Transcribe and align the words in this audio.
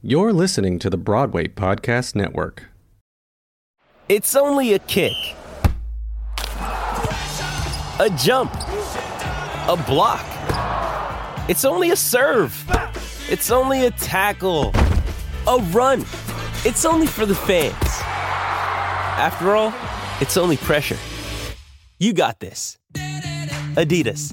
You're 0.00 0.32
listening 0.32 0.78
to 0.78 0.90
the 0.90 0.96
Broadway 0.96 1.48
Podcast 1.48 2.14
Network. 2.14 2.66
It's 4.08 4.36
only 4.36 4.74
a 4.74 4.78
kick, 4.78 5.16
a 7.98 8.08
jump, 8.16 8.54
a 8.54 9.76
block. 9.88 10.24
It's 11.50 11.64
only 11.64 11.90
a 11.90 11.96
serve. 11.96 12.54
It's 13.28 13.50
only 13.50 13.86
a 13.86 13.90
tackle, 13.90 14.70
a 15.48 15.58
run. 15.72 16.02
It's 16.64 16.84
only 16.84 17.08
for 17.08 17.26
the 17.26 17.34
fans. 17.34 17.74
After 17.82 19.56
all, 19.56 19.74
it's 20.20 20.36
only 20.36 20.58
pressure. 20.58 20.96
You 21.98 22.12
got 22.12 22.38
this. 22.38 22.78
Adidas. 22.94 24.32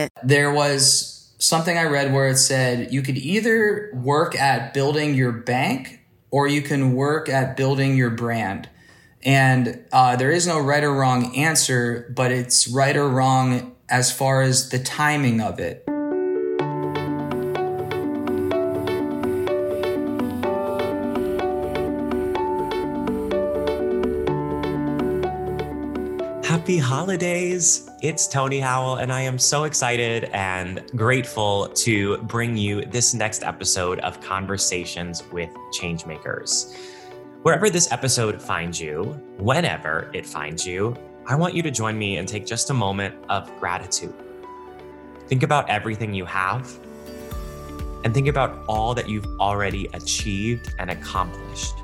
There 0.23 0.51
was 0.51 1.33
something 1.37 1.77
I 1.77 1.85
read 1.85 2.13
where 2.13 2.29
it 2.29 2.37
said 2.37 2.93
you 2.93 3.01
could 3.01 3.17
either 3.17 3.89
work 3.93 4.35
at 4.35 4.73
building 4.73 5.15
your 5.15 5.31
bank 5.31 6.01
or 6.29 6.47
you 6.47 6.61
can 6.61 6.93
work 6.93 7.29
at 7.29 7.57
building 7.57 7.97
your 7.97 8.09
brand. 8.09 8.69
And 9.23 9.83
uh, 9.91 10.15
there 10.15 10.31
is 10.31 10.47
no 10.47 10.59
right 10.59 10.83
or 10.83 10.93
wrong 10.93 11.35
answer, 11.35 12.11
but 12.15 12.31
it's 12.31 12.67
right 12.67 12.95
or 12.95 13.07
wrong 13.07 13.75
as 13.89 14.11
far 14.11 14.41
as 14.41 14.69
the 14.69 14.79
timing 14.79 15.41
of 15.41 15.59
it. 15.59 15.83
Happy 26.71 26.79
holidays! 26.79 27.89
It's 28.01 28.29
Tony 28.29 28.61
Howell, 28.61 28.95
and 28.95 29.11
I 29.11 29.19
am 29.19 29.37
so 29.37 29.65
excited 29.65 30.29
and 30.31 30.81
grateful 30.95 31.67
to 31.67 32.17
bring 32.19 32.55
you 32.55 32.85
this 32.85 33.13
next 33.13 33.43
episode 33.43 33.99
of 33.99 34.21
Conversations 34.21 35.21
with 35.33 35.49
Changemakers. 35.77 36.73
Wherever 37.41 37.69
this 37.69 37.91
episode 37.91 38.41
finds 38.41 38.79
you, 38.79 39.03
whenever 39.37 40.09
it 40.13 40.25
finds 40.25 40.65
you, 40.65 40.95
I 41.27 41.35
want 41.35 41.55
you 41.55 41.61
to 41.61 41.71
join 41.71 41.97
me 41.97 42.15
and 42.15 42.25
take 42.25 42.45
just 42.45 42.69
a 42.69 42.73
moment 42.73 43.15
of 43.27 43.51
gratitude. 43.59 44.13
Think 45.27 45.43
about 45.43 45.69
everything 45.69 46.13
you 46.13 46.23
have, 46.23 46.73
and 48.05 48.13
think 48.13 48.29
about 48.29 48.63
all 48.69 48.95
that 48.95 49.09
you've 49.09 49.27
already 49.41 49.89
achieved 49.93 50.73
and 50.79 50.89
accomplished. 50.89 51.80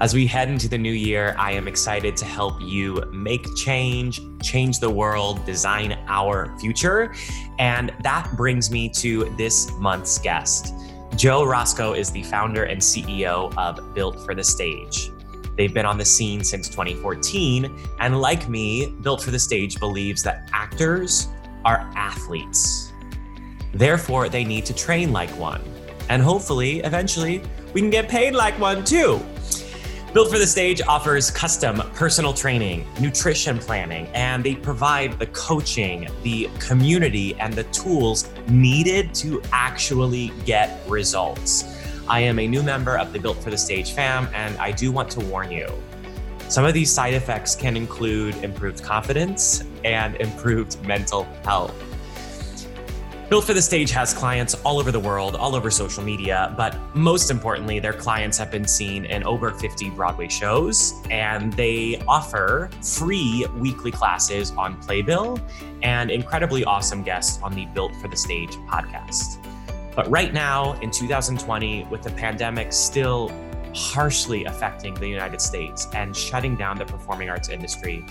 As 0.00 0.12
we 0.12 0.26
head 0.26 0.48
into 0.48 0.68
the 0.68 0.76
new 0.76 0.92
year, 0.92 1.36
I 1.38 1.52
am 1.52 1.68
excited 1.68 2.16
to 2.16 2.24
help 2.24 2.60
you 2.60 3.00
make 3.12 3.46
change, 3.54 4.20
change 4.42 4.80
the 4.80 4.90
world, 4.90 5.44
design 5.46 5.96
our 6.08 6.52
future. 6.58 7.14
And 7.60 7.92
that 8.02 8.28
brings 8.36 8.72
me 8.72 8.88
to 8.88 9.32
this 9.38 9.70
month's 9.78 10.18
guest. 10.18 10.74
Joe 11.14 11.44
Roscoe 11.44 11.92
is 11.92 12.10
the 12.10 12.24
founder 12.24 12.64
and 12.64 12.80
CEO 12.80 13.56
of 13.56 13.94
Built 13.94 14.24
for 14.24 14.34
the 14.34 14.42
Stage. 14.42 15.12
They've 15.56 15.72
been 15.72 15.86
on 15.86 15.96
the 15.96 16.04
scene 16.04 16.42
since 16.42 16.68
2014, 16.68 17.78
and 18.00 18.20
like 18.20 18.48
me, 18.48 18.96
Built 19.02 19.22
for 19.22 19.30
the 19.30 19.38
Stage 19.38 19.78
believes 19.78 20.24
that 20.24 20.50
actors 20.52 21.28
are 21.64 21.88
athletes. 21.94 22.92
Therefore, 23.72 24.28
they 24.28 24.42
need 24.42 24.66
to 24.66 24.74
train 24.74 25.12
like 25.12 25.30
one. 25.38 25.62
And 26.08 26.20
hopefully, 26.20 26.80
eventually, 26.80 27.42
we 27.72 27.80
can 27.80 27.90
get 27.90 28.08
paid 28.08 28.34
like 28.34 28.58
one 28.58 28.82
too. 28.82 29.24
Built 30.14 30.30
for 30.30 30.38
the 30.38 30.46
Stage 30.46 30.80
offers 30.86 31.28
custom 31.28 31.82
personal 31.92 32.32
training, 32.32 32.86
nutrition 33.00 33.58
planning, 33.58 34.06
and 34.14 34.44
they 34.44 34.54
provide 34.54 35.18
the 35.18 35.26
coaching, 35.26 36.06
the 36.22 36.48
community, 36.60 37.34
and 37.40 37.52
the 37.52 37.64
tools 37.64 38.30
needed 38.46 39.12
to 39.14 39.42
actually 39.50 40.28
get 40.44 40.80
results. 40.88 41.64
I 42.06 42.20
am 42.20 42.38
a 42.38 42.46
new 42.46 42.62
member 42.62 42.96
of 42.96 43.12
the 43.12 43.18
Built 43.18 43.42
for 43.42 43.50
the 43.50 43.58
Stage 43.58 43.90
fam, 43.90 44.28
and 44.32 44.56
I 44.58 44.70
do 44.70 44.92
want 44.92 45.10
to 45.10 45.20
warn 45.20 45.50
you. 45.50 45.66
Some 46.48 46.64
of 46.64 46.74
these 46.74 46.92
side 46.92 47.14
effects 47.14 47.56
can 47.56 47.76
include 47.76 48.36
improved 48.36 48.84
confidence 48.84 49.64
and 49.82 50.14
improved 50.20 50.80
mental 50.86 51.24
health. 51.42 51.74
Built 53.34 53.46
for 53.46 53.52
the 53.52 53.62
Stage 53.62 53.90
has 53.90 54.14
clients 54.14 54.54
all 54.62 54.78
over 54.78 54.92
the 54.92 55.00
world, 55.00 55.34
all 55.34 55.56
over 55.56 55.68
social 55.68 56.04
media, 56.04 56.54
but 56.56 56.78
most 56.94 57.32
importantly, 57.32 57.80
their 57.80 57.92
clients 57.92 58.38
have 58.38 58.48
been 58.48 58.64
seen 58.64 59.06
in 59.06 59.24
over 59.24 59.50
50 59.50 59.90
Broadway 59.90 60.28
shows, 60.28 61.02
and 61.10 61.52
they 61.54 62.00
offer 62.06 62.70
free 62.80 63.44
weekly 63.56 63.90
classes 63.90 64.52
on 64.52 64.80
Playbill 64.80 65.40
and 65.82 66.12
incredibly 66.12 66.62
awesome 66.64 67.02
guests 67.02 67.42
on 67.42 67.52
the 67.56 67.66
Built 67.66 67.92
for 67.96 68.06
the 68.06 68.16
Stage 68.16 68.52
podcast. 68.68 69.44
But 69.96 70.08
right 70.08 70.32
now, 70.32 70.74
in 70.74 70.92
2020, 70.92 71.88
with 71.90 72.02
the 72.02 72.10
pandemic 72.10 72.72
still 72.72 73.32
harshly 73.74 74.44
affecting 74.44 74.94
the 74.94 75.08
United 75.08 75.40
States 75.40 75.88
and 75.92 76.16
shutting 76.16 76.54
down 76.54 76.78
the 76.78 76.84
performing 76.84 77.30
arts 77.30 77.48
industry, 77.48 78.06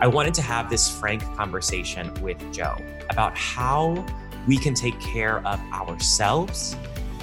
I 0.00 0.06
wanted 0.06 0.34
to 0.34 0.42
have 0.42 0.70
this 0.70 0.88
frank 0.88 1.24
conversation 1.34 2.14
with 2.22 2.40
Joe 2.52 2.76
about 3.10 3.36
how 3.36 4.06
we 4.48 4.56
can 4.56 4.74
take 4.74 4.98
care 4.98 5.46
of 5.46 5.60
ourselves 5.72 6.74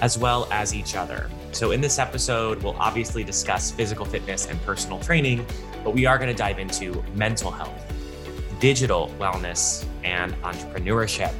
as 0.01 0.17
well 0.17 0.47
as 0.51 0.73
each 0.73 0.95
other. 0.95 1.29
So, 1.51 1.71
in 1.71 1.81
this 1.81 1.97
episode, 1.99 2.61
we'll 2.61 2.77
obviously 2.77 3.23
discuss 3.23 3.71
physical 3.71 4.05
fitness 4.05 4.45
and 4.45 4.61
personal 4.61 4.99
training, 4.99 5.45
but 5.83 5.93
we 5.93 6.05
are 6.05 6.17
going 6.17 6.29
to 6.29 6.37
dive 6.37 6.59
into 6.59 7.03
mental 7.15 7.49
health, 7.49 7.81
digital 8.59 9.09
wellness, 9.19 9.85
and 10.03 10.33
entrepreneurship. 10.43 11.33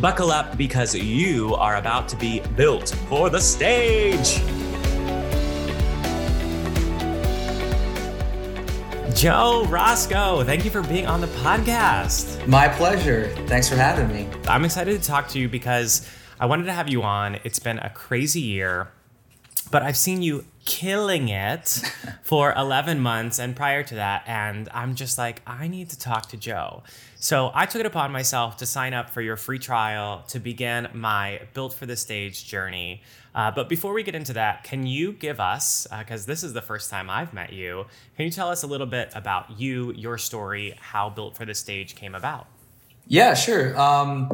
Buckle 0.00 0.30
up 0.30 0.56
because 0.58 0.94
you 0.94 1.54
are 1.54 1.76
about 1.76 2.08
to 2.10 2.16
be 2.16 2.40
built 2.56 2.90
for 3.08 3.30
the 3.30 3.40
stage. 3.40 4.40
Joe 9.18 9.66
Roscoe, 9.68 10.44
thank 10.44 10.64
you 10.64 10.70
for 10.70 10.80
being 10.80 11.06
on 11.06 11.20
the 11.20 11.26
podcast. 11.26 12.46
My 12.46 12.68
pleasure. 12.68 13.34
Thanks 13.48 13.68
for 13.68 13.74
having 13.74 14.06
me. 14.14 14.28
I'm 14.46 14.64
excited 14.64 15.02
to 15.02 15.04
talk 15.04 15.26
to 15.30 15.40
you 15.40 15.48
because 15.48 16.08
I 16.38 16.46
wanted 16.46 16.66
to 16.66 16.72
have 16.72 16.88
you 16.88 17.02
on. 17.02 17.36
It's 17.42 17.58
been 17.58 17.80
a 17.80 17.90
crazy 17.90 18.40
year, 18.40 18.92
but 19.72 19.82
I've 19.82 19.96
seen 19.96 20.22
you 20.22 20.44
killing 20.68 21.30
it 21.30 21.82
for 22.22 22.52
11 22.56 23.00
months 23.00 23.38
and 23.38 23.56
prior 23.56 23.82
to 23.82 23.94
that. 23.94 24.22
And 24.26 24.68
I'm 24.72 24.94
just 24.94 25.16
like, 25.16 25.40
I 25.46 25.66
need 25.66 25.88
to 25.90 25.98
talk 25.98 26.28
to 26.28 26.36
Joe. 26.36 26.82
So 27.16 27.50
I 27.54 27.64
took 27.64 27.80
it 27.80 27.86
upon 27.86 28.12
myself 28.12 28.58
to 28.58 28.66
sign 28.66 28.92
up 28.92 29.08
for 29.08 29.22
your 29.22 29.36
free 29.36 29.58
trial 29.58 30.22
to 30.28 30.38
begin 30.38 30.88
my 30.92 31.40
Built 31.54 31.72
for 31.72 31.86
the 31.86 31.96
Stage 31.96 32.46
journey. 32.46 33.02
Uh, 33.34 33.50
but 33.50 33.68
before 33.68 33.94
we 33.94 34.02
get 34.02 34.14
into 34.14 34.34
that, 34.34 34.62
can 34.62 34.86
you 34.86 35.12
give 35.12 35.40
us, 35.40 35.86
because 35.98 36.24
uh, 36.24 36.26
this 36.26 36.42
is 36.42 36.52
the 36.52 36.62
first 36.62 36.90
time 36.90 37.08
I've 37.08 37.32
met 37.32 37.52
you, 37.52 37.86
can 38.16 38.26
you 38.26 38.30
tell 38.30 38.50
us 38.50 38.62
a 38.62 38.66
little 38.66 38.86
bit 38.86 39.10
about 39.14 39.58
you, 39.58 39.92
your 39.92 40.18
story, 40.18 40.74
how 40.78 41.08
Built 41.08 41.34
for 41.34 41.46
the 41.46 41.54
Stage 41.54 41.94
came 41.96 42.14
about? 42.14 42.46
Yeah, 43.06 43.32
sure. 43.32 43.78
Um, 43.80 44.30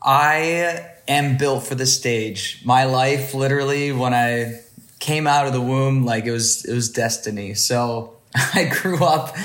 I 0.00 0.92
am 1.08 1.36
built 1.36 1.64
for 1.64 1.74
the 1.74 1.86
stage. 1.86 2.62
My 2.64 2.84
life, 2.84 3.34
literally, 3.34 3.90
when 3.90 4.14
I 4.14 4.60
came 4.98 5.26
out 5.26 5.46
of 5.46 5.52
the 5.52 5.60
womb, 5.60 6.04
like 6.04 6.24
it 6.24 6.32
was, 6.32 6.64
it 6.64 6.74
was 6.74 6.90
destiny. 6.90 7.54
So 7.54 8.16
I 8.34 8.64
grew 8.64 9.04
up 9.04 9.36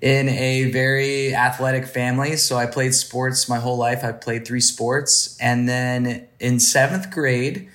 in 0.00 0.28
a 0.28 0.70
very 0.70 1.34
athletic 1.34 1.86
family. 1.86 2.36
So 2.36 2.56
I 2.56 2.66
played 2.66 2.94
sports 2.94 3.48
my 3.48 3.58
whole 3.58 3.76
life. 3.76 4.02
I 4.02 4.12
played 4.12 4.46
three 4.46 4.60
sports. 4.60 5.36
And 5.40 5.68
then 5.68 6.26
in 6.38 6.58
seventh 6.58 7.10
grade, 7.10 7.68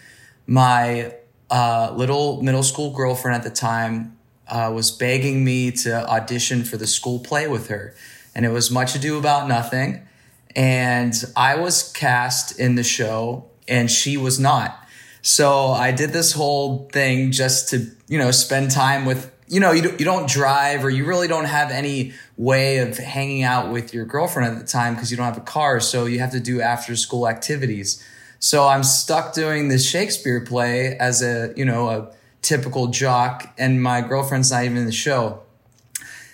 my 0.47 1.13
uh, 1.49 1.93
little 1.95 2.41
middle 2.41 2.63
school 2.63 2.91
girlfriend 2.91 3.35
at 3.35 3.43
the 3.43 3.55
time 3.55 4.17
uh, 4.47 4.71
was 4.73 4.91
begging 4.91 5.43
me 5.43 5.71
to 5.71 6.07
audition 6.09 6.63
for 6.63 6.77
the 6.77 6.87
school 6.87 7.19
play 7.19 7.47
with 7.47 7.67
her. 7.67 7.95
And 8.33 8.45
it 8.45 8.49
was 8.49 8.71
Much 8.71 8.95
Ado 8.95 9.17
About 9.17 9.47
Nothing. 9.47 10.07
And 10.55 11.13
I 11.35 11.55
was 11.55 11.91
cast 11.91 12.59
in 12.59 12.75
the 12.75 12.83
show, 12.83 13.45
and 13.67 13.91
she 13.91 14.17
was 14.17 14.39
not. 14.39 14.84
So 15.25 15.69
I 15.69 15.89
did 15.89 16.11
this 16.13 16.33
whole 16.33 16.87
thing 16.93 17.31
just 17.31 17.69
to, 17.69 17.89
you 18.07 18.19
know, 18.19 18.29
spend 18.29 18.69
time 18.69 19.05
with 19.05 19.31
you 19.47 19.59
know, 19.59 19.71
you, 19.71 19.81
do, 19.81 19.95
you 19.99 20.05
don't 20.05 20.27
drive 20.29 20.83
or 20.83 20.89
you 20.89 21.05
really 21.05 21.27
don't 21.27 21.45
have 21.45 21.69
any 21.71 22.13
way 22.37 22.79
of 22.79 22.97
hanging 22.97 23.43
out 23.43 23.71
with 23.71 23.93
your 23.93 24.05
girlfriend 24.05 24.51
at 24.51 24.59
the 24.59 24.67
time 24.67 24.95
because 24.95 25.09
you 25.11 25.17
don't 25.17 25.25
have 25.25 25.37
a 25.37 25.41
car. 25.41 25.79
So 25.79 26.05
you 26.05 26.19
have 26.19 26.31
to 26.31 26.39
do 26.39 26.61
after 26.61 26.95
school 26.95 27.27
activities. 27.27 28.03
So 28.39 28.67
I'm 28.67 28.83
stuck 28.83 29.33
doing 29.33 29.67
this 29.67 29.87
Shakespeare 29.87 30.41
play 30.41 30.95
as 30.97 31.21
a, 31.21 31.53
you 31.55 31.65
know, 31.65 31.89
a 31.89 32.11
typical 32.41 32.87
jock 32.87 33.51
and 33.57 33.81
my 33.81 34.01
girlfriend's 34.01 34.51
not 34.51 34.63
even 34.63 34.77
in 34.77 34.85
the 34.85 34.91
show. 34.91 35.41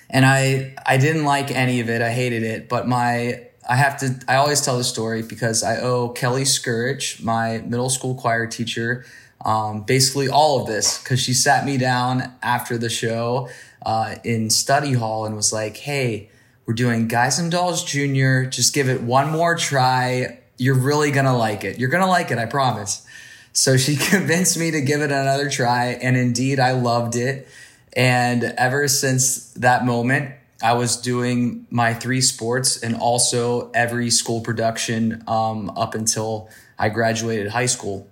And 0.10 0.26
I, 0.26 0.76
I 0.86 0.98
didn't 0.98 1.24
like 1.24 1.52
any 1.52 1.80
of 1.80 1.90
it. 1.90 2.02
I 2.02 2.12
hated 2.12 2.44
it, 2.44 2.68
but 2.68 2.88
my, 2.88 3.48
I 3.68 3.75
have 3.75 3.98
to, 4.00 4.19
I 4.28 4.36
always 4.36 4.62
tell 4.62 4.78
the 4.78 4.84
story 4.84 5.22
because 5.22 5.63
I 5.63 5.78
owe 5.78 6.10
Kelly 6.10 6.46
Scourge, 6.46 7.22
my 7.22 7.60
middle 7.60 7.90
school 7.90 8.16
choir 8.16 8.48
teacher, 8.48 9.06
um, 9.46 9.81
basically 9.81 10.30
all 10.30 10.62
of 10.62 10.68
this 10.68 11.02
because 11.02 11.19
she 11.19 11.34
sat 11.34 11.66
me 11.66 11.78
down 11.78 12.31
after 12.42 12.78
the 12.78 12.90
show 12.90 13.50
uh, 13.86 14.16
in 14.24 14.50
study 14.50 14.94
hall 14.94 15.25
and 15.25 15.36
was 15.36 15.52
like, 15.52 15.78
"Hey, 15.78 16.30
we're 16.66 16.74
doing 16.74 17.08
Guys 17.08 17.40
and 17.40 17.52
Dolls 17.52 17.84
Junior. 17.84 18.46
Just 18.46 18.74
give 18.74 18.90
it 18.90 19.02
one 19.02 19.31
more 19.31 19.56
try. 19.56 20.40
You're 20.57 20.75
really 20.75 21.12
gonna 21.12 21.36
like 21.36 21.64
it. 21.64 21.80
You're 21.80 21.90
gonna 21.90 22.07
like 22.07 22.31
it. 22.31 22.38
I 22.38 22.46
promise." 22.46 23.06
So 23.54 23.78
she 23.78 23.96
convinced 24.10 24.57
me 24.57 24.72
to 24.72 24.81
give 24.81 25.02
it 25.02 25.12
another 25.12 25.50
try, 25.50 25.98
and 26.02 26.16
indeed, 26.16 26.60
I 26.60 26.74
loved 26.74 27.16
it. 27.16 27.48
And 27.94 28.44
ever 28.44 28.88
since 28.88 29.52
that 29.54 29.86
moment, 29.86 30.34
I 30.63 30.74
was 30.74 30.98
doing 30.98 31.66
my 31.69 31.94
three 31.94 32.22
sports 32.22 32.81
and 32.81 32.96
also 32.96 33.72
every 33.72 34.10
school 34.10 34.42
production 34.42 35.24
um, 35.28 35.72
up 35.72 35.96
until 35.96 36.50
I 36.78 36.90
graduated 36.90 37.48
high 37.52 37.66
school. 37.66 38.08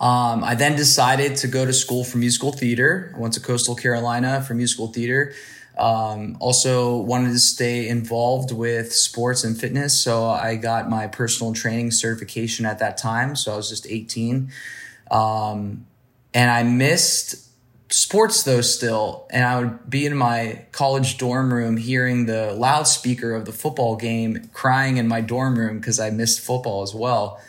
Um, 0.00 0.42
I 0.42 0.54
then 0.54 0.76
decided 0.76 1.36
to 1.38 1.48
go 1.48 1.66
to 1.66 1.72
school 1.72 2.04
for 2.04 2.16
musical 2.18 2.52
theater. 2.52 3.12
I 3.14 3.18
went 3.18 3.34
to 3.34 3.40
Coastal 3.40 3.74
Carolina 3.74 4.42
for 4.42 4.54
musical 4.54 4.86
theater. 4.86 5.34
Um, 5.76 6.36
also 6.40 6.98
wanted 6.98 7.30
to 7.30 7.38
stay 7.38 7.88
involved 7.88 8.50
with 8.50 8.92
sports 8.92 9.44
and 9.44 9.58
fitness. 9.58 9.98
So 9.98 10.26
I 10.26 10.56
got 10.56 10.88
my 10.88 11.06
personal 11.06 11.52
training 11.52 11.90
certification 11.90 12.66
at 12.66 12.78
that 12.78 12.96
time. 12.96 13.36
So 13.36 13.52
I 13.52 13.56
was 13.56 13.68
just 13.68 13.86
18. 13.86 14.50
Um, 15.10 15.86
and 16.32 16.50
I 16.50 16.62
missed 16.62 17.49
sports 17.90 18.42
though 18.44 18.60
still. 18.60 19.26
And 19.30 19.44
I 19.44 19.60
would 19.60 19.90
be 19.90 20.06
in 20.06 20.16
my 20.16 20.64
college 20.72 21.18
dorm 21.18 21.52
room 21.52 21.76
hearing 21.76 22.26
the 22.26 22.52
loudspeaker 22.52 23.34
of 23.34 23.44
the 23.44 23.52
football 23.52 23.96
game 23.96 24.48
crying 24.52 24.96
in 24.96 25.08
my 25.08 25.20
dorm 25.20 25.58
room 25.58 25.78
because 25.78 26.00
I 26.00 26.10
missed 26.10 26.40
football 26.40 26.82
as 26.82 26.94
well. 26.94 27.40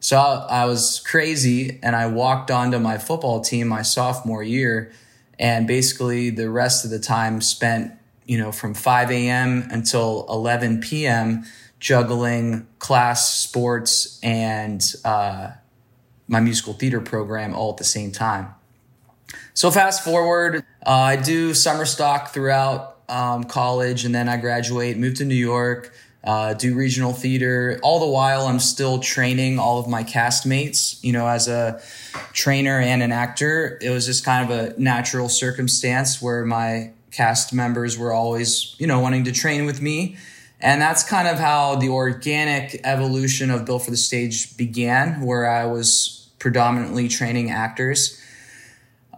So 0.00 0.16
I, 0.16 0.62
I 0.62 0.64
was 0.66 1.00
crazy 1.00 1.80
and 1.82 1.96
I 1.96 2.06
walked 2.06 2.50
onto 2.50 2.78
my 2.78 2.98
football 2.98 3.40
team 3.40 3.68
my 3.68 3.82
sophomore 3.82 4.42
year 4.42 4.92
and 5.38 5.66
basically 5.66 6.30
the 6.30 6.50
rest 6.50 6.84
of 6.84 6.90
the 6.90 6.98
time 6.98 7.40
spent, 7.40 7.92
you 8.26 8.38
know, 8.38 8.52
from 8.52 8.74
5 8.74 9.10
a.m. 9.10 9.68
until 9.70 10.26
11 10.28 10.80
p.m. 10.80 11.44
juggling 11.80 12.66
class, 12.78 13.38
sports, 13.38 14.18
and 14.22 14.94
uh, 15.04 15.50
my 16.26 16.40
musical 16.40 16.72
theater 16.72 17.00
program 17.00 17.54
all 17.54 17.70
at 17.70 17.76
the 17.76 17.84
same 17.84 18.12
time. 18.12 18.54
So 19.54 19.70
fast 19.70 20.04
forward, 20.04 20.64
uh, 20.86 20.90
I 20.90 21.16
do 21.16 21.54
summer 21.54 21.84
stock 21.84 22.28
throughout 22.28 22.98
um, 23.08 23.44
college, 23.44 24.04
and 24.04 24.14
then 24.14 24.28
I 24.28 24.36
graduate, 24.36 24.96
move 24.96 25.14
to 25.14 25.24
New 25.24 25.34
York, 25.34 25.92
uh, 26.24 26.54
do 26.54 26.74
regional 26.74 27.12
theater. 27.12 27.78
All 27.82 28.00
the 28.00 28.06
while, 28.06 28.46
I'm 28.46 28.60
still 28.60 28.98
training 28.98 29.58
all 29.58 29.78
of 29.78 29.88
my 29.88 30.04
castmates. 30.04 31.02
You 31.02 31.12
know, 31.12 31.26
as 31.26 31.48
a 31.48 31.80
trainer 32.32 32.78
and 32.78 33.02
an 33.02 33.12
actor, 33.12 33.78
it 33.80 33.90
was 33.90 34.06
just 34.06 34.24
kind 34.24 34.50
of 34.50 34.56
a 34.56 34.78
natural 34.78 35.28
circumstance 35.28 36.20
where 36.20 36.44
my 36.44 36.92
cast 37.10 37.52
members 37.52 37.96
were 37.96 38.12
always, 38.12 38.74
you 38.78 38.86
know, 38.86 39.00
wanting 39.00 39.24
to 39.24 39.32
train 39.32 39.64
with 39.64 39.80
me. 39.80 40.16
And 40.60 40.82
that's 40.82 41.04
kind 41.04 41.28
of 41.28 41.38
how 41.38 41.76
the 41.76 41.88
organic 41.88 42.80
evolution 42.84 43.50
of 43.50 43.64
Built 43.64 43.84
for 43.84 43.90
the 43.90 43.96
Stage 43.96 44.56
began, 44.56 45.20
where 45.22 45.48
I 45.48 45.66
was 45.66 46.28
predominantly 46.38 47.08
training 47.08 47.50
actors. 47.50 48.17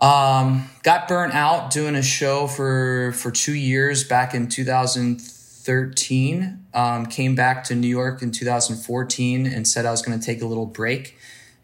Um, 0.01 0.71
got 0.83 1.09
burnt 1.09 1.35
out 1.35 1.71
doing 1.71 1.95
a 1.95 2.03
show 2.03 2.47
for 2.47 3.13
for 3.13 3.31
two 3.31 3.55
years 3.55 4.03
back 4.03 4.35
in 4.35 4.49
2013 4.49 6.61
um, 6.73 7.07
came 7.07 7.35
back 7.35 7.65
to 7.65 7.75
New 7.75 7.89
York 7.89 8.23
in 8.23 8.31
2014 8.31 9.47
and 9.47 9.67
said 9.67 9.87
I 9.87 9.91
was 9.91 10.03
going 10.03 10.19
to 10.19 10.25
take 10.25 10.43
a 10.43 10.47
little 10.47 10.67
break. 10.67 11.19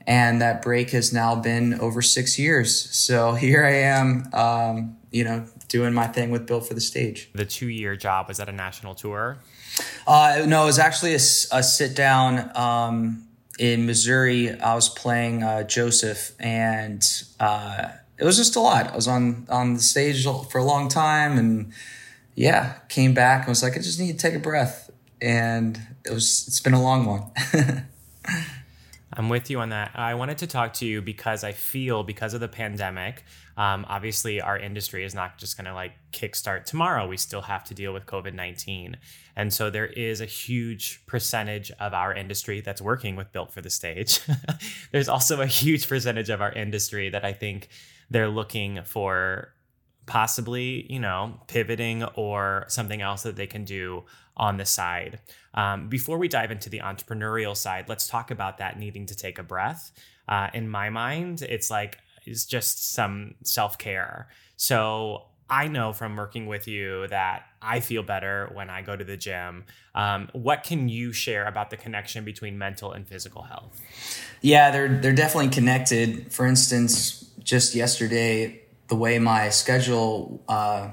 And 0.06 0.40
that 0.40 0.62
break 0.62 0.90
has 0.90 1.12
now 1.12 1.34
been 1.34 1.80
over 1.80 2.00
six 2.00 2.38
years. 2.38 2.90
So 2.90 3.34
here 3.34 3.64
I 3.64 3.72
am, 3.72 4.28
um, 4.32 4.96
you 5.10 5.24
know, 5.24 5.46
doing 5.68 5.92
my 5.92 6.06
thing 6.06 6.30
with 6.30 6.46
Built 6.46 6.66
for 6.66 6.74
the 6.74 6.80
Stage. 6.80 7.30
The 7.34 7.44
two 7.44 7.68
year 7.68 7.96
job 7.96 8.28
was 8.28 8.38
that 8.38 8.48
a 8.48 8.52
national 8.52 8.94
tour? 8.94 9.38
Uh, 10.06 10.44
no, 10.46 10.62
it 10.62 10.66
was 10.66 10.78
actually 10.78 11.12
a, 11.12 11.16
a 11.16 11.62
sit 11.62 11.94
down 11.94 12.50
um, 12.56 13.26
in 13.58 13.86
Missouri. 13.86 14.58
I 14.58 14.74
was 14.74 14.88
playing 14.88 15.42
uh, 15.42 15.64
Joseph, 15.64 16.32
and 16.40 17.02
uh, 17.38 17.88
it 18.18 18.24
was 18.24 18.36
just 18.36 18.56
a 18.56 18.60
lot. 18.60 18.92
I 18.92 18.96
was 18.96 19.08
on 19.08 19.46
on 19.48 19.74
the 19.74 19.80
stage 19.80 20.24
for 20.24 20.58
a 20.58 20.64
long 20.64 20.88
time, 20.88 21.38
and 21.38 21.72
yeah, 22.34 22.74
came 22.88 23.14
back 23.14 23.40
and 23.40 23.48
was 23.48 23.62
like, 23.62 23.74
I 23.74 23.80
just 23.80 23.98
need 24.00 24.12
to 24.12 24.18
take 24.18 24.34
a 24.34 24.38
breath 24.38 24.86
and 25.20 25.80
it 26.04 26.12
was 26.12 26.44
it's 26.46 26.60
been 26.60 26.74
a 26.74 26.82
long 26.82 27.06
one. 27.06 27.30
I'm 29.12 29.30
with 29.30 29.48
you 29.48 29.60
on 29.60 29.70
that. 29.70 29.92
I 29.94 30.14
wanted 30.14 30.38
to 30.38 30.46
talk 30.46 30.74
to 30.74 30.86
you 30.86 31.00
because 31.00 31.42
I 31.42 31.52
feel 31.52 32.02
because 32.02 32.34
of 32.34 32.40
the 32.40 32.48
pandemic, 32.48 33.24
um, 33.56 33.86
obviously 33.88 34.42
our 34.42 34.58
industry 34.58 35.04
is 35.04 35.14
not 35.14 35.38
just 35.38 35.56
going 35.56 35.64
to 35.64 35.72
like 35.72 35.92
kickstart 36.12 36.66
tomorrow. 36.66 37.08
We 37.08 37.16
still 37.16 37.40
have 37.42 37.64
to 37.64 37.74
deal 37.74 37.94
with 37.94 38.04
COVID 38.04 38.34
19. 38.34 38.98
And 39.34 39.54
so 39.54 39.70
there 39.70 39.86
is 39.86 40.20
a 40.20 40.26
huge 40.26 41.06
percentage 41.06 41.70
of 41.80 41.94
our 41.94 42.12
industry 42.12 42.60
that's 42.60 42.82
working 42.82 43.16
with 43.16 43.32
Built 43.32 43.54
for 43.54 43.62
the 43.62 43.70
Stage. 43.70 44.20
There's 44.92 45.08
also 45.08 45.40
a 45.40 45.46
huge 45.46 45.88
percentage 45.88 46.28
of 46.28 46.42
our 46.42 46.52
industry 46.52 47.08
that 47.08 47.24
I 47.24 47.32
think 47.32 47.69
they're 48.11 48.29
looking 48.29 48.82
for 48.85 49.53
possibly, 50.06 50.87
you 50.88 51.00
know, 51.00 51.41
pivoting 51.49 52.05
or 52.14 52.64
something 52.69 53.03
else 53.03 53.25
that 53.25 53.37
they 53.37 53.47
can 53.47 53.64
do 53.64 54.05
on 54.37 54.56
the 54.56 54.64
side. 54.64 55.19
Um, 55.55 55.88
before 55.88 56.19
we 56.19 56.29
dive 56.29 56.50
into 56.50 56.70
the 56.70 56.81
entrepreneurial 56.81 57.56
side, 57.56 57.88
let's 57.88 58.06
talk 58.06 58.31
about 58.31 58.58
that 58.58 58.79
needing 58.79 59.06
to 59.06 59.17
take 59.17 59.38
a 59.38 59.43
breath. 59.43 59.91
Uh, 60.29 60.49
in 60.55 60.69
my 60.69 60.91
mind, 60.91 61.43
it's 61.43 61.70
like 61.70 61.99
it's 62.25 62.44
just 62.44 62.93
some 62.93 63.35
self 63.43 63.79
care. 63.79 64.29
So 64.56 65.25
I 65.49 65.69
know 65.69 65.93
from 65.93 66.17
working 66.17 66.47
with 66.47 66.67
you 66.67 67.06
that 67.08 67.44
I 67.62 67.81
feel 67.81 68.03
better 68.03 68.50
when 68.53 68.69
I 68.69 68.82
go 68.82 68.97
to 68.97 69.05
the 69.05 69.17
gym. 69.17 69.64
Um, 69.94 70.29
what 70.32 70.64
can 70.64 70.88
you 70.88 71.12
share 71.12 71.47
about 71.47 71.70
the 71.70 71.76
connection 71.76 72.25
between 72.25 72.58
mental 72.58 72.93
and 72.93 73.06
physical 73.06 73.43
health? 73.43 73.81
Yeah, 74.41 74.70
they're 74.70 75.01
they're 75.01 75.15
definitely 75.15 75.51
connected. 75.51 76.32
For 76.32 76.46
instance, 76.46 77.25
just 77.46 77.76
yesterday, 77.76 78.60
the 78.88 78.96
way 78.96 79.19
my 79.20 79.48
schedule 79.50 80.43
uh, 80.48 80.91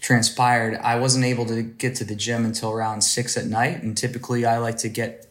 transpired, 0.00 0.74
I 0.74 0.98
wasn't 0.98 1.24
able 1.24 1.46
to 1.46 1.62
get 1.62 1.94
to 1.96 2.04
the 2.04 2.16
gym 2.16 2.44
until 2.44 2.72
around 2.72 3.02
six 3.02 3.36
at 3.36 3.46
night. 3.46 3.82
And 3.82 3.96
typically, 3.96 4.44
I 4.44 4.58
like 4.58 4.78
to 4.78 4.88
get 4.88 5.26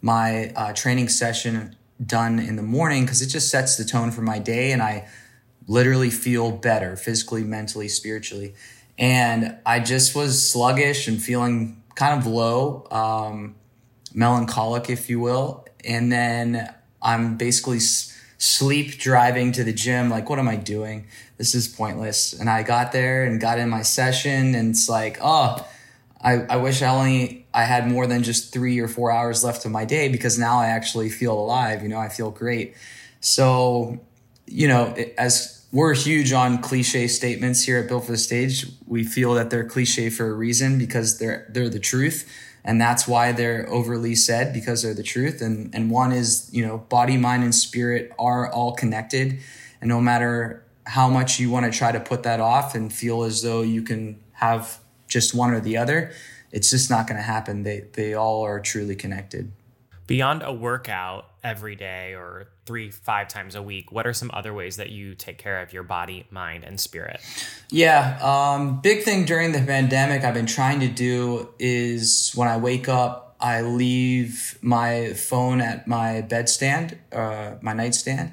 my 0.00 0.52
uh, 0.54 0.72
training 0.72 1.08
session 1.08 1.76
done 2.04 2.38
in 2.38 2.54
the 2.54 2.62
morning 2.62 3.02
because 3.02 3.20
it 3.20 3.26
just 3.26 3.50
sets 3.50 3.76
the 3.76 3.84
tone 3.84 4.12
for 4.12 4.22
my 4.22 4.38
day. 4.38 4.70
And 4.70 4.80
I 4.80 5.08
literally 5.66 6.10
feel 6.10 6.52
better 6.52 6.96
physically, 6.96 7.42
mentally, 7.42 7.88
spiritually. 7.88 8.54
And 8.96 9.58
I 9.66 9.80
just 9.80 10.14
was 10.14 10.48
sluggish 10.48 11.08
and 11.08 11.20
feeling 11.20 11.82
kind 11.96 12.20
of 12.20 12.24
low, 12.24 12.86
um, 12.92 13.56
melancholic, 14.14 14.88
if 14.90 15.10
you 15.10 15.18
will. 15.18 15.66
And 15.84 16.12
then 16.12 16.72
I'm 17.02 17.36
basically 17.36 17.80
sleep 18.38 18.98
driving 18.98 19.52
to 19.52 19.64
the 19.64 19.72
gym. 19.72 20.08
Like, 20.08 20.30
what 20.30 20.38
am 20.38 20.48
I 20.48 20.56
doing? 20.56 21.06
This 21.36 21.54
is 21.54 21.68
pointless. 21.68 22.32
And 22.32 22.48
I 22.48 22.62
got 22.62 22.92
there 22.92 23.24
and 23.24 23.40
got 23.40 23.58
in 23.58 23.68
my 23.68 23.82
session, 23.82 24.54
and 24.54 24.70
it's 24.70 24.88
like, 24.88 25.18
oh, 25.20 25.66
I, 26.20 26.34
I 26.48 26.56
wish 26.56 26.82
I 26.82 26.88
only 26.88 27.46
I 27.52 27.64
had 27.64 27.88
more 27.88 28.06
than 28.06 28.22
just 28.22 28.52
three 28.52 28.78
or 28.78 28.88
four 28.88 29.10
hours 29.10 29.44
left 29.44 29.64
of 29.64 29.72
my 29.72 29.84
day 29.84 30.08
because 30.08 30.38
now 30.38 30.58
I 30.58 30.66
actually 30.66 31.10
feel 31.10 31.38
alive. 31.38 31.82
You 31.82 31.88
know, 31.88 31.98
I 31.98 32.08
feel 32.08 32.30
great. 32.30 32.74
So, 33.20 34.00
you 34.46 34.68
know, 34.68 34.94
as 35.16 35.66
we're 35.72 35.94
huge 35.94 36.32
on 36.32 36.60
cliche 36.62 37.06
statements 37.08 37.62
here 37.62 37.78
at 37.78 37.88
Built 37.88 38.04
for 38.04 38.12
the 38.12 38.18
Stage, 38.18 38.66
we 38.86 39.04
feel 39.04 39.34
that 39.34 39.50
they're 39.50 39.64
cliche 39.64 40.10
for 40.10 40.28
a 40.28 40.32
reason 40.32 40.78
because 40.78 41.18
they're 41.18 41.46
they're 41.50 41.68
the 41.68 41.80
truth 41.80 42.28
and 42.64 42.80
that's 42.80 43.08
why 43.08 43.32
they're 43.32 43.68
overly 43.68 44.14
said 44.14 44.52
because 44.52 44.82
they're 44.82 44.94
the 44.94 45.02
truth. 45.02 45.40
And 45.40 45.74
and 45.74 45.90
one 45.90 46.12
is 46.12 46.48
you 46.52 46.66
know 46.66 46.78
body 46.78 47.16
mind 47.16 47.44
and 47.44 47.54
spirit 47.54 48.12
are 48.18 48.50
all 48.50 48.72
connected. 48.72 49.40
And 49.80 49.88
no 49.88 50.00
matter 50.00 50.64
how 50.86 51.08
much 51.08 51.38
you 51.38 51.50
want 51.50 51.70
to 51.70 51.76
try 51.76 51.92
to 51.92 52.00
put 52.00 52.22
that 52.22 52.40
off 52.40 52.74
and 52.74 52.92
feel 52.92 53.22
as 53.22 53.42
though 53.42 53.62
you 53.62 53.82
can 53.82 54.18
have 54.32 54.78
just 55.06 55.34
one 55.34 55.52
or 55.52 55.60
the 55.60 55.76
other 55.76 56.12
it's 56.50 56.70
just 56.70 56.90
not 56.90 57.06
going 57.06 57.16
to 57.16 57.22
happen. 57.22 57.62
They 57.62 57.84
they 57.92 58.14
all 58.14 58.42
are 58.44 58.60
truly 58.60 58.96
connected. 58.96 59.52
Beyond 60.06 60.42
a 60.42 60.52
workout 60.52 61.27
every 61.42 61.76
day 61.76 62.14
or 62.14 62.48
three, 62.66 62.90
five 62.90 63.28
times 63.28 63.54
a 63.54 63.62
week, 63.62 63.92
what 63.92 64.06
are 64.06 64.12
some 64.12 64.30
other 64.34 64.52
ways 64.52 64.76
that 64.76 64.90
you 64.90 65.14
take 65.14 65.38
care 65.38 65.62
of 65.62 65.72
your 65.72 65.82
body, 65.82 66.26
mind, 66.30 66.64
and 66.64 66.78
spirit? 66.80 67.20
Yeah, 67.70 68.18
um, 68.22 68.80
big 68.80 69.02
thing 69.02 69.24
during 69.24 69.52
the 69.52 69.60
pandemic 69.60 70.24
I've 70.24 70.34
been 70.34 70.46
trying 70.46 70.80
to 70.80 70.88
do 70.88 71.48
is 71.58 72.32
when 72.34 72.48
I 72.48 72.56
wake 72.56 72.88
up, 72.88 73.36
I 73.40 73.62
leave 73.62 74.58
my 74.62 75.12
phone 75.12 75.60
at 75.60 75.86
my 75.86 76.26
bedstand, 76.28 76.98
uh, 77.12 77.56
my 77.60 77.72
nightstand, 77.72 78.32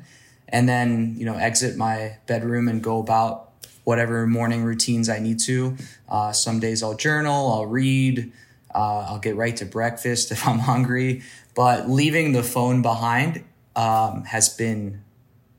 and 0.49 0.67
then 0.67 1.15
you 1.17 1.25
know 1.25 1.35
exit 1.35 1.77
my 1.77 2.17
bedroom 2.25 2.67
and 2.67 2.81
go 2.81 2.99
about 2.99 3.51
whatever 3.83 4.25
morning 4.25 4.63
routines 4.63 5.07
I 5.07 5.19
need 5.19 5.39
to. 5.41 5.77
Uh, 6.09 6.31
some 6.31 6.59
days 6.59 6.81
I'll 6.81 6.95
journal, 6.95 7.51
I'll 7.53 7.67
read, 7.67 8.31
uh, 8.75 9.05
I'll 9.09 9.19
get 9.19 9.35
right 9.35 9.55
to 9.57 9.65
breakfast 9.65 10.31
if 10.31 10.47
I'm 10.47 10.59
hungry. 10.71 11.23
But 11.55 11.89
leaving 11.89 12.33
the 12.33 12.43
phone 12.43 12.81
behind 12.81 13.43
um, 13.75 14.25
has 14.25 14.49
been 14.49 15.03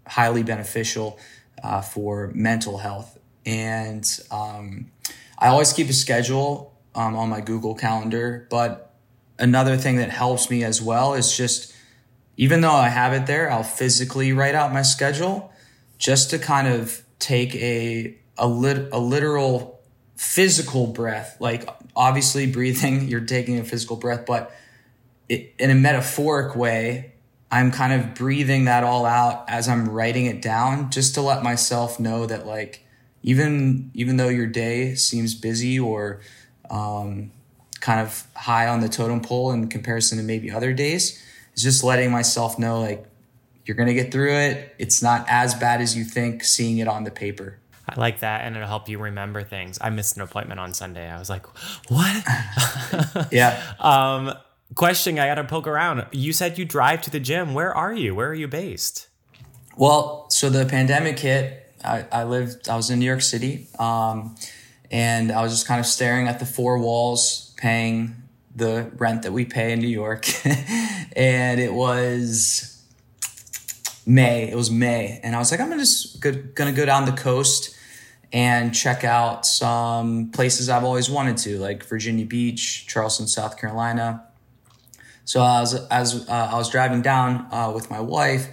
highly 0.07 0.43
beneficial 0.43 1.19
uh, 1.63 1.81
for 1.81 2.31
mental 2.35 2.79
health. 2.79 3.19
And 3.45 4.07
um, 4.31 4.91
I 5.39 5.49
always 5.49 5.73
keep 5.73 5.89
a 5.89 5.93
schedule 5.93 6.75
um, 6.95 7.17
on 7.17 7.29
my 7.29 7.41
Google 7.41 7.75
Calendar. 7.75 8.47
But 8.51 8.95
another 9.39 9.77
thing 9.77 9.97
that 9.97 10.11
helps 10.11 10.51
me 10.51 10.63
as 10.65 10.83
well 10.83 11.15
is 11.15 11.37
just, 11.37 11.75
even 12.37 12.61
though 12.61 12.73
I 12.75 12.89
have 12.89 13.13
it 13.15 13.27
there, 13.27 13.51
I'll 13.51 13.63
physically 13.63 14.33
write 14.33 14.55
out 14.55 14.73
my 14.73 14.83
schedule 14.83 15.53
just 15.99 16.31
to 16.31 16.39
kind 16.39 16.69
of 16.69 17.03
take 17.19 17.55
a 17.55 18.19
a, 18.39 18.47
lit, 18.47 18.89
a 18.93 18.99
literal 18.99 19.81
physical 20.17 20.87
breath. 20.87 21.37
Like 21.41 21.69
obviously 21.97 22.47
breathing, 22.47 23.09
you're 23.09 23.21
taking 23.21 23.59
a 23.59 23.65
physical 23.65 23.97
breath, 23.97 24.27
but 24.27 24.55
it, 25.29 25.55
in 25.59 25.71
a 25.71 25.75
metaphoric 25.75 26.55
way, 26.55 27.13
I'm 27.51 27.71
kind 27.71 27.93
of 27.93 28.15
breathing 28.15 28.67
that 28.67 28.85
all 28.85 29.07
out 29.07 29.49
as 29.49 29.69
I'm 29.69 29.89
writing 29.89 30.27
it 30.27 30.43
down 30.43 30.91
just 30.91 31.15
to 31.15 31.23
let 31.23 31.43
myself 31.43 31.99
know 31.99 32.27
that 32.27 32.47
like 32.47 32.85
even 33.23 33.91
even 33.95 34.17
though 34.17 34.29
your 34.29 34.47
day 34.47 34.95
seems 34.95 35.35
busy 35.35 35.79
or 35.79 36.21
um, 36.71 37.31
kind 37.81 38.01
of 38.01 38.27
high 38.35 38.67
on 38.67 38.81
the 38.81 38.89
totem 38.89 39.21
pole 39.21 39.53
in 39.53 39.69
comparison 39.69 40.19
to 40.19 40.25
maybe 40.25 40.51
other 40.51 40.73
days, 40.73 41.23
it's 41.53 41.63
just 41.63 41.85
letting 41.85 42.11
myself 42.11 42.59
know 42.59 42.81
like 42.81 43.07
you're 43.65 43.77
gonna 43.77 43.95
get 43.95 44.13
through 44.13 44.33
it. 44.33 44.75
It's 44.79 45.03
not 45.03 45.25
as 45.29 45.55
bad 45.55 45.81
as 45.81 45.97
you 45.97 46.05
think 46.05 46.43
seeing 46.43 46.79
it 46.79 46.89
on 46.89 47.05
the 47.05 47.11
paper. 47.11 47.59
I 47.89 47.99
like 48.01 48.21
that, 48.21 48.43
and 48.43 48.57
it'll 48.57 48.69
help 48.69 48.89
you 48.89 48.99
remember 48.99 49.43
things. 49.43 49.79
I 49.81 49.91
missed 49.91 50.17
an 50.17 50.23
appointment 50.23 50.59
on 50.59 50.75
Sunday. 50.75 51.09
I 51.09 51.19
was 51.19 51.31
like, 51.31 51.47
"What?" 51.89 52.25
yeah. 53.33 53.63
Um, 53.79 54.35
question 54.75 55.19
I 55.19 55.27
got 55.27 55.37
to 55.37 55.45
poke 55.45 55.67
around. 55.67 56.05
You 56.13 56.33
said 56.33 56.59
you 56.59 56.65
drive 56.65 57.03
to 57.03 57.11
the 57.11 57.21
gym. 57.21 57.55
Where 57.55 57.75
are 57.75 57.95
you? 57.95 58.15
Where 58.15 58.29
are 58.29 58.35
you 58.35 58.49
based? 58.49 59.09
Well, 59.77 60.29
so 60.31 60.51
the 60.51 60.67
pandemic 60.67 61.19
hit. 61.19 61.63
I, 61.85 62.07
I 62.11 62.25
lived, 62.25 62.69
I 62.69 62.77
was 62.77 62.91
in 62.91 62.99
New 62.99 63.05
York 63.05 63.23
City. 63.23 63.69
Um, 63.79 64.35
and 64.91 65.31
I 65.31 65.43
was 65.43 65.53
just 65.53 65.67
kind 65.67 65.81
of 65.81 65.87
staring 65.87 66.29
at 66.29 66.39
the 66.39 66.47
four 66.47 66.79
walls, 66.79 67.55
paying 67.57 68.17
the 68.55 68.91
rent 68.97 69.23
that 69.23 69.33
we 69.33 69.45
pay 69.45 69.73
in 69.73 69.81
New 69.81 69.89
York. 69.89 70.27
and 71.17 71.61
it 71.61 71.73
was 71.73 72.83
May. 74.07 74.51
It 74.51 74.57
was 74.57 74.71
May. 74.71 75.21
And 75.23 75.37
I 75.37 75.39
was 75.39 75.51
like, 75.51 75.61
I'm 75.61 75.69
gonna 75.69 75.83
just 75.83 76.21
going 76.21 76.53
to 76.55 76.73
go 76.73 76.87
down 76.87 77.05
the 77.05 77.13
coast 77.13 77.76
and 78.33 78.75
check 78.75 79.05
out 79.05 79.47
some 79.47 80.31
places 80.31 80.69
I've 80.69 80.85
always 80.85 81.09
wanted 81.09 81.37
to, 81.39 81.59
like 81.59 81.85
Virginia 81.85 82.27
Beach, 82.27 82.87
Charleston, 82.87 83.27
South 83.27 83.59
Carolina. 83.59 84.25
So 85.25 85.45
as 85.45 85.75
as 85.91 86.29
uh, 86.29 86.51
I 86.53 86.55
was 86.57 86.71
driving 86.71 87.03
down 87.03 87.47
uh, 87.51 87.73
with 87.75 87.91
my 87.91 88.01
wife, 88.01 88.49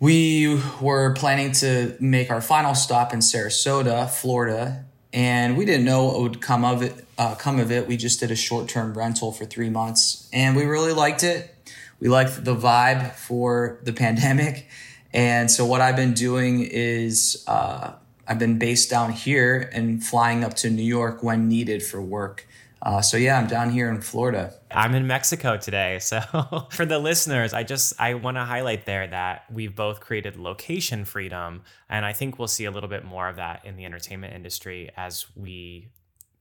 we 0.00 0.60
were 0.80 1.14
planning 1.14 1.52
to 1.52 1.96
make 2.00 2.30
our 2.30 2.42
final 2.42 2.74
stop 2.74 3.12
in 3.12 3.20
Sarasota, 3.20 4.08
Florida, 4.08 4.84
and 5.12 5.56
we 5.56 5.64
didn't 5.64 5.86
know 5.86 6.04
what 6.04 6.20
would 6.20 6.42
come 6.42 6.64
of 6.64 6.82
it. 6.82 7.06
Uh, 7.16 7.34
come 7.34 7.58
of 7.58 7.72
it, 7.72 7.88
we 7.88 7.96
just 7.96 8.20
did 8.20 8.30
a 8.30 8.36
short 8.36 8.68
term 8.68 8.92
rental 8.96 9.32
for 9.32 9.46
three 9.46 9.70
months, 9.70 10.28
and 10.32 10.54
we 10.56 10.64
really 10.64 10.92
liked 10.92 11.22
it. 11.22 11.54
We 11.98 12.08
liked 12.08 12.44
the 12.44 12.54
vibe 12.54 13.12
for 13.12 13.80
the 13.82 13.92
pandemic, 14.04 14.68
and 15.12 15.50
so 15.50 15.64
what 15.64 15.80
I've 15.80 15.96
been 15.96 16.12
doing 16.12 16.60
is 16.60 17.42
uh, 17.46 17.92
I've 18.28 18.38
been 18.38 18.58
based 18.58 18.90
down 18.90 19.12
here 19.12 19.70
and 19.72 20.02
flying 20.02 20.44
up 20.44 20.54
to 20.56 20.70
New 20.70 20.82
York 20.82 21.22
when 21.22 21.48
needed 21.48 21.82
for 21.82 22.00
work. 22.02 22.46
Uh, 22.82 23.00
so 23.00 23.16
yeah, 23.16 23.38
I'm 23.38 23.46
down 23.46 23.70
here 23.70 23.88
in 23.88 24.00
Florida. 24.00 24.52
I'm 24.70 24.94
in 24.94 25.06
Mexico 25.06 25.56
today. 25.56 25.98
So 26.06 26.20
for 26.70 26.86
the 26.86 26.98
listeners, 26.98 27.52
I 27.52 27.62
just 27.62 27.94
I 27.98 28.14
want 28.14 28.36
to 28.36 28.44
highlight 28.44 28.86
there 28.86 29.06
that 29.06 29.44
we've 29.50 29.74
both 29.74 30.00
created 30.00 30.36
location 30.36 31.04
freedom, 31.04 31.62
and 31.88 32.04
I 32.04 32.12
think 32.12 32.38
we'll 32.38 32.48
see 32.48 32.64
a 32.64 32.70
little 32.70 32.88
bit 32.88 33.04
more 33.04 33.28
of 33.28 33.36
that 33.36 33.64
in 33.64 33.76
the 33.76 33.84
entertainment 33.84 34.34
industry 34.34 34.90
as 34.96 35.26
we 35.34 35.88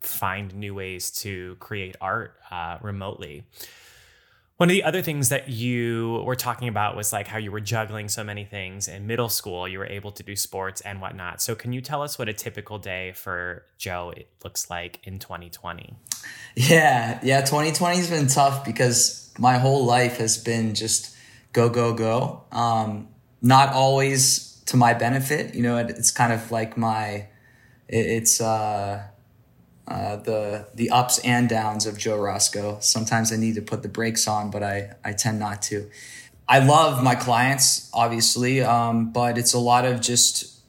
find 0.02 0.54
new 0.54 0.76
ways 0.76 1.10
to 1.10 1.56
create 1.60 1.96
art 2.00 2.36
uh, 2.52 2.78
remotely. 2.82 3.44
One 4.58 4.70
of 4.70 4.74
the 4.74 4.84
other 4.84 5.02
things 5.02 5.28
that 5.30 5.50
you 5.50 6.24
were 6.26 6.36
talking 6.36 6.70
about 6.70 6.96
was 6.96 7.12
like 7.12 7.28
how 7.28 7.38
you 7.38 7.52
were 7.52 7.60
juggling 7.60 8.08
so 8.08 8.24
many 8.24 8.46
things 8.46 8.88
in 8.88 9.06
middle 9.06 9.28
school. 9.28 9.68
You 9.68 9.80
were 9.80 9.86
able 9.86 10.14
to 10.14 10.24
do 10.24 10.34
sports 10.38 10.80
and 10.82 11.02
whatnot. 11.02 11.42
So, 11.42 11.56
can 11.56 11.74
you 11.74 11.82
tell 11.82 12.02
us 12.02 12.18
what 12.18 12.30
a 12.30 12.34
typical 12.34 12.78
day 12.78 13.12
for 13.12 13.66
Joe 13.78 14.14
looks 14.46 14.70
like 14.70 15.02
in 15.04 15.20
2020? 15.20 15.96
Yeah, 16.56 17.20
yeah. 17.22 17.42
2020 17.42 17.98
has 17.98 18.10
been 18.10 18.28
tough 18.28 18.64
because 18.64 19.34
my 19.38 19.58
whole 19.58 19.84
life 19.84 20.18
has 20.18 20.38
been 20.38 20.74
just 20.74 21.14
go, 21.52 21.68
go, 21.68 21.94
go. 21.94 22.44
Um, 22.54 23.10
not 23.42 23.74
always 23.74 24.62
to 24.68 24.78
my 24.78 24.94
benefit. 24.94 25.54
You 25.54 25.64
know, 25.64 25.78
it, 25.78 25.90
it's 25.90 26.12
kind 26.12 26.32
of 26.32 26.50
like 26.52 26.78
my, 26.78 27.28
it, 27.90 28.06
it's, 28.06 28.40
uh, 28.40 29.04
uh, 29.88 30.16
the 30.18 30.68
the 30.74 30.90
ups 30.90 31.20
and 31.20 31.48
downs 31.48 31.86
of 31.86 31.98
Joe 31.98 32.18
Roscoe. 32.18 32.78
Sometimes 32.80 33.32
I 33.32 33.38
need 33.38 33.56
to 33.56 33.62
put 33.62 33.84
the 33.84 33.90
brakes 33.90 34.28
on, 34.28 34.50
but 34.50 34.64
I 34.64 34.96
I 35.04 35.14
tend 35.14 35.40
not 35.40 35.62
to. 35.64 35.90
I 36.48 36.60
love 36.60 37.04
my 37.04 37.16
clients, 37.16 37.90
obviously, 37.94 38.62
um, 38.62 39.12
but 39.12 39.38
it's 39.38 39.54
a 39.54 39.60
lot 39.60 39.86
of 39.86 40.00
just 40.02 40.60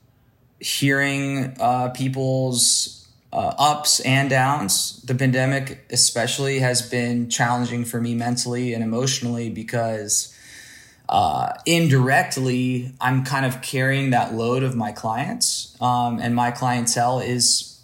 hearing 0.59 1.55
uh, 1.61 1.91
people's 1.91 3.07
uh, 3.33 3.53
ups 3.59 4.01
and 4.01 4.31
downs. 4.31 5.03
The 5.03 5.15
pandemic, 5.15 5.87
especially, 5.91 6.59
has 6.61 6.83
been 6.83 7.29
challenging 7.29 7.85
for 7.85 8.01
me 8.01 8.15
mentally 8.15 8.75
and 8.75 8.83
emotionally 8.83 9.51
because. 9.51 10.33
Uh, 11.09 11.53
indirectly, 11.67 12.93
I'm 13.01 13.25
kind 13.25 13.47
of 13.47 13.63
carrying 13.63 14.11
that 14.11 14.35
load 14.35 14.65
of 14.65 14.75
my 14.75 14.91
clients, 14.91 15.81
um, 15.81 16.19
and 16.19 16.35
my 16.35 16.51
clientele 16.51 17.21
is 17.21 17.76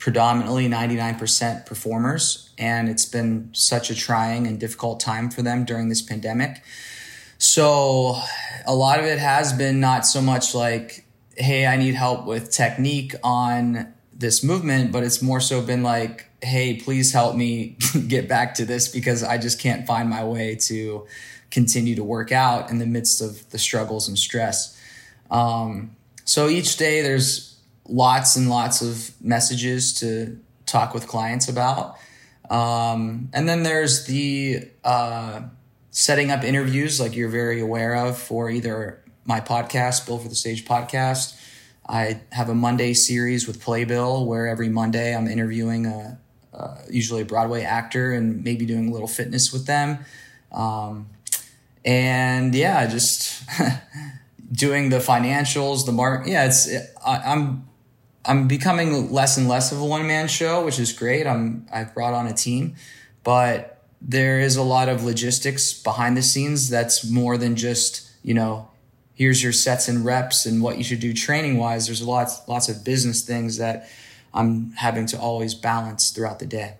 predominantly 0.00 0.66
99% 0.66 1.66
performers. 1.66 2.50
And 2.58 2.88
it's 2.88 3.04
been 3.04 3.50
such 3.52 3.90
a 3.90 3.94
trying 3.94 4.46
and 4.46 4.58
difficult 4.58 4.98
time 4.98 5.30
for 5.30 5.42
them 5.42 5.64
during 5.64 5.90
this 5.90 6.02
pandemic. 6.02 6.62
So 7.38 8.18
a 8.66 8.74
lot 8.74 8.98
of 8.98 9.04
it 9.04 9.18
has 9.18 9.52
been 9.52 9.78
not 9.78 10.06
so 10.06 10.20
much 10.20 10.54
like, 10.54 11.04
hey, 11.36 11.66
I 11.66 11.76
need 11.76 11.94
help 11.94 12.26
with 12.26 12.50
technique 12.50 13.14
on 13.22 13.92
this 14.12 14.42
movement, 14.42 14.90
but 14.90 15.02
it's 15.02 15.22
more 15.22 15.40
so 15.40 15.62
been 15.62 15.82
like, 15.82 16.26
hey, 16.42 16.76
please 16.76 17.12
help 17.12 17.36
me 17.36 17.76
get 18.08 18.26
back 18.26 18.54
to 18.54 18.64
this 18.64 18.88
because 18.88 19.22
I 19.22 19.36
just 19.36 19.60
can't 19.60 19.86
find 19.86 20.08
my 20.08 20.24
way 20.24 20.56
to 20.62 21.06
continue 21.50 21.94
to 21.96 22.04
work 22.04 22.32
out 22.32 22.70
in 22.70 22.78
the 22.78 22.86
midst 22.86 23.20
of 23.20 23.48
the 23.50 23.58
struggles 23.58 24.08
and 24.08 24.18
stress. 24.18 24.78
Um, 25.30 25.96
so 26.24 26.48
each 26.48 26.76
day 26.76 27.02
there's 27.02 27.49
lots 27.90 28.36
and 28.36 28.48
lots 28.48 28.80
of 28.80 29.10
messages 29.20 29.92
to 30.00 30.38
talk 30.66 30.94
with 30.94 31.06
clients 31.06 31.48
about. 31.48 31.96
Um, 32.48 33.28
and 33.32 33.48
then 33.48 33.62
there's 33.62 34.06
the 34.06 34.68
uh, 34.84 35.42
setting 35.90 36.30
up 36.30 36.44
interviews, 36.44 37.00
like 37.00 37.14
you're 37.14 37.28
very 37.28 37.60
aware 37.60 37.94
of, 37.94 38.18
for 38.18 38.50
either 38.50 39.02
my 39.24 39.40
podcast, 39.40 40.06
Built 40.06 40.22
for 40.22 40.28
the 40.28 40.34
Stage 40.34 40.64
podcast. 40.64 41.36
I 41.88 42.20
have 42.30 42.48
a 42.48 42.54
Monday 42.54 42.94
series 42.94 43.46
with 43.46 43.60
Playbill 43.60 44.24
where 44.26 44.46
every 44.46 44.68
Monday 44.68 45.14
I'm 45.14 45.26
interviewing 45.26 45.86
a, 45.86 46.18
usually 46.88 47.22
a 47.22 47.24
Broadway 47.24 47.62
actor 47.62 48.12
and 48.12 48.44
maybe 48.44 48.66
doing 48.66 48.88
a 48.88 48.92
little 48.92 49.08
fitness 49.08 49.52
with 49.52 49.66
them. 49.66 50.04
Um, 50.52 51.08
and 51.84 52.54
yeah, 52.54 52.86
just 52.86 53.42
doing 54.52 54.90
the 54.90 54.98
financials, 54.98 55.86
the 55.86 55.92
mark. 55.92 56.26
Yeah, 56.26 56.46
it's 56.46 56.68
I, 57.04 57.16
I'm 57.18 57.69
I'm 58.24 58.48
becoming 58.48 59.12
less 59.12 59.36
and 59.36 59.48
less 59.48 59.72
of 59.72 59.80
a 59.80 59.84
one 59.84 60.06
man 60.06 60.28
show, 60.28 60.64
which 60.64 60.78
is 60.78 60.92
great. 60.92 61.26
I'm 61.26 61.66
I've 61.72 61.94
brought 61.94 62.14
on 62.14 62.26
a 62.26 62.34
team, 62.34 62.76
but 63.24 63.82
there 64.00 64.40
is 64.40 64.56
a 64.56 64.62
lot 64.62 64.88
of 64.88 65.04
logistics 65.04 65.72
behind 65.72 66.16
the 66.16 66.22
scenes 66.22 66.68
that's 66.70 67.08
more 67.08 67.36
than 67.36 67.56
just, 67.56 68.10
you 68.22 68.34
know, 68.34 68.68
here's 69.14 69.42
your 69.42 69.52
sets 69.52 69.88
and 69.88 70.04
reps 70.04 70.46
and 70.46 70.62
what 70.62 70.78
you 70.78 70.84
should 70.84 71.00
do 71.00 71.12
training 71.12 71.58
wise. 71.58 71.86
There's 71.86 72.02
lots 72.02 72.46
lots 72.48 72.68
of 72.68 72.84
business 72.84 73.22
things 73.22 73.58
that 73.58 73.88
I'm 74.32 74.72
having 74.72 75.06
to 75.06 75.18
always 75.18 75.54
balance 75.54 76.10
throughout 76.10 76.38
the 76.38 76.46
day. 76.46 76.76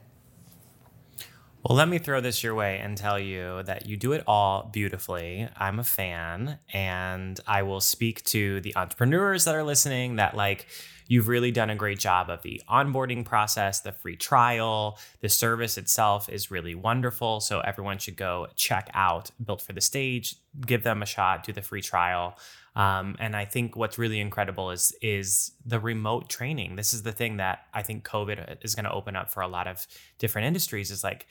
Well, 1.63 1.77
let 1.77 1.89
me 1.89 1.99
throw 1.99 2.23
this 2.23 2.43
your 2.43 2.55
way 2.55 2.79
and 2.79 2.97
tell 2.97 3.19
you 3.19 3.63
that 3.65 3.85
you 3.85 3.99
do 3.99 4.13
it 4.13 4.25
all 4.27 4.71
beautifully. 4.73 5.47
I'm 5.59 5.79
a 5.79 5.85
fan, 5.85 6.59
and 6.73 7.39
I 7.47 7.65
will 7.65 7.83
speak 7.83 8.25
to 8.25 8.63
the 8.63 8.75
entrepreneurs 8.77 9.45
that 9.45 9.55
are 9.55 9.63
listening 9.63 10.17
that, 10.17 10.35
like, 10.35 10.67
you've 11.11 11.27
really 11.27 11.51
done 11.51 11.71
a 11.71 11.75
great 11.75 11.99
job 11.99 12.31
of 12.31 12.41
the 12.43 12.63
onboarding 12.71 13.25
process, 13.25 13.81
the 13.81 13.91
free 13.91 14.17
trial. 14.17 14.97
The 15.21 15.29
service 15.29 15.77
itself 15.77 16.29
is 16.29 16.53
really 16.53 16.77
wonderful. 16.77 17.41
So, 17.41 17.59
everyone 17.61 17.99
should 17.99 18.17
go 18.17 18.47
check 18.55 18.89
out 18.95 19.33
Built 19.45 19.61
for 19.61 19.73
the 19.73 19.81
Stage, 19.81 20.37
give 20.65 20.85
them 20.85 21.03
a 21.03 21.07
shot, 21.07 21.45
do 21.45 21.53
the 21.53 21.63
free 21.63 21.83
trial. 21.83 22.39
Um, 22.77 23.17
and 23.19 23.35
I 23.35 23.45
think 23.45 23.75
what's 23.75 23.99
really 23.99 24.21
incredible 24.21 24.71
is 24.71 24.95
is 25.03 25.53
the 25.67 25.81
remote 25.81 26.29
training. 26.29 26.77
This 26.77 26.95
is 26.95 27.03
the 27.03 27.13
thing 27.13 27.39
that 27.39 27.67
I 27.75 27.83
think 27.83 28.05
COVID 28.05 28.59
is 28.63 28.77
going 28.77 28.85
to 28.85 28.93
open 28.93 29.17
up 29.17 29.31
for 29.31 29.41
a 29.41 29.49
lot 29.49 29.67
of 29.67 29.87
different 30.19 30.47
industries. 30.47 30.93
Is 30.93 31.03
like 31.03 31.27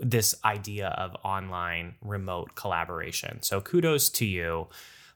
this 0.00 0.34
idea 0.44 0.88
of 0.88 1.14
online 1.24 1.94
remote 2.02 2.56
collaboration. 2.56 3.40
So 3.42 3.60
kudos 3.60 4.10
to 4.10 4.26
you. 4.26 4.66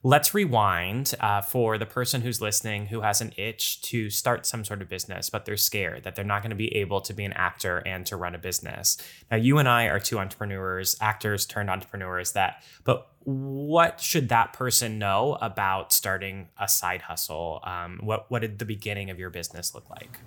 Let's 0.07 0.33
rewind 0.33 1.13
uh, 1.19 1.41
for 1.41 1.77
the 1.77 1.85
person 1.85 2.21
who's 2.21 2.39
listening 2.39 2.85
who 2.85 3.01
has 3.01 3.19
an 3.19 3.33
itch 3.35 3.81
to 3.81 4.09
start 4.09 4.45
some 4.45 4.63
sort 4.63 4.81
of 4.81 4.87
business, 4.87 5.29
but 5.29 5.43
they're 5.43 5.57
scared 5.57 6.05
that 6.05 6.15
they're 6.15 6.23
not 6.23 6.43
going 6.43 6.51
to 6.51 6.55
be 6.55 6.73
able 6.77 7.01
to 7.01 7.13
be 7.13 7.25
an 7.25 7.33
actor 7.33 7.79
and 7.85 8.05
to 8.05 8.15
run 8.15 8.33
a 8.33 8.37
business. 8.37 8.97
Now, 9.29 9.35
you 9.35 9.57
and 9.57 9.67
I 9.67 9.87
are 9.87 9.99
two 9.99 10.17
entrepreneurs, 10.17 10.95
actors 11.01 11.45
turned 11.45 11.69
entrepreneurs. 11.69 12.31
That, 12.31 12.63
but 12.85 13.09
what 13.25 13.99
should 13.99 14.29
that 14.29 14.53
person 14.53 14.97
know 14.97 15.37
about 15.41 15.91
starting 15.91 16.47
a 16.57 16.69
side 16.69 17.01
hustle? 17.01 17.59
Um, 17.65 17.99
what 18.01 18.31
what 18.31 18.43
did 18.43 18.59
the 18.59 18.65
beginning 18.65 19.09
of 19.09 19.19
your 19.19 19.29
business 19.29 19.75
look 19.75 19.89
like? 19.89 20.19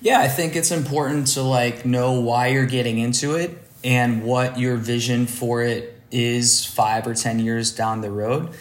Yeah, 0.00 0.20
I 0.20 0.28
think 0.28 0.56
it's 0.56 0.70
important 0.70 1.26
to 1.34 1.42
like 1.42 1.84
know 1.84 2.18
why 2.18 2.46
you're 2.46 2.64
getting 2.64 2.98
into 2.98 3.34
it 3.34 3.50
and 3.84 4.24
what 4.24 4.58
your 4.58 4.78
vision 4.78 5.26
for 5.26 5.62
it 5.62 6.00
is 6.10 6.64
five 6.64 7.06
or 7.06 7.14
10 7.14 7.38
years 7.38 7.70
down 7.72 8.00
the 8.00 8.10
road. 8.10 8.54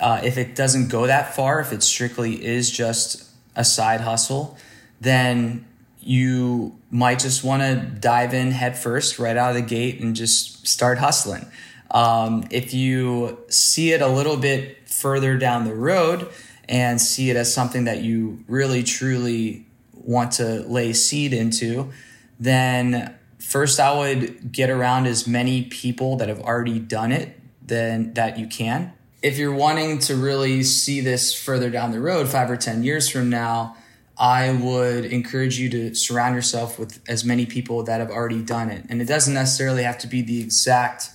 Uh, 0.00 0.20
if 0.24 0.38
it 0.38 0.54
doesn't 0.54 0.88
go 0.88 1.06
that 1.06 1.34
far, 1.34 1.60
if 1.60 1.72
it 1.72 1.82
strictly 1.82 2.44
is 2.44 2.70
just 2.70 3.28
a 3.54 3.64
side 3.64 4.00
hustle, 4.00 4.56
then 5.00 5.66
you 6.00 6.78
might 6.90 7.18
just 7.18 7.44
want 7.44 7.62
to 7.62 7.76
dive 8.00 8.32
in 8.32 8.50
head 8.50 8.76
first 8.78 9.18
right 9.18 9.36
out 9.36 9.50
of 9.50 9.56
the 9.56 9.62
gate 9.62 10.00
and 10.00 10.16
just 10.16 10.66
start 10.66 10.98
hustling. 10.98 11.46
Um, 11.90 12.44
if 12.50 12.72
you 12.72 13.38
see 13.48 13.92
it 13.92 14.00
a 14.00 14.08
little 14.08 14.36
bit 14.36 14.88
further 14.88 15.36
down 15.36 15.64
the 15.64 15.74
road 15.74 16.28
and 16.68 17.00
see 17.00 17.30
it 17.30 17.36
as 17.36 17.52
something 17.52 17.84
that 17.84 18.02
you 18.02 18.44
really 18.48 18.82
truly 18.82 19.66
want 19.92 20.32
to 20.32 20.60
lay 20.60 20.92
seed 20.92 21.32
into, 21.32 21.90
then 22.38 23.14
first 23.38 23.80
I 23.80 23.96
would 23.98 24.52
get 24.52 24.70
around 24.70 25.06
as 25.06 25.26
many 25.26 25.64
people 25.64 26.16
that 26.16 26.28
have 26.28 26.40
already 26.40 26.78
done 26.78 27.12
it 27.12 27.38
than 27.66 28.14
that 28.14 28.38
you 28.38 28.46
can. 28.46 28.92
If 29.22 29.36
you're 29.36 29.54
wanting 29.54 29.98
to 30.00 30.16
really 30.16 30.62
see 30.62 31.00
this 31.00 31.34
further 31.34 31.70
down 31.70 31.92
the 31.92 32.00
road, 32.00 32.28
five 32.28 32.50
or 32.50 32.56
10 32.56 32.82
years 32.82 33.08
from 33.08 33.28
now, 33.28 33.76
I 34.16 34.52
would 34.52 35.06
encourage 35.06 35.58
you 35.58 35.70
to 35.70 35.94
surround 35.94 36.34
yourself 36.34 36.78
with 36.78 37.00
as 37.08 37.24
many 37.24 37.46
people 37.46 37.82
that 37.84 38.00
have 38.00 38.10
already 38.10 38.42
done 38.42 38.70
it. 38.70 38.84
And 38.88 39.00
it 39.00 39.06
doesn't 39.06 39.32
necessarily 39.32 39.82
have 39.82 39.98
to 39.98 40.06
be 40.06 40.20
the 40.20 40.42
exact 40.42 41.10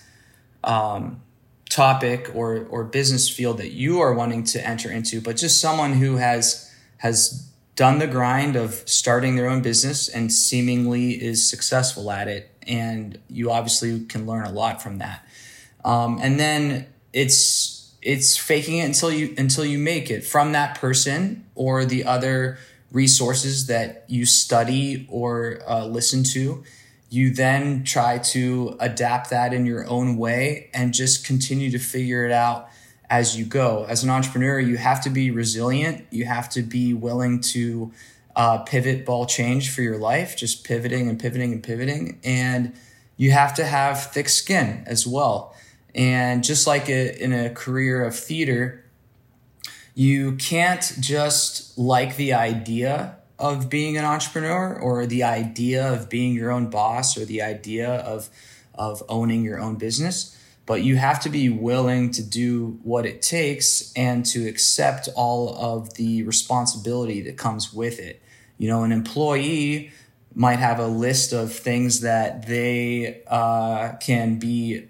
um, 0.63 1.21
topic 1.69 2.31
or, 2.33 2.65
or 2.69 2.83
business 2.83 3.29
field 3.29 3.57
that 3.57 3.71
you 3.71 3.99
are 3.99 4.13
wanting 4.13 4.43
to 4.45 4.67
enter 4.67 4.91
into, 4.91 5.21
but 5.21 5.35
just 5.35 5.61
someone 5.61 5.93
who 5.93 6.17
has, 6.17 6.73
has 6.97 7.47
done 7.75 7.99
the 7.99 8.07
grind 8.07 8.55
of 8.55 8.73
starting 8.85 9.35
their 9.35 9.49
own 9.49 9.61
business 9.61 10.07
and 10.07 10.31
seemingly 10.31 11.11
is 11.11 11.47
successful 11.47 12.09
at 12.09 12.27
it. 12.27 12.49
And 12.65 13.19
you 13.29 13.51
obviously 13.51 14.05
can 14.05 14.25
learn 14.25 14.45
a 14.45 14.51
lot 14.51 14.81
from 14.81 14.97
that. 14.99 15.27
Um, 15.83 16.19
and 16.21 16.39
then 16.39 16.87
it's 17.13 17.64
it's 18.05 18.37
faking 18.37 18.77
it 18.77 18.85
until 18.85 19.11
you 19.11 19.33
until 19.37 19.65
you 19.65 19.79
make 19.79 20.11
it 20.11 20.23
from 20.23 20.51
that 20.51 20.79
person 20.79 21.43
or 21.55 21.83
the 21.83 22.05
other 22.05 22.59
resources 22.91 23.65
that 23.65 24.05
you 24.07 24.25
study 24.25 25.07
or 25.09 25.59
uh, 25.67 25.85
listen 25.85 26.23
to. 26.23 26.63
You 27.09 27.33
then 27.33 27.83
try 27.83 28.19
to 28.19 28.77
adapt 28.79 29.31
that 29.31 29.53
in 29.53 29.65
your 29.65 29.87
own 29.89 30.17
way 30.17 30.69
and 30.73 30.93
just 30.93 31.25
continue 31.25 31.71
to 31.71 31.79
figure 31.79 32.25
it 32.25 32.31
out 32.31 32.69
as 33.09 33.37
you 33.37 33.45
go. 33.45 33.85
As 33.89 34.03
an 34.03 34.09
entrepreneur, 34.09 34.59
you 34.59 34.77
have 34.77 35.01
to 35.03 35.09
be 35.09 35.31
resilient. 35.31 36.05
You 36.11 36.25
have 36.25 36.49
to 36.49 36.61
be 36.61 36.93
willing 36.93 37.41
to 37.41 37.91
uh, 38.35 38.59
pivot, 38.59 39.05
ball 39.05 39.25
change 39.25 39.71
for 39.71 39.81
your 39.81 39.97
life, 39.97 40.37
just 40.37 40.63
pivoting 40.63 41.07
and 41.09 41.19
pivoting 41.19 41.53
and 41.53 41.63
pivoting. 41.63 42.19
And 42.23 42.73
you 43.17 43.31
have 43.31 43.53
to 43.55 43.65
have 43.65 44.11
thick 44.11 44.29
skin 44.29 44.83
as 44.85 45.07
well. 45.07 45.54
And 45.95 46.43
just 46.43 46.67
like 46.67 46.89
a, 46.89 47.23
in 47.23 47.33
a 47.33 47.49
career 47.49 48.05
of 48.05 48.15
theater, 48.15 48.85
you 49.95 50.33
can't 50.35 50.93
just 50.99 51.77
like 51.77 52.17
the 52.17 52.33
idea 52.33 53.17
of 53.39 53.69
being 53.69 53.97
an 53.97 54.05
entrepreneur 54.05 54.77
or 54.77 55.07
the 55.07 55.23
idea 55.23 55.91
of 55.91 56.09
being 56.09 56.33
your 56.33 56.51
own 56.51 56.69
boss 56.69 57.17
or 57.17 57.25
the 57.25 57.41
idea 57.41 57.89
of, 57.89 58.29
of 58.75 59.01
owning 59.09 59.43
your 59.43 59.59
own 59.59 59.75
business 59.75 60.35
but 60.65 60.83
you 60.83 60.95
have 60.97 61.19
to 61.21 61.29
be 61.29 61.49
willing 61.49 62.11
to 62.11 62.23
do 62.23 62.79
what 62.83 63.05
it 63.05 63.21
takes 63.21 63.93
and 63.95 64.25
to 64.25 64.47
accept 64.47 65.07
all 65.15 65.55
of 65.55 65.93
the 65.95 66.23
responsibility 66.23 67.21
that 67.21 67.37
comes 67.37 67.71
with 67.71 67.99
it. 67.99 68.21
You 68.57 68.67
know, 68.69 68.83
an 68.83 68.91
employee 68.91 69.91
might 70.33 70.59
have 70.59 70.79
a 70.79 70.87
list 70.87 71.33
of 71.33 71.53
things 71.53 72.01
that 72.01 72.47
they 72.47 73.21
uh, 73.27 73.93
can 73.99 74.39
be 74.39 74.87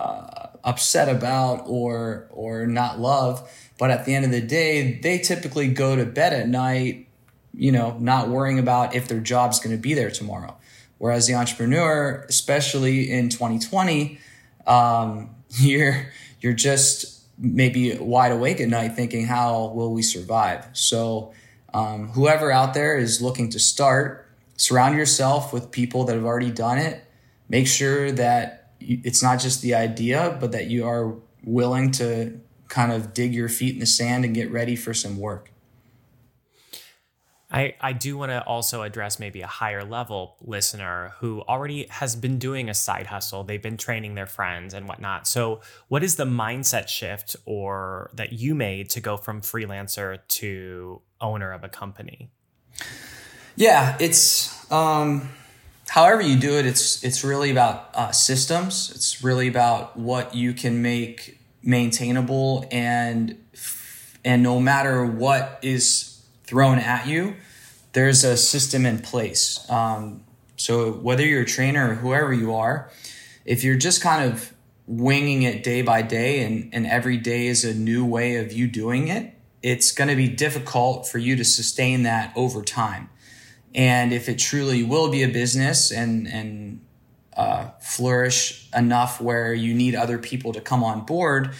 uh, 0.00 0.48
upset 0.64 1.08
about 1.08 1.64
or 1.66 2.26
or 2.30 2.66
not 2.66 2.98
love, 2.98 3.48
but 3.78 3.90
at 3.90 4.04
the 4.04 4.14
end 4.14 4.24
of 4.24 4.30
the 4.30 4.40
day, 4.40 4.98
they 5.00 5.18
typically 5.18 5.68
go 5.68 5.96
to 5.96 6.04
bed 6.04 6.32
at 6.32 6.48
night, 6.48 7.06
you 7.54 7.72
know, 7.72 7.96
not 7.98 8.28
worrying 8.28 8.58
about 8.58 8.94
if 8.94 9.08
their 9.08 9.20
job's 9.20 9.60
going 9.60 9.74
to 9.74 9.80
be 9.80 9.94
there 9.94 10.10
tomorrow. 10.10 10.56
Whereas 10.98 11.26
the 11.26 11.34
entrepreneur, 11.34 12.24
especially 12.28 13.10
in 13.10 13.28
2020, 13.28 14.18
um, 14.66 15.30
you're 15.58 16.06
you're 16.40 16.52
just 16.52 17.20
maybe 17.38 17.96
wide 17.96 18.32
awake 18.32 18.60
at 18.60 18.68
night 18.68 18.94
thinking 18.94 19.26
how 19.26 19.68
will 19.68 19.92
we 19.92 20.02
survive? 20.02 20.66
So 20.72 21.32
um, 21.72 22.08
whoever 22.08 22.50
out 22.50 22.74
there 22.74 22.96
is 22.96 23.22
looking 23.22 23.48
to 23.50 23.58
start 23.58 24.26
surround 24.56 24.94
yourself 24.94 25.54
with 25.54 25.70
people 25.70 26.04
that 26.04 26.14
have 26.14 26.24
already 26.24 26.50
done 26.50 26.76
it. 26.76 27.02
Make 27.48 27.66
sure 27.66 28.12
that 28.12 28.59
it's 28.80 29.22
not 29.22 29.38
just 29.40 29.62
the 29.62 29.74
idea 29.74 30.36
but 30.40 30.52
that 30.52 30.66
you 30.66 30.86
are 30.86 31.14
willing 31.44 31.90
to 31.90 32.40
kind 32.68 32.92
of 32.92 33.12
dig 33.12 33.34
your 33.34 33.48
feet 33.48 33.74
in 33.74 33.80
the 33.80 33.86
sand 33.86 34.24
and 34.24 34.34
get 34.34 34.50
ready 34.50 34.76
for 34.76 34.94
some 34.94 35.18
work 35.18 35.50
I, 37.52 37.74
I 37.80 37.92
do 37.92 38.16
want 38.16 38.30
to 38.30 38.44
also 38.44 38.82
address 38.82 39.18
maybe 39.18 39.40
a 39.40 39.46
higher 39.46 39.82
level 39.82 40.36
listener 40.40 41.14
who 41.18 41.42
already 41.42 41.86
has 41.90 42.14
been 42.14 42.38
doing 42.38 42.70
a 42.70 42.74
side 42.74 43.08
hustle. 43.08 43.42
They've 43.42 43.60
been 43.60 43.76
training 43.76 44.14
their 44.14 44.26
friends 44.26 44.72
and 44.72 44.86
whatnot. 44.86 45.26
So, 45.26 45.60
what 45.88 46.04
is 46.04 46.14
the 46.14 46.26
mindset 46.26 46.86
shift 46.86 47.34
or 47.46 48.10
that 48.14 48.32
you 48.32 48.54
made 48.54 48.88
to 48.90 49.00
go 49.00 49.16
from 49.16 49.40
freelancer 49.40 50.20
to 50.28 51.02
owner 51.20 51.52
of 51.52 51.64
a 51.64 51.68
company? 51.68 52.30
Yeah, 53.56 53.96
it's 53.98 54.70
um, 54.70 55.28
however 55.90 56.22
you 56.22 56.38
do 56.38 56.56
it. 56.56 56.66
It's 56.66 57.02
it's 57.02 57.24
really 57.24 57.50
about 57.50 57.90
uh, 57.94 58.12
systems. 58.12 58.92
It's 58.94 59.24
really 59.24 59.48
about 59.48 59.96
what 59.96 60.34
you 60.36 60.52
can 60.52 60.82
make 60.82 61.38
maintainable 61.62 62.66
and 62.70 63.36
and 64.24 64.42
no 64.42 64.60
matter 64.60 65.04
what 65.04 65.58
is 65.62 66.22
thrown 66.44 66.78
at 66.78 67.06
you, 67.06 67.34
there's 67.92 68.22
a 68.22 68.36
system 68.36 68.86
in 68.86 68.98
place. 69.00 69.68
Um, 69.68 70.22
so 70.56 70.92
whether 70.92 71.24
you're 71.24 71.42
a 71.42 71.46
trainer 71.46 71.90
or 71.90 71.94
whoever 71.94 72.32
you 72.32 72.54
are, 72.54 72.90
if 73.44 73.64
you're 73.64 73.78
just 73.78 74.00
kind 74.00 74.30
of 74.30 74.52
winging 74.86 75.42
it 75.42 75.62
day 75.62 75.82
by 75.82 76.02
day 76.02 76.44
and, 76.44 76.72
and 76.72 76.86
every 76.86 77.16
day 77.16 77.46
is 77.46 77.64
a 77.64 77.74
new 77.74 78.04
way 78.04 78.36
of 78.36 78.52
you 78.52 78.66
doing 78.66 79.08
it, 79.08 79.32
it's 79.62 79.90
going 79.90 80.08
to 80.08 80.16
be 80.16 80.28
difficult 80.28 81.08
for 81.08 81.18
you 81.18 81.34
to 81.36 81.44
sustain 81.44 82.02
that 82.02 82.32
over 82.36 82.62
time. 82.62 83.08
And 83.74 84.12
if 84.12 84.28
it 84.28 84.38
truly 84.38 84.82
will 84.82 85.10
be 85.10 85.22
a 85.22 85.28
business 85.28 85.92
and, 85.92 86.26
and 86.26 86.80
uh, 87.36 87.70
flourish 87.80 88.68
enough 88.74 89.20
where 89.20 89.54
you 89.54 89.74
need 89.74 89.94
other 89.94 90.18
people 90.18 90.52
to 90.52 90.60
come 90.60 90.82
on 90.82 91.06
board, 91.06 91.54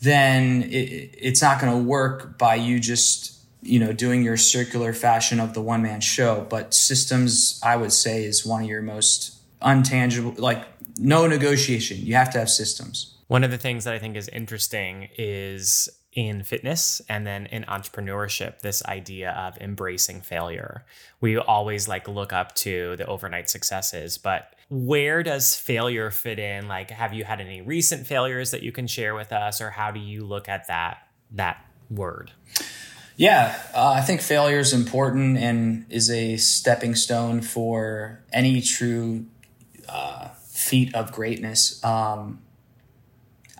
then 0.00 0.62
it, 0.62 1.14
it's 1.18 1.42
not 1.42 1.60
going 1.60 1.72
to 1.72 1.82
work 1.82 2.38
by 2.38 2.54
you 2.54 2.80
just 2.80 3.38
you 3.62 3.78
know 3.78 3.92
doing 3.92 4.22
your 4.22 4.36
circular 4.36 4.92
fashion 4.92 5.38
of 5.38 5.54
the 5.54 5.60
one 5.60 5.82
man 5.82 6.00
show. 6.00 6.46
But 6.48 6.72
systems 6.74 7.60
i 7.62 7.76
would 7.76 7.92
say 7.92 8.24
is 8.24 8.46
one 8.46 8.62
of 8.62 8.68
your 8.68 8.82
most 8.82 9.36
untangible 9.60 10.38
like 10.38 10.64
no 10.98 11.26
negotiation. 11.26 11.98
You 11.98 12.14
have 12.14 12.30
to 12.30 12.38
have 12.38 12.50
systems. 12.50 13.14
One 13.28 13.44
of 13.44 13.50
the 13.50 13.58
things 13.58 13.84
that 13.84 13.94
i 13.94 13.98
think 13.98 14.16
is 14.16 14.28
interesting 14.28 15.08
is 15.18 15.88
in 16.12 16.42
fitness 16.42 17.00
and 17.08 17.26
then 17.26 17.46
in 17.46 17.62
entrepreneurship 17.64 18.60
this 18.60 18.84
idea 18.86 19.30
of 19.30 19.56
embracing 19.58 20.20
failure. 20.20 20.84
We 21.20 21.36
always 21.38 21.86
like 21.86 22.08
look 22.08 22.32
up 22.32 22.54
to 22.56 22.96
the 22.96 23.06
overnight 23.06 23.48
successes 23.48 24.18
but 24.18 24.54
where 24.68 25.22
does 25.22 25.56
failure 25.56 26.10
fit 26.10 26.38
in? 26.38 26.68
Like 26.68 26.90
have 26.90 27.12
you 27.12 27.24
had 27.24 27.40
any 27.40 27.60
recent 27.60 28.06
failures 28.06 28.50
that 28.50 28.62
you 28.62 28.72
can 28.72 28.86
share 28.86 29.14
with 29.14 29.32
us 29.32 29.60
or 29.60 29.70
how 29.70 29.90
do 29.90 30.00
you 30.00 30.24
look 30.24 30.48
at 30.48 30.66
that 30.66 31.08
that 31.32 31.64
word? 31.90 32.32
Yeah 33.16 33.60
uh, 33.74 33.90
i 33.90 34.00
think 34.00 34.20
failure 34.20 34.58
is 34.58 34.72
important 34.72 35.36
and 35.38 35.86
is 35.90 36.10
a 36.10 36.36
stepping 36.36 36.94
stone 36.94 37.42
for 37.42 38.24
any 38.32 38.60
true 38.60 39.26
uh, 39.90 40.28
feat 40.60 40.94
of 40.94 41.12
greatness. 41.12 41.82
Um, 41.84 42.40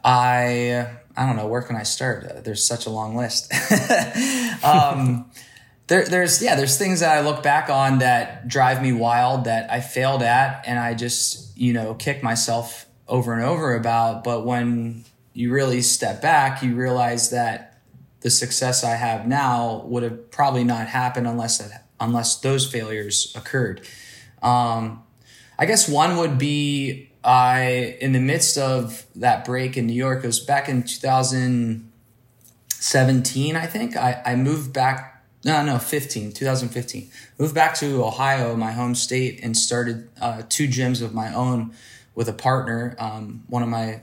i 0.05 0.89
I 1.17 1.27
don't 1.27 1.37
know 1.37 1.47
where 1.47 1.63
can 1.63 1.77
I 1.77 1.83
start. 1.83 2.25
Uh, 2.25 2.41
there's 2.41 2.65
such 2.65 2.87
a 2.87 2.91
long 2.91 3.17
list. 3.17 3.53
um, 4.65 5.31
there, 5.89 6.05
there's 6.07 6.43
yeah, 6.43 6.55
there's 6.55 6.79
things 6.79 7.01
that 7.01 7.17
I 7.17 7.21
look 7.21 7.43
back 7.43 7.69
on 7.69 7.99
that 7.99 8.47
drive 8.47 8.81
me 8.83 8.93
wild 8.93 9.45
that 9.45 9.71
I 9.71 9.81
failed 9.81 10.23
at, 10.23 10.63
and 10.67 10.79
I 10.79 10.95
just 10.95 11.57
you 11.59 11.73
know 11.73 11.95
kick 11.95 12.23
myself 12.23 12.87
over 13.09 13.33
and 13.33 13.43
over 13.43 13.75
about. 13.75 14.23
But 14.23 14.47
when 14.47 15.05
you 15.33 15.53
really 15.53 15.83
step 15.83 16.23
back, 16.23 16.63
you 16.63 16.75
realize 16.75 17.31
that 17.31 17.81
the 18.21 18.31
success 18.31 18.85
I 18.85 18.95
have 18.95 19.27
now 19.27 19.83
would 19.87 20.03
have 20.03 20.31
probably 20.31 20.65
not 20.65 20.87
happened 20.87 21.27
unless 21.27 21.59
that 21.59 21.87
unless 21.99 22.37
those 22.37 22.71
failures 22.71 23.33
occurred. 23.37 23.87
Um, 24.43 25.03
I 25.59 25.67
guess 25.67 25.89
one 25.89 26.17
would 26.17 26.39
be 26.39 27.10
I, 27.23 27.99
in 28.01 28.13
the 28.13 28.21
midst 28.21 28.57
of 28.57 29.05
that 29.15 29.45
break 29.45 29.77
in 29.77 29.87
New 29.87 29.93
York, 29.93 30.25
it 30.25 30.27
was 30.27 30.41
back 30.41 30.67
in 30.69 30.83
2017, 30.83 33.57
I 33.57 33.67
think. 33.67 33.97
I, 33.97 34.23
I 34.25 34.35
moved 34.37 34.73
back, 34.73 35.23
no, 35.45 35.63
no, 35.63 35.79
15, 35.79 36.33
2015. 36.33 37.11
Moved 37.39 37.55
back 37.55 37.75
to 37.77 38.03
Ohio, 38.03 38.57
my 38.57 38.73
home 38.73 38.95
state, 38.95 39.41
and 39.43 39.55
started 39.57 40.09
uh, 40.21 40.43
two 40.49 40.67
gyms 40.67 41.03
of 41.03 41.13
my 41.13 41.35
own 41.35 41.75
with 42.15 42.29
a 42.29 42.33
partner, 42.33 42.97
um, 42.99 43.45
one 43.49 43.63
of 43.63 43.69
my 43.69 44.01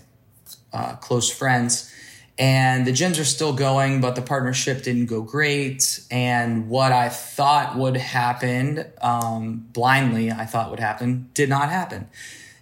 uh, 0.71 0.95
close 0.97 1.27
friends. 1.30 1.91
And 2.39 2.86
the 2.86 2.91
gyms 2.91 3.19
are 3.19 3.25
still 3.25 3.53
going, 3.53 3.99
but 3.99 4.15
the 4.15 4.21
partnership 4.21 4.84
didn't 4.84 5.08
go 5.08 5.23
great. 5.23 6.01
And 6.12 6.69
what 6.69 6.91
I 6.91 7.10
thought 7.10 7.75
would 7.75 7.97
happen, 7.97 8.86
um, 9.01 9.65
blindly, 9.73 10.32
I 10.32 10.45
thought 10.45 10.69
would 10.69 10.80
happen, 10.80 11.32
did 11.34 11.49
not 11.49 11.71
happen 11.71 12.08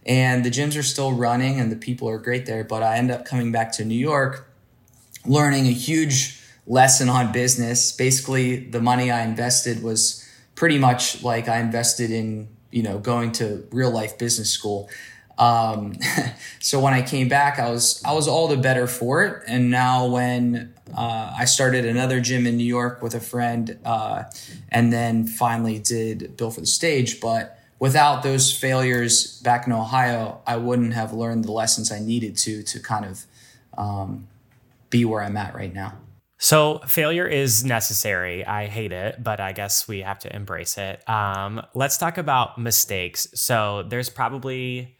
and 0.06 0.46
the 0.46 0.52
gyms 0.52 0.78
are 0.78 0.84
still 0.84 1.14
running 1.14 1.60
and 1.60 1.72
the 1.72 1.76
people 1.76 2.08
are 2.08 2.20
great 2.20 2.46
there. 2.46 2.64
But 2.64 2.84
I 2.84 2.98
end 2.98 3.12
up 3.12 3.26
coming 3.26 3.52
back 3.52 3.72
to 3.74 3.86
New 3.86 3.98
York, 3.98 4.48
learning 5.26 5.68
a 5.68 5.72
huge 5.72 6.40
lesson 6.68 7.10
on 7.10 7.32
business. 7.32 7.92
Basically, 7.92 8.58
the 8.58 8.82
money 8.82 9.10
I 9.10 9.24
invested 9.24 9.82
was 9.84 10.28
pretty 10.56 10.78
much 10.78 11.24
like 11.24 11.48
I 11.48 11.60
invested 11.60 12.12
in, 12.12 12.48
you 12.72 12.84
know, 12.84 13.00
going 13.00 13.32
to 13.34 13.68
real 13.72 13.92
life 13.92 14.18
business 14.18 14.50
school. 14.50 14.90
Um, 15.38 15.98
so 16.60 16.80
when 16.80 16.94
I 16.94 17.02
came 17.02 17.28
back, 17.28 17.60
I 17.60 17.70
was 17.70 18.02
I 18.06 18.14
was 18.14 18.28
all 18.28 18.48
the 18.48 18.58
better 18.58 18.88
for 18.88 19.24
it. 19.24 19.44
And 19.48 19.70
now 19.70 20.08
when 20.08 20.74
uh, 20.96 21.34
I 21.38 21.46
started 21.46 21.86
another 21.86 22.22
gym 22.22 22.46
in 22.46 22.58
New 22.58 22.64
York 22.64 23.02
with 23.02 23.16
a 23.16 23.20
friend, 23.20 23.78
uh, 23.84 24.24
and 24.70 24.94
then 24.94 25.28
finally 25.28 25.80
did 25.80 26.38
Built 26.38 26.56
for 26.56 26.62
the 26.62 26.68
Stage, 26.68 27.20
but 27.20 27.55
without 27.80 28.24
those 28.24 28.52
failures 28.52 29.40
back 29.42 29.68
in 29.68 29.74
Ohio, 29.74 30.42
I 30.48 30.58
wouldn't 30.58 30.94
have 30.94 31.14
learned 31.14 31.46
the 31.46 31.52
lessons 31.52 31.92
I 31.92 32.00
needed 32.00 32.38
to 32.38 32.64
to 32.64 32.80
kind 32.80 33.06
of 33.06 33.26
um, 33.78 34.28
be 34.90 35.06
where 35.06 35.22
I'm 35.22 35.38
at 35.38 35.56
right 35.56 35.74
now. 35.74 35.94
So 36.38 36.80
failure 36.86 37.28
is 37.28 37.64
necessary. 37.64 38.46
I 38.46 38.68
hate 38.68 38.92
it, 38.92 39.24
but 39.24 39.40
I 39.40 39.54
guess 39.54 39.88
we 39.88 40.02
have 40.02 40.20
to 40.20 40.36
embrace 40.36 40.78
it. 40.78 41.08
Um, 41.10 41.62
let's 41.74 41.98
talk 41.98 42.18
about 42.18 42.58
mistakes. 42.58 43.28
So 43.34 43.84
there's 43.88 44.10
probably 44.10 44.98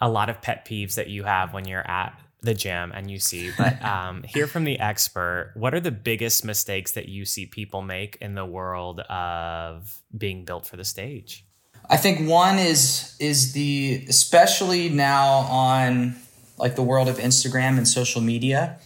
a 0.00 0.08
lot 0.08 0.30
of 0.30 0.40
pet 0.40 0.66
peeves 0.66 0.94
that 0.94 1.08
you 1.08 1.24
have 1.24 1.52
when 1.52 1.66
you're 1.66 1.88
at 1.88 2.18
the 2.42 2.54
gym 2.54 2.92
and 2.94 3.10
you 3.10 3.18
see, 3.18 3.50
but 3.58 3.82
um, 3.84 4.22
hear 4.22 4.46
from 4.46 4.64
the 4.64 4.78
expert. 4.78 5.52
What 5.54 5.74
are 5.74 5.80
the 5.80 5.90
biggest 5.90 6.44
mistakes 6.44 6.92
that 6.92 7.08
you 7.08 7.24
see 7.24 7.46
people 7.46 7.82
make 7.82 8.16
in 8.20 8.34
the 8.34 8.46
world 8.46 9.00
of 9.00 10.00
being 10.16 10.44
built 10.44 10.66
for 10.66 10.76
the 10.76 10.84
stage? 10.84 11.44
I 11.88 11.96
think 11.96 12.28
one 12.28 12.58
is 12.58 13.14
is 13.18 13.52
the 13.52 14.04
especially 14.08 14.88
now 14.88 15.46
on 15.50 16.16
like 16.58 16.74
the 16.74 16.82
world 16.82 17.08
of 17.08 17.18
Instagram 17.18 17.76
and 17.76 17.86
social 17.86 18.20
media, 18.20 18.78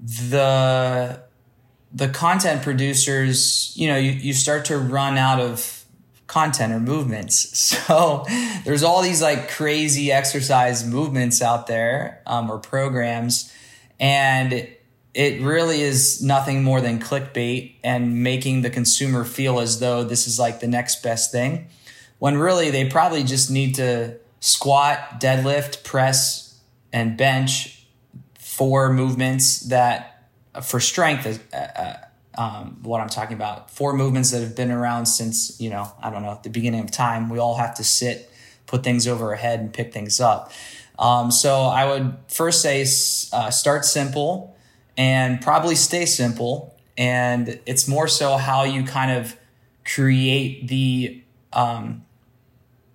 the 0.00 1.22
the 1.92 2.08
content 2.08 2.62
producers, 2.62 3.72
you 3.76 3.88
know, 3.88 3.96
you, 3.96 4.12
you 4.12 4.32
start 4.32 4.66
to 4.66 4.78
run 4.78 5.18
out 5.18 5.40
of 5.40 5.84
content 6.26 6.72
or 6.72 6.80
movements. 6.80 7.76
So 7.90 8.24
there's 8.64 8.84
all 8.84 9.02
these 9.02 9.20
like 9.20 9.50
crazy 9.50 10.12
exercise 10.12 10.86
movements 10.86 11.42
out 11.42 11.66
there 11.66 12.22
um, 12.24 12.48
or 12.50 12.58
programs, 12.58 13.52
and 13.98 14.52
it, 14.52 14.82
it 15.12 15.42
really 15.42 15.82
is 15.82 16.22
nothing 16.22 16.62
more 16.62 16.80
than 16.80 17.00
clickbait 17.00 17.74
and 17.82 18.22
making 18.22 18.62
the 18.62 18.70
consumer 18.70 19.24
feel 19.24 19.58
as 19.58 19.80
though 19.80 20.04
this 20.04 20.28
is 20.28 20.38
like 20.38 20.60
the 20.60 20.68
next 20.68 21.02
best 21.02 21.32
thing 21.32 21.68
when 22.20 22.36
really 22.36 22.70
they 22.70 22.84
probably 22.84 23.24
just 23.24 23.50
need 23.50 23.74
to 23.74 24.16
squat, 24.38 25.20
deadlift, 25.20 25.82
press, 25.82 26.60
and 26.92 27.16
bench 27.16 27.84
four 28.38 28.92
movements 28.92 29.60
that 29.60 30.28
for 30.62 30.80
strength 30.80 31.26
uh, 31.52 31.56
uh, 31.56 31.96
um, 32.40 32.78
what 32.82 33.00
I'm 33.00 33.08
talking 33.08 33.34
about. 33.34 33.70
Four 33.70 33.94
movements 33.94 34.30
that 34.30 34.42
have 34.42 34.54
been 34.54 34.70
around 34.70 35.06
since, 35.06 35.60
you 35.60 35.70
know, 35.70 35.90
I 36.02 36.10
don't 36.10 36.22
know, 36.22 36.38
the 36.42 36.50
beginning 36.50 36.80
of 36.80 36.90
time. 36.90 37.30
We 37.30 37.38
all 37.38 37.56
have 37.56 37.74
to 37.76 37.84
sit, 37.84 38.30
put 38.66 38.84
things 38.84 39.08
over 39.08 39.30
our 39.30 39.36
head, 39.36 39.60
and 39.60 39.72
pick 39.72 39.92
things 39.92 40.20
up. 40.20 40.52
Um, 40.98 41.30
so 41.30 41.62
I 41.62 41.86
would 41.86 42.16
first 42.28 42.60
say 42.60 42.82
uh, 43.32 43.50
start 43.50 43.84
simple 43.86 44.56
and 44.96 45.40
probably 45.40 45.74
stay 45.74 46.04
simple. 46.04 46.76
And 46.98 47.60
it's 47.64 47.88
more 47.88 48.08
so 48.08 48.36
how 48.36 48.64
you 48.64 48.84
kind 48.84 49.10
of 49.10 49.36
create 49.84 50.68
the 50.68 51.22
um, 51.54 52.04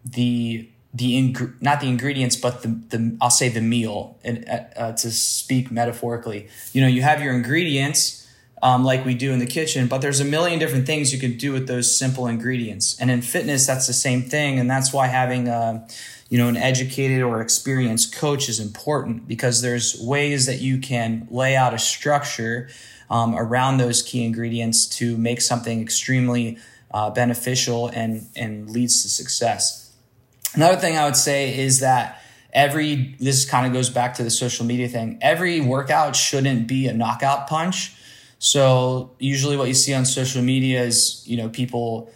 the 0.05 0.69
the 0.93 1.17
ing- 1.17 1.53
not 1.59 1.81
the 1.81 1.89
ingredients 1.89 2.35
but 2.37 2.61
the, 2.61 2.69
the 2.89 3.17
I'll 3.19 3.29
say 3.29 3.49
the 3.49 3.61
meal 3.61 4.17
and 4.23 4.47
uh, 4.47 4.59
uh, 4.77 4.91
to 4.93 5.11
speak 5.11 5.71
metaphorically. 5.71 6.47
You 6.71 6.81
know 6.81 6.87
you 6.87 7.01
have 7.01 7.21
your 7.21 7.33
ingredients 7.33 8.21
um, 8.63 8.85
like 8.85 9.03
we 9.03 9.13
do 9.13 9.33
in 9.33 9.39
the 9.39 9.45
kitchen 9.45 9.87
but 9.87 9.99
there's 9.99 10.21
a 10.21 10.25
million 10.25 10.59
different 10.59 10.85
things 10.85 11.11
you 11.11 11.19
can 11.19 11.37
do 11.37 11.51
with 11.51 11.67
those 11.67 11.97
simple 11.97 12.27
ingredients. 12.27 12.97
And 12.99 13.11
in 13.11 13.21
fitness 13.21 13.65
that's 13.65 13.87
the 13.87 13.93
same 13.93 14.21
thing 14.21 14.59
and 14.59 14.69
that's 14.69 14.93
why 14.93 15.07
having 15.07 15.47
a, 15.49 15.51
uh, 15.51 15.87
you 16.29 16.37
know 16.37 16.47
an 16.47 16.57
educated 16.57 17.21
or 17.21 17.41
experienced 17.41 18.15
coach 18.15 18.47
is 18.47 18.59
important 18.59 19.27
because 19.27 19.61
there's 19.61 19.99
ways 19.99 20.45
that 20.45 20.61
you 20.61 20.77
can 20.77 21.27
lay 21.29 21.55
out 21.55 21.73
a 21.73 21.79
structure 21.79 22.69
um, 23.09 23.35
around 23.35 23.77
those 23.77 24.01
key 24.01 24.23
ingredients 24.23 24.87
to 24.87 25.17
make 25.17 25.41
something 25.41 25.81
extremely 25.81 26.57
uh, 26.91 27.09
beneficial 27.09 27.87
and 27.89 28.27
and 28.35 28.69
leads 28.69 29.03
to 29.03 29.09
success 29.09 29.84
Another 30.55 30.77
thing 30.77 30.97
I 30.97 31.05
would 31.05 31.15
say 31.15 31.57
is 31.57 31.81
that 31.81 32.21
every, 32.53 33.15
this 33.19 33.45
kind 33.45 33.67
of 33.67 33.73
goes 33.73 33.89
back 33.89 34.15
to 34.15 34.23
the 34.23 34.29
social 34.31 34.65
media 34.65 34.87
thing, 34.87 35.19
every 35.21 35.59
workout 35.59 36.15
shouldn't 36.15 36.67
be 36.67 36.87
a 36.87 36.93
knockout 36.93 37.47
punch. 37.47 37.93
So 38.39 39.11
usually 39.19 39.57
what 39.57 39.67
you 39.67 39.73
see 39.73 39.93
on 39.93 40.05
social 40.05 40.41
media 40.41 40.83
is, 40.83 41.23
you 41.27 41.37
know, 41.37 41.49
people 41.49 42.11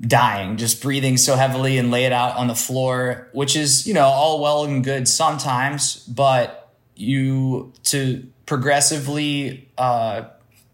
dying, 0.00 0.56
just 0.56 0.82
breathing 0.82 1.16
so 1.16 1.36
heavily 1.36 1.78
and 1.78 1.90
lay 1.90 2.04
it 2.04 2.12
out 2.12 2.36
on 2.36 2.48
the 2.48 2.54
floor, 2.54 3.28
which 3.32 3.56
is, 3.56 3.86
you 3.86 3.94
know, 3.94 4.06
all 4.06 4.40
well 4.40 4.64
and 4.64 4.84
good 4.84 5.08
sometimes, 5.08 5.96
but 6.06 6.72
you 6.96 7.72
to 7.84 8.26
progressively 8.46 9.68
uh, 9.78 10.24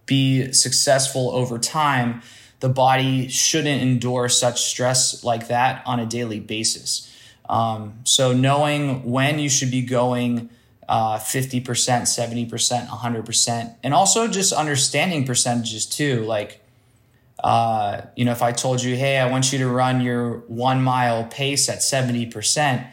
be 0.06 0.52
successful 0.52 1.30
over 1.30 1.58
time, 1.58 2.22
the 2.61 2.68
body 2.68 3.29
shouldn't 3.29 3.83
endure 3.83 4.29
such 4.29 4.62
stress 4.62 5.25
like 5.25 5.49
that 5.49 5.83
on 5.87 5.99
a 5.99 6.07
daily 6.07 6.40
basis. 6.40 7.07
Um, 7.49 8.01
so 8.05 8.33
knowing 8.33 9.11
when 9.11 9.38
you 9.38 9.49
should 9.49 9.70
be 9.70 9.83
going 9.83 10.51
uh, 10.90 11.18
50%, 11.18 11.62
70%, 11.62 12.88
100%, 12.88 13.75
and 13.85 13.94
also 13.94 14.27
just 14.27 14.53
understanding 14.53 15.25
percentages 15.25 15.87
too. 15.87 16.25
Like, 16.25 16.61
uh, 17.44 18.03
you 18.16 18.25
know, 18.25 18.33
if 18.33 18.42
I 18.42 18.51
told 18.51 18.83
you, 18.83 18.96
hey, 18.96 19.18
I 19.18 19.31
want 19.31 19.53
you 19.53 19.61
to 19.61 19.68
run 19.68 20.01
your 20.01 20.38
one 20.49 20.83
mile 20.83 21.25
pace 21.25 21.68
at 21.68 21.79
70%, 21.79 22.90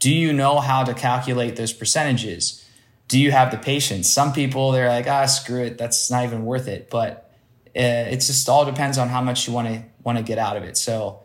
do 0.00 0.12
you 0.12 0.32
know 0.32 0.58
how 0.58 0.82
to 0.82 0.92
calculate 0.92 1.54
those 1.54 1.72
percentages? 1.72 2.68
Do 3.06 3.16
you 3.16 3.30
have 3.30 3.52
the 3.52 3.58
patience? 3.58 4.10
Some 4.10 4.32
people, 4.32 4.72
they're 4.72 4.88
like, 4.88 5.06
ah, 5.06 5.26
screw 5.26 5.62
it, 5.62 5.78
that's 5.78 6.10
not 6.10 6.24
even 6.24 6.44
worth 6.44 6.66
it. 6.66 6.90
But 6.90 7.25
Uh, 7.76 8.08
it 8.10 8.16
just 8.16 8.48
all 8.48 8.64
depends 8.64 8.96
on 8.96 9.08
how 9.08 9.20
much 9.20 9.46
you 9.46 9.52
want 9.52 9.68
to 9.68 9.82
want 10.02 10.16
to 10.18 10.24
get 10.24 10.38
out 10.38 10.56
of 10.56 10.62
it. 10.62 10.76
So, 10.76 11.20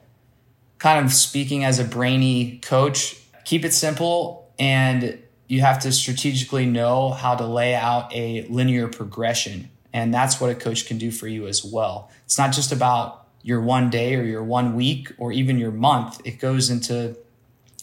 kind 0.80 1.06
of 1.06 1.14
speaking 1.14 1.64
as 1.64 1.80
a 1.80 1.86
brainy 1.86 2.60
coach, 2.60 3.18
keep 3.46 3.64
it 3.64 3.74
simple 3.74 4.52
and 4.60 5.20
you 5.48 5.62
have 5.62 5.80
to 5.80 5.92
strategically 5.92 6.66
know 6.66 7.12
how 7.12 7.36
to 7.36 7.46
lay 7.46 7.76
out 7.76 8.14
a 8.16 8.44
linear 8.48 8.88
progression. 8.88 9.70
And 9.92 10.14
that's 10.14 10.40
what 10.40 10.50
a 10.50 10.56
coach 10.56 10.86
can 10.86 10.98
do 10.98 11.12
for 11.12 11.28
you 11.28 11.48
as 11.48 11.64
well. 11.64 12.10
It's 12.24 12.38
not 12.38 12.54
just 12.54 12.72
about 12.72 13.28
your 13.44 13.60
one 13.60 13.90
day 13.90 14.16
or 14.16 14.24
your 14.24 14.44
one 14.44 14.76
week 14.76 15.12
or 15.18 15.32
even 15.32 15.58
your 15.58 15.72
month. 15.72 16.22
It 16.24 16.40
goes 16.40 16.70
into 16.70 17.18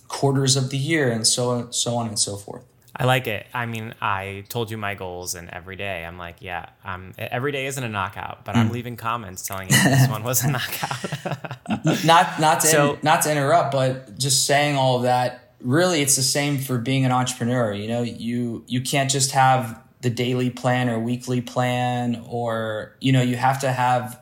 quarters 0.09 0.57
of 0.57 0.70
the 0.70 0.78
year 0.78 1.11
and 1.11 1.26
so 1.26 1.70
so 1.70 1.96
on 1.96 2.09
and 2.09 2.18
so 2.18 2.37
forth. 2.37 2.64
I 2.98 3.04
like 3.04 3.28
it. 3.28 3.46
I 3.54 3.66
mean, 3.66 3.94
I 4.00 4.44
told 4.48 4.72
you 4.72 4.76
my 4.76 4.94
goals, 4.94 5.37
and 5.37 5.48
every 5.50 5.76
day 5.76 6.04
I'm 6.04 6.18
like, 6.18 6.37
yeah, 6.40 6.70
um, 6.84 7.12
every 7.16 7.52
day 7.52 7.66
isn't 7.66 7.82
a 7.82 7.88
knockout, 7.88 8.44
but 8.44 8.56
mm. 8.56 8.58
I'm 8.58 8.70
leaving 8.70 8.96
comments 8.96 9.46
telling 9.46 9.68
you 9.70 9.76
this 9.84 10.08
one 10.08 10.24
was 10.24 10.42
a 10.42 10.50
knockout. 10.50 12.04
not 12.04 12.40
not 12.40 12.61
to 12.61 12.66
so, 12.66 12.94
in, 12.94 12.98
not 13.04 13.22
to 13.22 13.30
interrupt, 13.30 13.70
but 13.70 14.18
just 14.18 14.46
saying 14.46 14.76
all 14.76 14.96
of 14.96 15.02
that. 15.04 15.54
Really, 15.61 16.02
it's 16.02 16.16
the 16.16 16.22
same 16.22 16.58
for 16.58 16.78
being 16.78 17.04
an 17.04 17.12
entrepreneur. 17.12 17.72
You 17.72 17.87
know, 17.87 18.02
you 18.02 18.64
you 18.66 18.80
can't 18.80 19.11
just 19.11 19.30
have 19.30 19.80
the 20.00 20.11
daily 20.11 20.50
plan 20.50 20.88
or 20.88 20.98
weekly 20.98 21.40
plan, 21.40 22.24
or 22.28 22.96
you 23.00 23.12
know, 23.12 23.22
you 23.22 23.37
have 23.37 23.61
to 23.61 23.70
have 23.70 24.20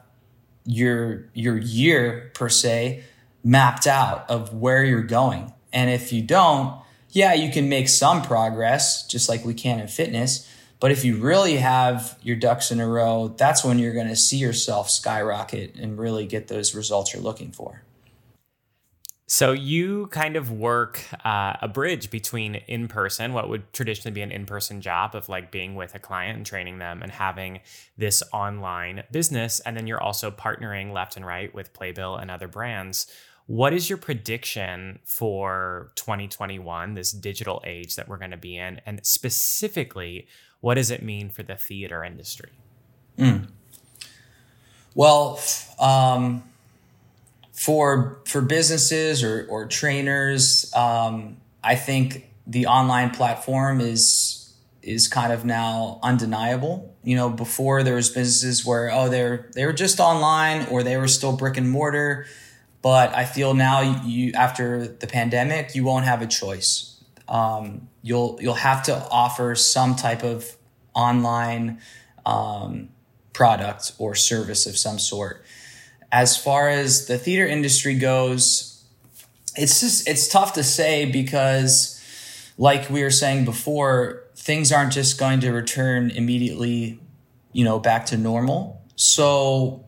your 0.66 1.30
your 1.32 1.56
year 1.56 2.30
per 2.34 2.50
se 2.50 3.04
mapped 3.42 3.86
out 3.86 4.28
of 4.28 4.52
where 4.52 4.84
you're 4.84 5.02
going. 5.02 5.52
And 5.72 5.88
if 5.88 6.12
you 6.12 6.20
don't, 6.20 6.78
yeah, 7.16 7.33
you 7.33 7.50
can 7.50 7.70
make 7.70 7.88
some 7.88 8.20
progress, 8.20 9.07
just 9.07 9.26
like 9.26 9.42
we 9.42 9.55
can 9.55 9.81
in 9.81 9.88
fitness. 9.88 10.46
But 10.81 10.90
if 10.90 11.02
you 11.02 11.16
really 11.16 11.57
have 11.57 12.18
your 12.22 12.37
ducks 12.37 12.70
in 12.70 12.79
a 12.79 12.87
row, 12.87 13.35
that's 13.38 13.64
when 13.64 13.79
you're 13.79 13.94
going 13.94 14.09
to 14.09 14.16
see 14.16 14.37
yourself 14.37 14.90
skyrocket 14.90 15.76
and 15.76 15.98
really 15.98 16.26
get 16.26 16.48
those 16.48 16.74
results 16.74 17.14
you're 17.14 17.22
looking 17.22 17.52
for. 17.52 17.83
So 19.29 19.52
you 19.52 20.09
kind 20.09 20.37
of 20.37 20.52
work 20.52 21.02
uh, 21.24 21.55
a 21.62 21.68
bridge 21.68 22.11
between 22.11 22.57
in 22.68 22.87
person, 22.87 23.33
what 23.33 23.48
would 23.48 23.72
traditionally 23.72 24.12
be 24.12 24.20
an 24.20 24.31
in 24.31 24.44
person 24.44 24.83
job 24.83 25.16
of 25.16 25.29
like 25.31 25.50
being 25.50 25.74
with 25.74 25.94
a 25.94 25.98
client 25.98 26.37
and 26.37 26.44
training 26.44 26.79
them, 26.79 27.02
and 27.02 27.11
having 27.11 27.61
this 27.96 28.22
online 28.33 29.05
business, 29.11 29.59
and 29.61 29.74
then 29.74 29.87
you're 29.87 30.02
also 30.02 30.31
partnering 30.31 30.92
left 30.92 31.16
and 31.16 31.26
right 31.26 31.52
with 31.55 31.72
Playbill 31.72 32.16
and 32.16 32.31
other 32.31 32.46
brands. 32.46 33.11
What 33.46 33.72
is 33.72 33.88
your 33.88 33.96
prediction 33.96 34.98
for 35.04 35.92
2021, 35.94 36.94
this 36.94 37.12
digital 37.12 37.62
age 37.64 37.94
that 37.94 38.09
we're 38.09 38.18
going 38.18 38.32
to 38.32 38.37
be 38.37 38.56
in? 38.56 38.80
And 38.85 39.04
specifically, 39.06 40.26
what 40.61 40.74
does 40.74 40.90
it 40.90 41.00
mean 41.00 41.30
for 41.30 41.44
the 41.44 41.54
theater 41.54 42.02
industry? 42.02 42.50
Mm. 43.16 43.48
Well, 44.96 45.40
um, 45.78 46.42
for 47.52 48.20
for 48.26 48.40
businesses 48.40 49.22
or, 49.22 49.46
or 49.48 49.66
trainers, 49.66 50.72
um, 50.74 51.37
I 51.62 51.76
think 51.76 52.28
the 52.46 52.66
online 52.66 53.11
platform 53.11 53.80
is 53.80 54.54
is 54.82 55.06
kind 55.06 55.32
of 55.32 55.44
now 55.44 56.00
undeniable. 56.02 56.94
You 57.04 57.14
know, 57.14 57.30
before 57.30 57.85
there 57.85 57.94
was 57.94 58.09
businesses 58.09 58.66
where 58.66 58.90
oh 58.92 59.09
they're 59.09 59.50
they 59.54 59.66
were 59.66 59.72
just 59.72 60.00
online 60.00 60.66
or 60.66 60.82
they 60.82 60.96
were 60.96 61.09
still 61.09 61.37
brick 61.37 61.56
and 61.56 61.70
mortar 61.70 62.26
but 62.87 63.12
I 63.16 63.25
feel 63.25 63.53
now 63.53 63.81
you 64.05 64.31
after 64.35 64.87
the 64.87 65.09
pandemic, 65.09 65.75
you 65.75 65.83
won't 65.83 66.05
have 66.05 66.22
a 66.22 66.27
choice. 66.29 67.03
Um, 67.27 67.88
you'll 68.01 68.38
you'll 68.40 68.55
have 68.55 68.85
to 68.85 68.94
offer 69.11 69.57
some 69.57 69.96
type 69.96 70.22
of 70.22 70.57
online 70.94 71.81
um, 72.25 72.90
product 73.33 73.90
or 73.99 74.14
service 74.14 74.66
of 74.66 74.77
some 74.77 75.01
sort. 75.01 75.44
As 76.12 76.37
far 76.37 76.68
as 76.68 77.07
the 77.09 77.18
theater 77.18 77.44
industry 77.44 77.96
goes, 77.96 78.85
it's 79.57 79.81
just 79.81 80.09
it's 80.09 80.29
tough 80.29 80.53
to 80.53 80.62
say 80.62 81.11
because, 81.11 82.01
like 82.57 82.88
we 82.88 83.03
were 83.03 83.11
saying 83.11 83.46
before, 83.46 84.22
things 84.37 84.70
aren't 84.70 84.92
just 84.92 85.18
going 85.18 85.40
to 85.40 85.51
return 85.51 86.12
immediately, 86.12 87.01
you 87.53 87.64
know, 87.64 87.81
back 87.81 88.07
to 88.07 88.16
normal. 88.16 88.81
So 88.94 89.86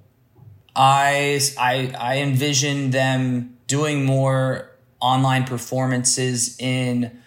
I, 0.79 1.41
I, 1.59 1.93
I 1.99 2.19
envision 2.19 2.91
them 2.91 3.59
doing 3.67 4.05
more 4.05 4.71
online 5.01 5.45
performances 5.45 6.57
in 6.61 7.21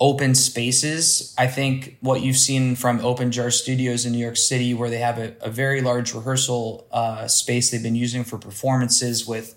open 0.00 0.34
spaces. 0.34 1.34
I 1.36 1.46
think 1.46 1.98
what 2.00 2.22
you've 2.22 2.36
seen 2.36 2.74
from 2.74 3.00
Open 3.00 3.30
Jar 3.30 3.50
Studios 3.50 4.06
in 4.06 4.12
New 4.12 4.18
York 4.18 4.38
City, 4.38 4.72
where 4.72 4.88
they 4.88 4.98
have 4.98 5.18
a, 5.18 5.34
a 5.42 5.50
very 5.50 5.82
large 5.82 6.14
rehearsal 6.14 6.86
uh, 6.90 7.28
space 7.28 7.70
they've 7.70 7.82
been 7.82 7.94
using 7.94 8.24
for 8.24 8.38
performances 8.38 9.26
with 9.26 9.54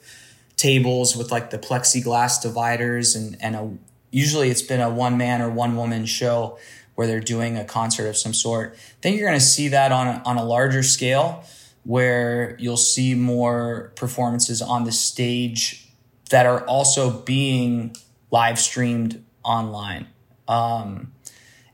tables 0.57 1.15
with 1.15 1.31
like 1.31 1.49
the 1.49 1.57
plexiglass 1.57 2.41
dividers 2.41 3.15
and, 3.15 3.37
and 3.41 3.55
a, 3.55 3.71
usually 4.11 4.49
it's 4.49 4.61
been 4.61 4.81
a 4.81 4.89
one 4.89 5.17
man 5.17 5.41
or 5.41 5.49
one 5.49 5.77
woman 5.77 6.05
show 6.05 6.59
where 6.95 7.07
they're 7.07 7.21
doing 7.21 7.57
a 7.57 7.63
concert 7.63 8.07
of 8.07 8.17
some 8.17 8.33
sort. 8.33 8.73
I 8.73 9.01
think 9.01 9.17
you're 9.17 9.29
going 9.29 9.39
to 9.39 9.45
see 9.45 9.69
that 9.69 9.93
on 9.93 10.07
a, 10.07 10.21
on 10.25 10.35
a 10.35 10.43
larger 10.43 10.83
scale 10.83 11.45
where 11.83 12.55
you'll 12.59 12.77
see 12.77 13.15
more 13.15 13.91
performances 13.95 14.61
on 14.61 14.83
the 14.83 14.91
stage 14.91 15.87
that 16.29 16.45
are 16.45 16.65
also 16.65 17.09
being 17.09 17.95
live 18.31 18.59
streamed 18.59 19.23
online. 19.43 20.07
Um, 20.47 21.13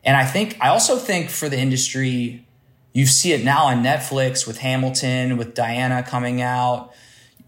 and 0.03 0.15
I 0.15 0.25
think, 0.25 0.57
I 0.61 0.69
also 0.69 0.97
think 0.97 1.29
for 1.29 1.49
the 1.49 1.57
industry, 1.57 2.45
you 2.93 3.05
see 3.05 3.33
it 3.33 3.43
now 3.43 3.65
on 3.65 3.83
Netflix 3.83 4.47
with 4.47 4.59
Hamilton, 4.59 5.37
with 5.37 5.53
Diana 5.53 6.03
coming 6.03 6.41
out. 6.41 6.93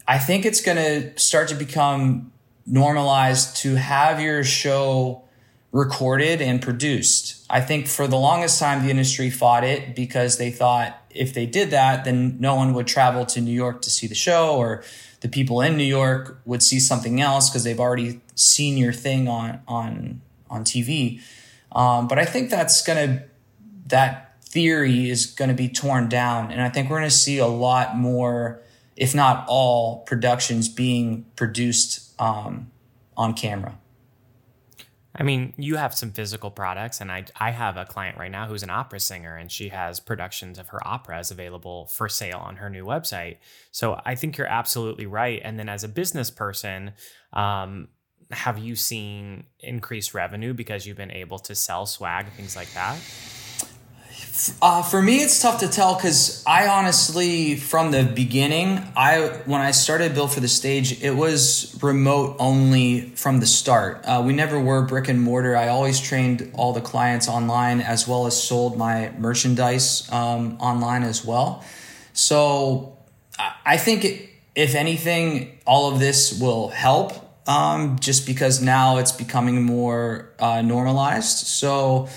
I 0.08 0.18
think 0.18 0.46
it's 0.46 0.62
going 0.62 0.78
to 0.78 1.18
start 1.20 1.50
to 1.50 1.56
become 1.56 2.32
normalized 2.66 3.58
to 3.58 3.76
have 3.76 4.20
your 4.20 4.44
show 4.44 5.24
recorded 5.72 6.42
and 6.42 6.62
produced. 6.62 7.46
I 7.50 7.62
think 7.62 7.88
for 7.88 8.08
the 8.08 8.18
longest 8.18 8.60
time, 8.60 8.84
the 8.84 8.90
industry 8.90 9.30
fought 9.30 9.64
it 9.64 9.96
because 9.96 10.38
they 10.38 10.52
thought 10.52 11.02
if 11.18 11.34
they 11.34 11.46
did 11.46 11.72
that, 11.72 12.06
then 12.06 12.38
no 12.40 12.56
one 12.56 12.74
would 12.74 12.88
travel 12.88 13.26
to 13.28 13.42
New 13.42 13.52
York 13.52 13.82
to 13.84 13.90
see 13.90 14.08
the 14.08 14.16
show, 14.16 14.56
or 14.56 14.84
the 15.22 15.30
people 15.30 15.62
in 15.62 15.78
New 15.78 15.84
York 15.84 16.40
would 16.46 16.62
see 16.62 16.80
something 16.80 17.20
else 17.22 17.50
because 17.50 17.64
they've 17.64 17.80
already 17.80 18.22
seen 18.36 18.78
your 18.78 18.94
thing 18.94 19.28
on 19.28 19.62
on 19.68 20.22
on 20.50 20.64
TV. 20.64 21.22
Um, 21.72 22.08
but 22.08 22.20
I 22.20 22.26
think 22.26 22.50
that's 22.50 22.82
gonna 22.82 23.24
that 23.88 24.42
theory 24.42 25.10
is 25.10 25.28
to 25.50 25.56
be 25.56 25.70
torn 25.70 26.10
down, 26.10 26.52
and 26.52 26.62
I 26.62 26.70
think 26.70 26.90
we're 26.90 27.00
to 27.10 27.16
see 27.16 27.38
a 27.38 27.48
lot 27.48 27.98
more, 27.98 28.62
if 28.96 29.14
not 29.14 29.46
all, 29.48 30.00
productions 30.00 30.70
being 30.70 31.26
produced 31.36 32.14
um, 32.20 32.72
on 33.16 33.34
camera. 33.34 33.78
I 35.20 35.24
mean, 35.24 35.54
you 35.58 35.78
have 35.78 35.96
some 35.96 36.12
physical 36.12 36.52
products, 36.52 37.02
and 37.02 37.12
I 37.12 37.26
I 37.36 37.52
have 37.52 37.76
a 37.78 37.86
client 37.86 38.18
right 38.18 38.32
now 38.32 38.48
who's 38.48 38.64
an 38.64 38.70
opera 38.70 39.00
singer, 39.00 39.36
and 39.36 39.52
she 39.52 39.70
has 39.70 40.00
productions 40.00 40.60
of 40.60 40.68
her 40.70 40.86
operas 40.88 41.32
available 41.32 41.88
for 41.88 42.08
sale 42.08 42.38
on 42.38 42.58
her 42.58 42.70
new 42.70 42.86
website. 42.86 43.38
So 43.72 44.00
I 44.06 44.16
think 44.16 44.38
you're 44.38 44.48
absolutely 44.48 45.08
right. 45.08 45.42
And 45.44 45.58
then 45.58 45.70
as 45.70 45.84
a 45.84 45.88
business 45.88 46.30
person, 46.30 46.92
um, 47.34 47.88
have 48.32 48.60
you 48.60 48.76
seen 48.76 49.46
increased 49.60 50.14
revenue 50.14 50.54
because 50.54 50.86
you've 50.86 50.98
been 50.98 51.12
able 51.12 51.40
to 51.40 51.56
sell 51.56 51.86
swag 51.86 52.28
things 52.34 52.56
like 52.56 52.72
that? 52.74 52.98
Uh, 54.62 54.84
for 54.84 55.02
me, 55.02 55.24
it's 55.24 55.42
tough 55.42 55.60
to 55.62 55.68
tell 55.68 55.96
because 55.96 56.44
I 56.46 56.68
honestly, 56.68 57.56
from 57.56 57.90
the 57.90 58.04
beginning, 58.04 58.84
I 58.96 59.42
when 59.46 59.62
I 59.62 59.72
started 59.72 60.14
Built 60.14 60.32
for 60.32 60.42
the 60.42 60.48
Stage, 60.48 61.02
it 61.02 61.16
was 61.16 61.76
remote 61.82 62.36
only 62.38 63.10
from 63.16 63.40
the 63.40 63.48
start. 63.48 64.04
Uh, 64.06 64.22
we 64.24 64.34
never 64.34 64.60
were 64.60 64.84
brick 64.84 65.08
and 65.08 65.20
mortar. 65.20 65.58
I 65.58 65.70
always 65.70 66.00
trained 66.00 66.52
all 66.54 66.72
the 66.72 66.82
clients 66.82 67.28
online 67.28 67.82
as 67.82 68.08
well 68.08 68.28
as 68.28 68.42
sold 68.42 68.78
my 68.78 69.12
merchandise 69.18 70.08
um, 70.12 70.58
online 70.60 71.02
as 71.02 71.26
well. 71.26 71.64
So 72.14 72.98
I 73.66 73.78
think, 73.78 74.06
it, 74.06 74.30
if 74.56 74.76
anything, 74.76 75.58
all 75.66 75.92
of 75.92 76.00
this 76.00 76.40
will 76.40 76.70
help 76.70 77.14
um, 77.48 77.98
just 78.00 78.28
because 78.28 78.62
now 78.62 78.98
it's 78.98 79.12
becoming 79.12 79.64
more 79.64 80.30
uh, 80.40 80.62
normalized. 80.62 81.48
So 81.48 82.08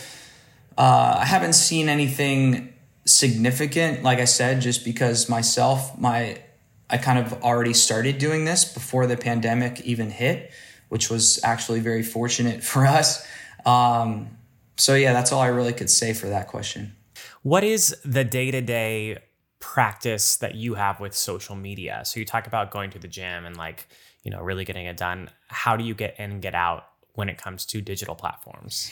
uh, 0.80 1.18
I 1.20 1.26
haven't 1.26 1.52
seen 1.52 1.90
anything 1.90 2.72
significant, 3.04 4.02
like 4.02 4.18
I 4.18 4.24
said, 4.24 4.62
just 4.62 4.82
because 4.82 5.28
myself, 5.28 5.98
my 5.98 6.40
I 6.88 6.96
kind 6.96 7.18
of 7.18 7.42
already 7.42 7.74
started 7.74 8.16
doing 8.16 8.46
this 8.46 8.64
before 8.64 9.06
the 9.06 9.18
pandemic 9.18 9.82
even 9.82 10.10
hit, 10.10 10.50
which 10.88 11.10
was 11.10 11.38
actually 11.44 11.80
very 11.80 12.02
fortunate 12.02 12.64
for 12.72 12.86
us. 12.86 13.26
Um, 13.66 14.38
so 14.76 14.94
yeah, 14.94 15.12
that's 15.12 15.32
all 15.32 15.42
I 15.42 15.48
really 15.48 15.74
could 15.74 15.90
say 15.90 16.14
for 16.14 16.30
that 16.30 16.48
question. 16.48 16.96
What 17.42 17.62
is 17.62 17.94
the 18.02 18.24
day 18.24 18.50
to 18.50 18.62
day 18.62 19.18
practice 19.58 20.36
that 20.36 20.54
you 20.54 20.76
have 20.76 20.98
with 20.98 21.14
social 21.14 21.56
media? 21.56 22.00
So 22.06 22.20
you 22.20 22.24
talk 22.24 22.46
about 22.46 22.70
going 22.70 22.88
to 22.92 22.98
the 22.98 23.08
gym 23.08 23.44
and 23.44 23.54
like, 23.54 23.86
you 24.22 24.30
know, 24.30 24.40
really 24.40 24.64
getting 24.64 24.86
it 24.86 24.96
done. 24.96 25.28
How 25.48 25.76
do 25.76 25.84
you 25.84 25.94
get 25.94 26.18
in 26.18 26.30
and 26.30 26.42
get 26.42 26.54
out 26.54 26.86
when 27.12 27.28
it 27.28 27.36
comes 27.36 27.66
to 27.66 27.82
digital 27.82 28.14
platforms? 28.14 28.90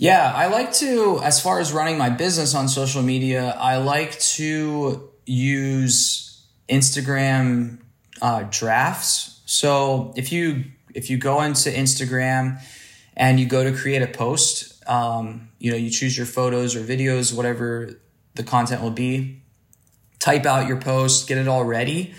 Yeah, 0.00 0.32
I 0.34 0.46
like 0.46 0.72
to, 0.84 1.20
as 1.22 1.42
far 1.42 1.60
as 1.60 1.74
running 1.74 1.98
my 1.98 2.08
business 2.08 2.54
on 2.54 2.68
social 2.68 3.02
media, 3.02 3.54
I 3.58 3.76
like 3.76 4.18
to 4.40 5.10
use 5.26 6.42
Instagram 6.70 7.80
uh, 8.22 8.44
drafts. 8.48 9.42
So 9.44 10.14
if 10.16 10.32
you 10.32 10.64
if 10.94 11.10
you 11.10 11.18
go 11.18 11.42
into 11.42 11.68
Instagram 11.68 12.62
and 13.14 13.38
you 13.38 13.44
go 13.44 13.62
to 13.62 13.72
create 13.72 14.00
a 14.00 14.06
post, 14.06 14.82
Um, 14.86 15.50
you 15.58 15.70
know, 15.70 15.76
you 15.76 15.90
choose 15.90 16.16
your 16.16 16.26
photos 16.26 16.74
or 16.74 16.80
videos, 16.80 17.34
whatever 17.34 18.00
the 18.34 18.42
content 18.42 18.80
will 18.82 18.96
be. 19.06 19.42
Type 20.18 20.46
out 20.46 20.66
your 20.66 20.80
post, 20.80 21.28
get 21.28 21.36
it 21.36 21.46
all 21.46 21.64
ready. 21.64 22.14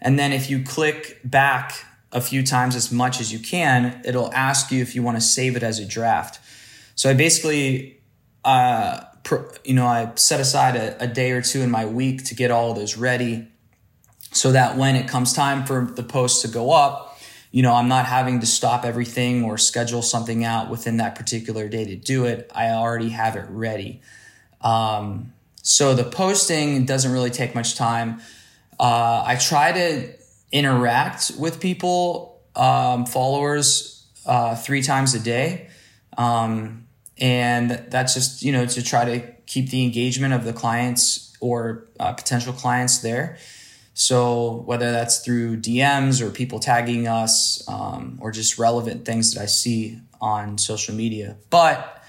And 0.00 0.16
then 0.18 0.32
if 0.32 0.48
you 0.50 0.62
click 0.62 1.18
back 1.24 1.84
a 2.12 2.20
few 2.20 2.42
times 2.44 2.76
as 2.76 2.92
much 2.92 3.20
as 3.20 3.32
you 3.32 3.40
can, 3.40 4.00
it'll 4.04 4.32
ask 4.32 4.70
you 4.70 4.80
if 4.82 4.94
you 4.94 5.02
want 5.02 5.16
to 5.16 5.20
save 5.20 5.56
it 5.56 5.62
as 5.64 5.80
a 5.80 5.84
draft. 5.84 6.38
So 6.94 7.10
I 7.10 7.14
basically, 7.14 8.00
uh, 8.44 9.00
you 9.64 9.74
know, 9.74 9.86
I 9.86 10.12
set 10.16 10.40
aside 10.40 10.76
a, 10.76 11.02
a 11.02 11.06
day 11.06 11.32
or 11.32 11.42
two 11.42 11.60
in 11.60 11.70
my 11.70 11.86
week 11.86 12.24
to 12.26 12.34
get 12.34 12.50
all 12.50 12.70
of 12.70 12.76
those 12.76 12.96
ready 12.96 13.48
so 14.32 14.52
that 14.52 14.76
when 14.76 14.96
it 14.96 15.08
comes 15.08 15.32
time 15.32 15.64
for 15.64 15.84
the 15.84 16.02
post 16.02 16.42
to 16.42 16.48
go 16.48 16.72
up, 16.72 17.18
you 17.50 17.62
know, 17.62 17.72
I'm 17.72 17.88
not 17.88 18.06
having 18.06 18.40
to 18.40 18.46
stop 18.46 18.84
everything 18.84 19.44
or 19.44 19.56
schedule 19.58 20.02
something 20.02 20.44
out 20.44 20.70
within 20.70 20.96
that 20.96 21.14
particular 21.14 21.68
day 21.68 21.84
to 21.84 21.94
do 21.94 22.24
it. 22.24 22.50
I 22.54 22.70
already 22.70 23.10
have 23.10 23.36
it 23.36 23.46
ready. 23.48 24.00
Um, 24.60 25.32
so 25.62 25.94
the 25.94 26.04
posting 26.04 26.84
doesn't 26.84 27.12
really 27.12 27.30
take 27.30 27.54
much 27.54 27.76
time. 27.76 28.20
Uh, 28.78 29.22
I 29.24 29.36
try 29.36 29.70
to 29.70 30.12
interact 30.50 31.32
with 31.38 31.60
people, 31.60 32.42
um, 32.56 33.06
followers, 33.06 34.04
uh, 34.26 34.56
three 34.56 34.82
times 34.82 35.14
a 35.14 35.20
day. 35.20 35.68
Um, 36.18 36.83
and 37.18 37.70
that's 37.88 38.14
just, 38.14 38.42
you 38.42 38.52
know, 38.52 38.66
to 38.66 38.82
try 38.82 39.04
to 39.04 39.32
keep 39.46 39.70
the 39.70 39.82
engagement 39.84 40.34
of 40.34 40.44
the 40.44 40.52
clients 40.52 41.36
or 41.40 41.86
uh, 42.00 42.12
potential 42.12 42.52
clients 42.52 42.98
there. 42.98 43.38
So 43.94 44.62
whether 44.66 44.90
that's 44.90 45.20
through 45.20 45.58
DMs 45.58 46.20
or 46.20 46.30
people 46.30 46.58
tagging 46.58 47.06
us 47.06 47.62
um, 47.68 48.18
or 48.20 48.32
just 48.32 48.58
relevant 48.58 49.04
things 49.04 49.34
that 49.34 49.42
I 49.42 49.46
see 49.46 50.00
on 50.20 50.58
social 50.58 50.94
media. 50.94 51.36
But 51.50 52.02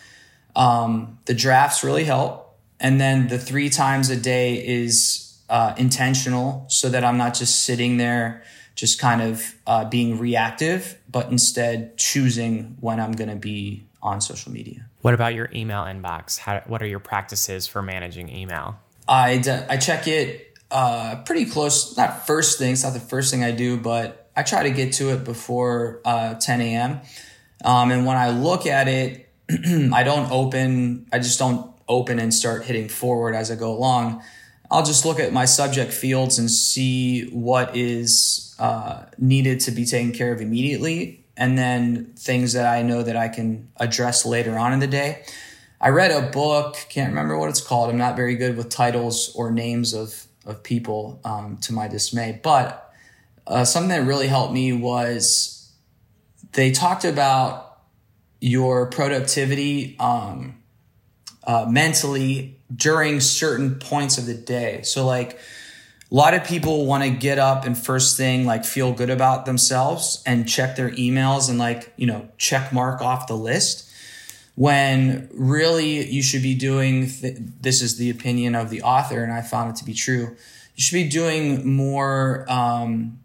um, 0.55 1.19
the 1.25 1.33
drafts 1.35 1.83
really 1.83 2.05
help. 2.05 2.57
And 2.79 2.99
then 2.99 3.27
the 3.27 3.37
three 3.37 3.69
times 3.69 4.09
a 4.09 4.15
day 4.15 4.65
is 4.65 5.39
uh, 5.49 5.75
intentional 5.77 6.65
so 6.69 6.89
that 6.89 7.03
I'm 7.03 7.17
not 7.17 7.35
just 7.35 7.63
sitting 7.63 7.97
there 7.97 8.43
just 8.73 8.99
kind 8.99 9.21
of 9.21 9.55
uh, 9.65 9.85
being 9.85 10.19
reactive, 10.19 10.99
but 11.09 11.31
instead 11.31 11.97
choosing 11.97 12.75
when 12.81 12.99
I'm 12.99 13.13
going 13.13 13.29
to 13.29 13.35
be 13.35 13.85
on 14.01 14.21
social 14.21 14.51
media. 14.51 14.85
What 15.05 15.13
about 15.13 15.35
your 15.35 15.51
email 15.53 15.83
inbox? 15.83 16.39
How, 16.39 16.63
what 16.65 16.81
are 16.81 16.87
your 16.87 16.97
practices 16.97 17.67
for 17.67 17.83
managing 17.83 18.27
email? 18.27 18.79
I, 19.07 19.39
I 19.69 19.77
check 19.77 20.07
it 20.07 20.57
uh, 20.71 21.17
pretty 21.27 21.45
close, 21.45 21.95
not 21.95 22.25
first 22.25 22.57
thing, 22.57 22.71
it's 22.71 22.83
not 22.83 22.93
the 22.93 22.99
first 22.99 23.29
thing 23.29 23.43
I 23.43 23.51
do, 23.51 23.77
but 23.77 24.31
I 24.35 24.41
try 24.41 24.63
to 24.63 24.71
get 24.71 24.93
to 24.93 25.13
it 25.13 25.23
before 25.23 26.01
uh, 26.05 26.33
10 26.33 26.59
a.m. 26.59 27.01
Um, 27.63 27.91
and 27.91 28.07
when 28.07 28.17
I 28.17 28.31
look 28.31 28.65
at 28.65 28.87
it, 28.87 29.29
I 29.93 30.01
don't 30.01 30.31
open, 30.31 31.05
I 31.13 31.19
just 31.19 31.37
don't 31.37 31.71
open 31.87 32.17
and 32.17 32.33
start 32.33 32.65
hitting 32.65 32.89
forward 32.89 33.35
as 33.35 33.51
I 33.51 33.55
go 33.57 33.71
along. 33.71 34.23
I'll 34.71 34.85
just 34.85 35.05
look 35.05 35.19
at 35.19 35.31
my 35.31 35.45
subject 35.45 35.93
fields 35.93 36.39
and 36.39 36.49
see 36.49 37.29
what 37.29 37.77
is 37.77 38.55
uh, 38.57 39.03
needed 39.19 39.59
to 39.59 39.71
be 39.71 39.85
taken 39.85 40.13
care 40.13 40.31
of 40.31 40.41
immediately, 40.41 41.24
and 41.37 41.57
then 41.57 42.13
things 42.17 42.53
that 42.53 42.65
I 42.65 42.81
know 42.81 43.03
that 43.03 43.15
I 43.15 43.27
can 43.27 43.69
address 43.77 44.25
later 44.25 44.57
on 44.57 44.73
in 44.73 44.79
the 44.79 44.87
day. 44.87 45.23
I 45.79 45.89
read 45.89 46.11
a 46.11 46.31
book, 46.31 46.77
can't 46.89 47.09
remember 47.09 47.37
what 47.37 47.49
it's 47.49 47.61
called. 47.61 47.89
I'm 47.89 47.97
not 47.97 48.15
very 48.15 48.35
good 48.35 48.57
with 48.57 48.69
titles 48.69 49.33
or 49.35 49.51
names 49.51 49.93
of 49.93 50.27
of 50.45 50.61
people, 50.63 51.19
um, 51.23 51.57
to 51.57 51.73
my 51.73 51.87
dismay. 51.87 52.39
But 52.41 52.93
uh, 53.47 53.65
something 53.65 53.89
that 53.89 54.05
really 54.05 54.27
helped 54.27 54.53
me 54.53 54.73
was 54.73 55.71
they 56.53 56.71
talked 56.71 57.03
about 57.03 57.79
your 58.39 58.87
productivity 58.89 59.95
um, 59.99 60.61
uh, 61.45 61.65
mentally 61.67 62.59
during 62.73 63.19
certain 63.19 63.75
points 63.75 64.17
of 64.17 64.25
the 64.25 64.33
day. 64.33 64.81
So, 64.83 65.05
like, 65.05 65.39
a 66.11 66.15
lot 66.15 66.33
of 66.33 66.43
people 66.43 66.85
want 66.85 67.03
to 67.03 67.09
get 67.09 67.39
up 67.39 67.65
and 67.65 67.77
first 67.77 68.15
thing, 68.15 68.45
like, 68.45 68.63
feel 68.63 68.93
good 68.93 69.09
about 69.09 69.45
themselves 69.45 70.21
and 70.25 70.47
check 70.47 70.75
their 70.75 70.91
emails 70.91 71.49
and, 71.49 71.57
like, 71.57 71.93
you 71.97 72.05
know, 72.05 72.29
check 72.37 72.71
mark 72.71 73.01
off 73.01 73.27
the 73.27 73.35
list 73.35 73.85
when 74.55 75.29
really 75.33 76.09
you 76.09 76.23
should 76.23 76.41
be 76.41 76.55
doing 76.55 77.07
th- 77.07 77.37
this 77.61 77.81
is 77.81 77.97
the 77.97 78.09
opinion 78.09 78.55
of 78.55 78.69
the 78.69 78.81
author 78.81 79.21
and 79.21 79.31
i 79.31 79.41
found 79.41 79.69
it 79.69 79.75
to 79.75 79.85
be 79.85 79.93
true 79.93 80.35
you 80.75 80.81
should 80.81 80.95
be 80.95 81.07
doing 81.07 81.75
more 81.75 82.45
um, 82.49 83.19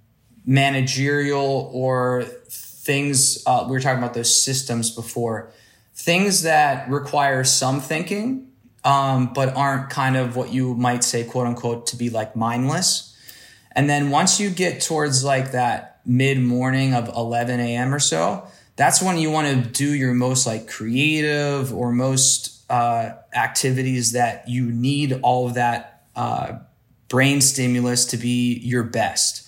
managerial 0.45 1.71
or 1.73 2.25
things 2.49 3.43
uh, 3.47 3.65
we 3.67 3.73
were 3.73 3.81
talking 3.81 3.99
about 3.99 4.15
those 4.15 4.43
systems 4.43 4.91
before 4.91 5.51
things 5.95 6.43
that 6.43 6.89
require 6.91 7.45
some 7.45 7.81
thinking 7.81 8.50
um, 8.85 9.33
but 9.35 9.55
aren't 9.57 9.91
kind 9.91 10.17
of 10.17 10.37
what 10.37 10.53
you 10.53 10.75
might 10.75 11.05
say 11.05 11.25
quote 11.25 11.47
unquote 11.47 11.87
to 11.87 11.97
be 11.97 12.11
like 12.11 12.35
mindless 12.35 13.17
and 13.73 13.89
then 13.89 14.11
once 14.11 14.41
you 14.41 14.51
get 14.51 14.81
towards 14.81 15.25
like 15.25 15.53
that 15.53 16.01
mid 16.05 16.41
morning 16.41 16.95
of 16.95 17.09
11 17.09 17.61
a.m 17.61 17.95
or 17.95 18.01
so 18.01 18.47
that's 18.77 19.03
when 19.03 19.19
you 19.19 19.31
want 19.31 19.47
to 19.47 19.71
do 19.71 19.93
your 19.93 20.15
most 20.15 20.47
like 20.47 20.67
creative 20.67 21.75
or 21.75 21.93
most 21.93 22.61
uh, 22.71 23.15
activities 23.35 24.13
that 24.13 24.49
you 24.49 24.71
need 24.71 25.21
all 25.23 25.49
of 25.49 25.55
that 25.55 26.05
uh, 26.17 26.59
brain 27.09 27.41
stimulus 27.41 28.07
to 28.07 28.17
be 28.17 28.59
your 28.61 28.85
best. 28.85 29.47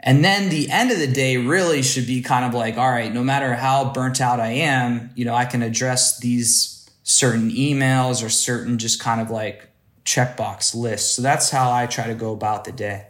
And 0.00 0.24
then 0.24 0.50
the 0.50 0.68
end 0.70 0.90
of 0.90 0.98
the 0.98 1.06
day 1.06 1.38
really 1.38 1.82
should 1.82 2.06
be 2.06 2.20
kind 2.20 2.44
of 2.44 2.52
like, 2.52 2.76
all 2.76 2.90
right, 2.90 3.12
no 3.12 3.24
matter 3.24 3.54
how 3.54 3.92
burnt 3.92 4.20
out 4.20 4.38
I 4.40 4.50
am, 4.50 5.10
you 5.14 5.24
know, 5.24 5.34
I 5.34 5.44
can 5.44 5.62
address 5.62 6.18
these 6.20 6.77
certain 7.08 7.50
emails 7.50 8.22
or 8.22 8.28
certain 8.28 8.76
just 8.76 9.00
kind 9.00 9.18
of 9.18 9.30
like 9.30 9.70
checkbox 10.04 10.74
lists. 10.74 11.14
So 11.16 11.22
that's 11.22 11.48
how 11.48 11.72
I 11.72 11.86
try 11.86 12.06
to 12.06 12.14
go 12.14 12.32
about 12.32 12.64
the 12.64 12.72
day. 12.72 13.06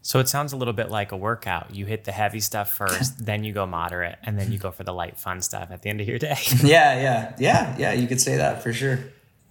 So 0.00 0.18
it 0.18 0.30
sounds 0.30 0.54
a 0.54 0.56
little 0.56 0.72
bit 0.72 0.90
like 0.90 1.12
a 1.12 1.16
workout. 1.16 1.74
You 1.74 1.84
hit 1.84 2.04
the 2.04 2.12
heavy 2.12 2.40
stuff 2.40 2.72
first, 2.76 3.24
then 3.24 3.44
you 3.44 3.52
go 3.52 3.66
moderate, 3.66 4.18
and 4.22 4.38
then 4.38 4.50
you 4.50 4.58
go 4.58 4.70
for 4.70 4.82
the 4.82 4.94
light, 4.94 5.18
fun 5.18 5.42
stuff 5.42 5.70
at 5.70 5.82
the 5.82 5.90
end 5.90 6.00
of 6.00 6.08
your 6.08 6.18
day. 6.18 6.38
yeah, 6.62 6.98
yeah, 7.00 7.34
yeah, 7.38 7.76
yeah. 7.78 7.92
You 7.92 8.08
could 8.08 8.20
say 8.20 8.38
that 8.38 8.62
for 8.62 8.72
sure. 8.72 8.98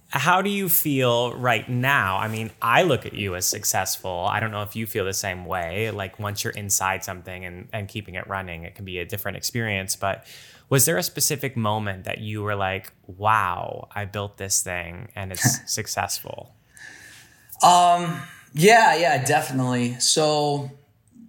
How 0.08 0.42
do 0.42 0.50
you 0.50 0.68
feel 0.68 1.32
right 1.36 1.68
now? 1.68 2.18
I 2.18 2.26
mean, 2.26 2.50
I 2.60 2.82
look 2.82 3.06
at 3.06 3.14
you 3.14 3.36
as 3.36 3.46
successful. 3.46 4.26
I 4.28 4.40
don't 4.40 4.50
know 4.50 4.62
if 4.62 4.74
you 4.74 4.88
feel 4.88 5.04
the 5.04 5.14
same 5.14 5.44
way. 5.44 5.92
Like 5.92 6.18
once 6.18 6.42
you're 6.42 6.52
inside 6.52 7.04
something 7.04 7.44
and, 7.44 7.68
and 7.72 7.86
keeping 7.86 8.16
it 8.16 8.26
running, 8.26 8.64
it 8.64 8.74
can 8.74 8.84
be 8.84 8.98
a 8.98 9.04
different 9.04 9.36
experience. 9.36 9.94
But 9.94 10.26
was 10.70 10.86
there 10.86 10.96
a 10.96 11.02
specific 11.02 11.56
moment 11.56 12.04
that 12.04 12.18
you 12.18 12.42
were 12.42 12.54
like, 12.54 12.92
wow, 13.06 13.88
I 13.94 14.04
built 14.04 14.38
this 14.38 14.62
thing 14.62 15.10
and 15.14 15.32
it's 15.32 15.58
successful? 15.72 16.54
Um, 17.62 18.22
yeah, 18.54 18.94
yeah, 18.94 19.22
definitely. 19.22 19.98
So 19.98 20.70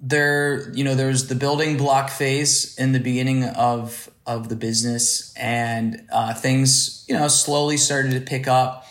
there, 0.01 0.71
you 0.73 0.83
know, 0.83 0.95
there's 0.95 1.27
the 1.27 1.35
building 1.35 1.75
block 1.75 2.09
phase 2.09 2.77
in 2.77 2.93
the 2.93 2.99
beginning 2.99 3.43
of 3.43 4.09
of 4.27 4.49
the 4.49 4.55
business, 4.55 5.33
and 5.35 6.07
uh, 6.11 6.33
things, 6.35 7.03
you 7.09 7.15
know, 7.15 7.27
slowly 7.27 7.75
started 7.75 8.11
to 8.11 8.21
pick 8.21 8.47
up. 8.47 8.85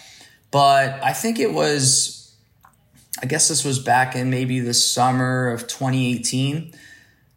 But 0.51 1.03
I 1.03 1.13
think 1.13 1.39
it 1.39 1.53
was, 1.53 2.35
I 3.23 3.27
guess 3.27 3.49
this 3.49 3.65
was 3.65 3.79
back 3.79 4.17
in 4.17 4.29
maybe 4.29 4.59
the 4.59 4.75
summer 4.75 5.51
of 5.51 5.69
2018. 5.69 6.75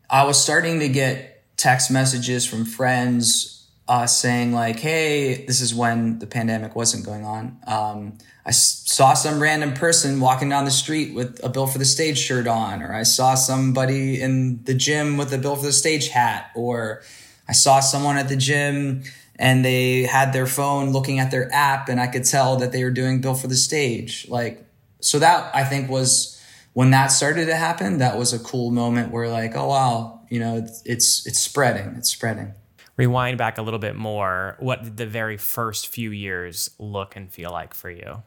I 0.09 0.23
was 0.25 0.41
starting 0.41 0.79
to 0.79 0.89
get 0.89 1.32
text 1.57 1.91
messages 1.91 2.45
from 2.45 2.65
friends 2.65 3.67
uh, 3.87 4.07
saying 4.07 4.53
like, 4.53 4.79
"Hey, 4.79 5.45
this 5.45 5.61
is 5.61 5.73
when 5.73 6.19
the 6.19 6.27
pandemic 6.27 6.75
wasn't 6.75 7.05
going 7.05 7.25
on." 7.25 7.57
Um, 7.67 8.17
I 8.45 8.51
saw 8.51 9.13
some 9.13 9.41
random 9.41 9.73
person 9.73 10.19
walking 10.19 10.49
down 10.49 10.65
the 10.65 10.71
street 10.71 11.13
with 11.13 11.39
a 11.43 11.49
Built 11.49 11.71
for 11.71 11.77
the 11.77 11.85
Stage 11.85 12.17
shirt 12.17 12.47
on, 12.47 12.81
or 12.81 12.93
I 12.93 13.03
saw 13.03 13.35
somebody 13.35 14.21
in 14.21 14.63
the 14.63 14.73
gym 14.73 15.17
with 15.17 15.33
a 15.33 15.37
Built 15.37 15.59
for 15.59 15.65
the 15.65 15.73
Stage 15.73 16.09
hat, 16.09 16.51
or 16.55 17.03
I 17.47 17.53
saw 17.53 17.79
someone 17.79 18.17
at 18.17 18.29
the 18.29 18.35
gym 18.35 19.03
and 19.37 19.65
they 19.65 20.03
had 20.03 20.31
their 20.31 20.45
phone 20.45 20.91
looking 20.91 21.19
at 21.19 21.31
their 21.31 21.51
app, 21.53 21.89
and 21.89 21.99
I 21.99 22.07
could 22.07 22.23
tell 22.23 22.57
that 22.57 22.71
they 22.71 22.83
were 22.83 22.91
doing 22.91 23.21
Built 23.21 23.39
for 23.39 23.47
the 23.47 23.55
Stage. 23.55 24.27
Like, 24.29 24.65
so 24.99 25.19
that 25.19 25.53
I 25.55 25.63
think 25.63 25.89
was 25.89 26.39
when 26.73 26.91
that 26.91 27.07
started 27.07 27.45
to 27.45 27.55
happen. 27.55 27.97
That 27.97 28.17
was 28.17 28.33
a 28.33 28.39
cool 28.39 28.71
moment 28.71 29.11
where, 29.11 29.29
like, 29.29 29.55
oh 29.55 29.67
wow, 29.67 30.21
you 30.33 30.39
know, 30.39 30.57
it's 30.57 30.81
it's, 30.85 31.27
it's 31.27 31.39
spreading, 31.39 31.95
it's 31.97 32.09
spreading 32.09 32.53
rewind 32.95 33.39
back 33.39 33.57
a 33.57 33.61
little 33.61 33.79
bit 33.79 33.95
more 33.95 34.55
what 34.59 34.83
did 34.83 34.97
the 34.97 35.05
very 35.07 35.35
first 35.35 35.87
few 35.87 36.11
years 36.11 36.69
look 36.77 37.15
and 37.15 37.31
feel 37.31 37.49
like 37.49 37.73
for 37.73 37.89
you 37.89 38.21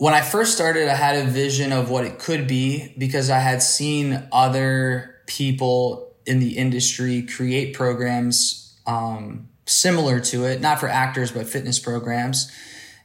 when 0.00 0.14
I 0.14 0.22
first 0.22 0.54
started, 0.54 0.88
I 0.88 0.94
had 0.94 1.16
a 1.16 1.28
vision 1.28 1.72
of 1.72 1.90
what 1.90 2.06
it 2.06 2.18
could 2.18 2.46
be 2.46 2.94
because 2.96 3.28
I 3.28 3.38
had 3.38 3.60
seen 3.60 4.26
other 4.32 5.14
people 5.26 6.16
in 6.24 6.38
the 6.38 6.56
industry 6.56 7.20
create 7.20 7.74
programs 7.74 8.80
um, 8.86 9.50
similar 9.66 10.18
to 10.20 10.46
it, 10.46 10.62
not 10.62 10.80
for 10.80 10.88
actors, 10.88 11.32
but 11.32 11.46
fitness 11.46 11.78
programs. 11.78 12.50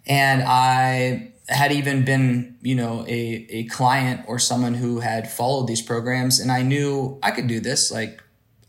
And 0.08 0.42
I 0.42 1.34
had 1.50 1.74
even 1.74 2.06
been, 2.06 2.58
you 2.62 2.76
know, 2.76 3.06
a, 3.10 3.46
a 3.50 3.66
client 3.66 4.22
or 4.26 4.40
someone 4.40 4.74
who 4.74 5.02
had 5.02 5.30
followed 5.30 5.68
these 5.68 5.82
programs. 5.82 6.40
And 6.40 6.50
I 6.50 6.62
knew 6.62 7.20
I 7.22 7.32
could 7.32 7.48
do 7.48 7.60
this. 7.60 7.92
Like, 7.92 8.24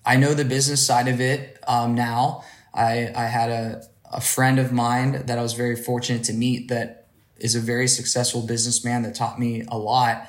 I 0.07 0.17
know 0.17 0.35
the 0.35 0.45
business 0.45 0.87
side 0.87 1.09
of 1.09 1.21
it 1.21 1.59
um, 1.67 1.97
now. 1.97 2.45
I, 2.73 3.11
I 3.15 3.25
had 3.25 3.51
a, 3.51 3.83
a 4.13 4.21
friend 4.21 4.61
of 4.61 4.73
mine 4.73 5.27
that 5.27 5.39
I 5.39 5.43
was 5.43 5.55
very 5.55 5.75
fortunate 5.75 6.23
to 6.25 6.33
meet 6.33 6.69
that 6.69 7.09
is 7.39 7.57
a 7.57 7.61
very 7.61 7.89
successful 7.89 8.43
businessman 8.43 9.03
that 9.03 9.17
taught 9.17 9.39
me 9.39 9.65
a 9.69 9.77
lot. 9.77 10.29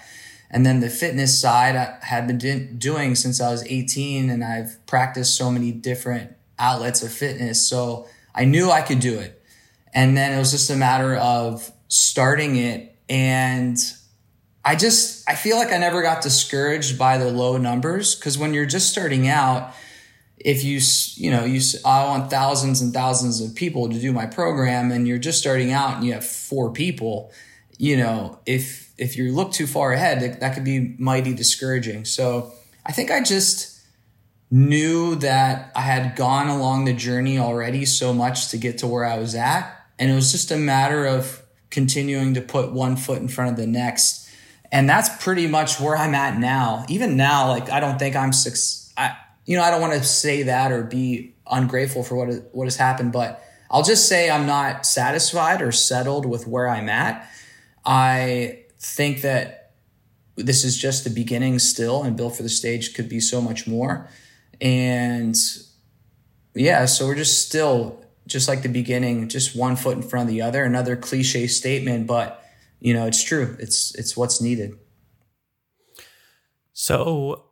And 0.49 0.65
then 0.65 0.79
the 0.79 0.89
fitness 0.89 1.39
side 1.39 1.75
I 1.75 1.97
had 2.01 2.25
been 2.25 2.77
doing 2.77 3.15
since 3.15 3.39
I 3.39 3.51
was 3.51 3.63
18 3.65 4.29
and 4.29 4.43
I've 4.43 4.83
practiced 4.87 5.37
so 5.37 5.51
many 5.51 5.71
different 5.71 6.35
outlets 6.57 7.03
of 7.03 7.11
fitness. 7.11 7.67
So 7.67 8.07
I 8.33 8.45
knew 8.45 8.71
I 8.71 8.81
could 8.81 8.99
do 8.99 9.19
it. 9.19 9.41
And 9.93 10.17
then 10.17 10.33
it 10.33 10.39
was 10.39 10.51
just 10.51 10.69
a 10.69 10.75
matter 10.75 11.15
of 11.15 11.71
starting 11.87 12.55
it. 12.55 12.95
And 13.09 13.77
I 14.67 14.75
just, 14.75 15.23
I 15.29 15.35
feel 15.35 15.55
like 15.55 15.71
I 15.71 15.77
never 15.77 16.01
got 16.01 16.21
discouraged 16.21 16.99
by 16.99 17.17
the 17.17 17.31
low 17.31 17.55
numbers 17.55 18.15
because 18.15 18.37
when 18.37 18.53
you're 18.53 18.65
just 18.65 18.89
starting 18.89 19.29
out, 19.29 19.73
if 20.37 20.63
you 20.63 20.79
you 21.15 21.31
know 21.31 21.45
you 21.45 21.61
I 21.85 22.05
want 22.05 22.29
thousands 22.29 22.81
and 22.81 22.93
thousands 22.93 23.41
of 23.41 23.55
people 23.55 23.89
to 23.89 23.97
do 23.99 24.11
my 24.11 24.25
program 24.25 24.91
and 24.91 25.07
you're 25.07 25.17
just 25.17 25.39
starting 25.39 25.71
out 25.71 25.95
and 25.95 26.05
you 26.05 26.13
have 26.13 26.23
four 26.25 26.71
people 26.71 27.31
you 27.79 27.97
know 27.97 28.39
if 28.45 28.93
if 28.99 29.17
you 29.17 29.33
look 29.33 29.51
too 29.51 29.65
far 29.65 29.93
ahead 29.93 30.39
that 30.39 30.53
could 30.53 30.63
be 30.63 30.95
mighty 30.99 31.33
discouraging. 31.33 32.05
So 32.05 32.53
I 32.85 32.91
think 32.91 33.09
I 33.09 33.23
just 33.23 33.81
knew 34.51 35.15
that 35.15 35.71
I 35.75 35.81
had 35.81 36.15
gone 36.15 36.49
along 36.49 36.85
the 36.85 36.93
journey 36.93 37.39
already 37.39 37.85
so 37.85 38.13
much 38.13 38.49
to 38.49 38.57
get 38.57 38.77
to 38.79 38.87
where 38.87 39.05
I 39.05 39.17
was 39.17 39.33
at 39.33 39.73
and 39.97 40.11
it 40.11 40.13
was 40.13 40.31
just 40.31 40.51
a 40.51 40.57
matter 40.57 41.05
of 41.05 41.41
continuing 41.69 42.33
to 42.35 42.41
put 42.41 42.71
one 42.71 42.95
foot 42.95 43.21
in 43.21 43.27
front 43.27 43.51
of 43.51 43.57
the 43.57 43.67
next 43.67 44.26
and 44.71 44.89
that's 44.89 45.23
pretty 45.23 45.47
much 45.47 45.79
where 45.79 45.95
I'm 45.95 46.15
at 46.15 46.39
now 46.39 46.85
even 46.89 47.17
now 47.17 47.49
like 47.49 47.69
I 47.69 47.79
don't 47.79 47.97
think 47.97 48.15
I'm 48.15 48.33
six 48.33 48.91
I 48.97 49.15
you 49.47 49.55
know, 49.55 49.63
I 49.63 49.71
don't 49.71 49.81
want 49.81 49.93
to 49.93 50.03
say 50.03 50.43
that 50.43 50.71
or 50.71 50.83
be 50.83 51.33
ungrateful 51.49 52.03
for 52.03 52.15
what 52.15 52.49
what 52.51 52.65
has 52.65 52.75
happened, 52.75 53.13
but 53.13 53.41
I'll 53.71 53.81
just 53.81 54.07
say 54.07 54.29
I'm 54.29 54.45
not 54.45 54.85
satisfied 54.85 55.61
or 55.61 55.71
settled 55.71 56.25
with 56.25 56.45
where 56.45 56.67
I'm 56.67 56.89
at. 56.89 57.27
I 57.85 58.65
think 58.77 59.21
that 59.21 59.71
this 60.35 60.63
is 60.63 60.77
just 60.77 61.05
the 61.05 61.09
beginning 61.09 61.59
still, 61.59 62.03
and 62.03 62.15
Built 62.15 62.35
for 62.35 62.43
the 62.43 62.49
Stage 62.49 62.93
could 62.93 63.09
be 63.09 63.21
so 63.21 63.41
much 63.41 63.65
more. 63.65 64.09
And 64.59 65.35
yeah, 66.53 66.85
so 66.85 67.07
we're 67.07 67.15
just 67.15 67.47
still 67.47 68.03
just 68.27 68.49
like 68.49 68.61
the 68.61 68.69
beginning, 68.69 69.29
just 69.29 69.55
one 69.55 69.77
foot 69.77 69.95
in 69.95 70.03
front 70.03 70.27
of 70.27 70.35
the 70.35 70.41
other. 70.41 70.65
Another 70.65 70.97
cliche 70.97 71.47
statement, 71.47 72.05
but 72.05 72.43
you 72.79 72.93
know, 72.93 73.05
it's 73.05 73.23
true. 73.23 73.55
It's 73.59 73.93
it's 73.95 74.15
what's 74.15 74.41
needed. 74.41 74.73
So 76.73 77.47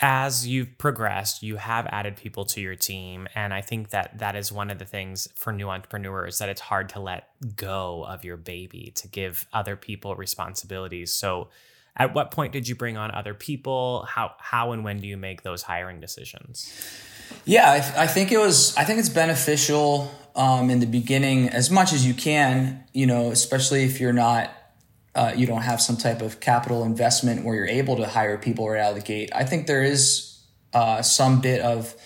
as 0.00 0.46
you've 0.46 0.78
progressed, 0.78 1.42
you 1.42 1.56
have 1.56 1.86
added 1.88 2.16
people 2.16 2.44
to 2.44 2.60
your 2.60 2.76
team. 2.76 3.26
And 3.34 3.52
I 3.52 3.60
think 3.62 3.90
that 3.90 4.18
that 4.18 4.36
is 4.36 4.52
one 4.52 4.70
of 4.70 4.78
the 4.78 4.84
things 4.84 5.26
for 5.34 5.52
new 5.52 5.68
entrepreneurs 5.68 6.38
that 6.38 6.48
it's 6.48 6.60
hard 6.60 6.88
to 6.90 7.00
let 7.00 7.28
go 7.56 8.04
of 8.04 8.24
your 8.24 8.36
baby 8.36 8.92
to 8.96 9.08
give 9.08 9.46
other 9.52 9.74
people 9.74 10.14
responsibilities. 10.14 11.12
So, 11.12 11.48
at 11.96 12.14
what 12.14 12.30
point 12.30 12.52
did 12.52 12.68
you 12.68 12.76
bring 12.76 12.96
on 12.96 13.10
other 13.10 13.34
people? 13.34 14.06
How, 14.08 14.32
how 14.38 14.70
and 14.70 14.84
when 14.84 15.00
do 15.00 15.08
you 15.08 15.16
make 15.16 15.42
those 15.42 15.62
hiring 15.62 15.98
decisions? 15.98 16.72
Yeah, 17.44 17.72
I, 17.72 18.04
I 18.04 18.06
think 18.06 18.30
it 18.30 18.38
was, 18.38 18.76
I 18.76 18.84
think 18.84 19.00
it's 19.00 19.08
beneficial 19.08 20.08
um, 20.36 20.70
in 20.70 20.78
the 20.78 20.86
beginning 20.86 21.48
as 21.48 21.72
much 21.72 21.92
as 21.92 22.06
you 22.06 22.14
can, 22.14 22.84
you 22.92 23.04
know, 23.04 23.32
especially 23.32 23.82
if 23.82 24.00
you're 24.00 24.12
not 24.12 24.54
uh, 25.18 25.32
you 25.34 25.46
don't 25.46 25.62
have 25.62 25.80
some 25.80 25.96
type 25.96 26.22
of 26.22 26.38
capital 26.38 26.84
investment 26.84 27.44
where 27.44 27.56
you're 27.56 27.66
able 27.66 27.96
to 27.96 28.06
hire 28.06 28.38
people 28.38 28.68
right 28.68 28.80
out 28.80 28.90
of 28.90 28.94
the 28.94 29.02
gate. 29.02 29.30
I 29.34 29.42
think 29.42 29.66
there 29.66 29.82
is 29.82 30.38
uh, 30.72 31.02
some 31.02 31.40
bit 31.40 31.60
of 31.60 31.96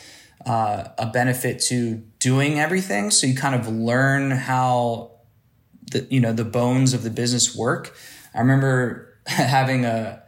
uh, 0.46 0.84
a 0.96 1.06
benefit 1.08 1.60
to 1.64 2.02
doing 2.18 2.58
everything, 2.58 3.10
so 3.10 3.26
you 3.26 3.34
kind 3.34 3.54
of 3.54 3.68
learn 3.68 4.30
how 4.30 5.10
the 5.90 6.06
you 6.08 6.20
know 6.20 6.32
the 6.32 6.44
bones 6.46 6.94
of 6.94 7.02
the 7.02 7.10
business 7.10 7.54
work. 7.54 7.94
I 8.34 8.38
remember 8.38 9.14
having 9.26 9.84
a 9.84 10.22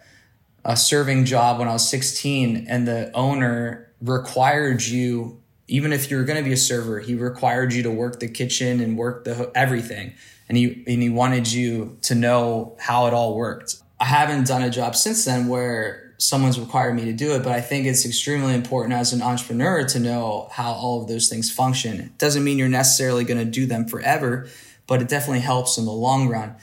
a 0.62 0.76
serving 0.76 1.24
job 1.24 1.61
when 1.61 1.68
I 1.68 1.72
was 1.72 1.89
16, 1.89 2.66
and 2.68 2.87
the 2.87 3.11
owner 3.14 3.95
required 4.03 4.82
you 4.82 5.41
even 5.66 5.95
if 5.95 6.11
you 6.11 6.18
were 6.18 6.24
going 6.24 6.37
to 6.37 6.45
be 6.45 6.53
a 6.53 6.59
server, 6.59 7.01
he 7.01 7.14
required 7.14 7.72
you 7.72 7.82
to 7.85 7.91
work 7.91 8.20
the 8.20 8.28
kitchen 8.28 8.80
and 8.80 8.99
work 8.99 9.24
the 9.24 9.51
everything 9.55 10.12
and 10.49 10.57
he 10.59 10.85
and 10.87 11.03
he 11.03 11.11
wanted 11.11 11.51
you 11.51 11.99
to 12.03 12.15
know 12.15 12.77
how 12.79 13.07
it 13.07 13.15
all 13.15 13.37
worked. 13.37 13.77
I 13.99 14.07
haven't 14.07 14.47
done 14.47 14.63
a 14.63 14.71
job 14.71 14.97
since 14.97 15.25
then 15.25 15.49
where 15.49 16.15
someone's 16.19 16.59
required 16.59 16.95
me 16.95 17.05
to 17.07 17.13
do 17.13 17.35
it, 17.35 17.43
but 17.43 17.53
I 17.53 17.61
think 17.61 17.87
it's 17.87 18.07
extremely 18.07 18.55
important 18.55 18.95
as 18.95 19.13
an 19.13 19.23
entrepreneur 19.23 19.85
to 19.89 19.99
know 19.99 20.49
how 20.53 20.73
all 20.73 21.03
of 21.03 21.09
those 21.09 21.29
things 21.29 21.51
function. 21.51 22.01
It 22.01 22.19
doesn't 22.19 22.45
mean 22.45 22.59
you're 22.59 22.69
necessarily 22.69 23.25
going 23.25 23.39
to 23.39 23.51
do 23.51 23.67
them 23.67 23.87
forever, 23.87 24.49
but 24.87 25.03
it 25.03 25.09
definitely 25.09 25.41
helps 25.41 25.79
in 25.79 25.85
the 25.85 25.93
long 25.93 26.29
run. 26.29 26.57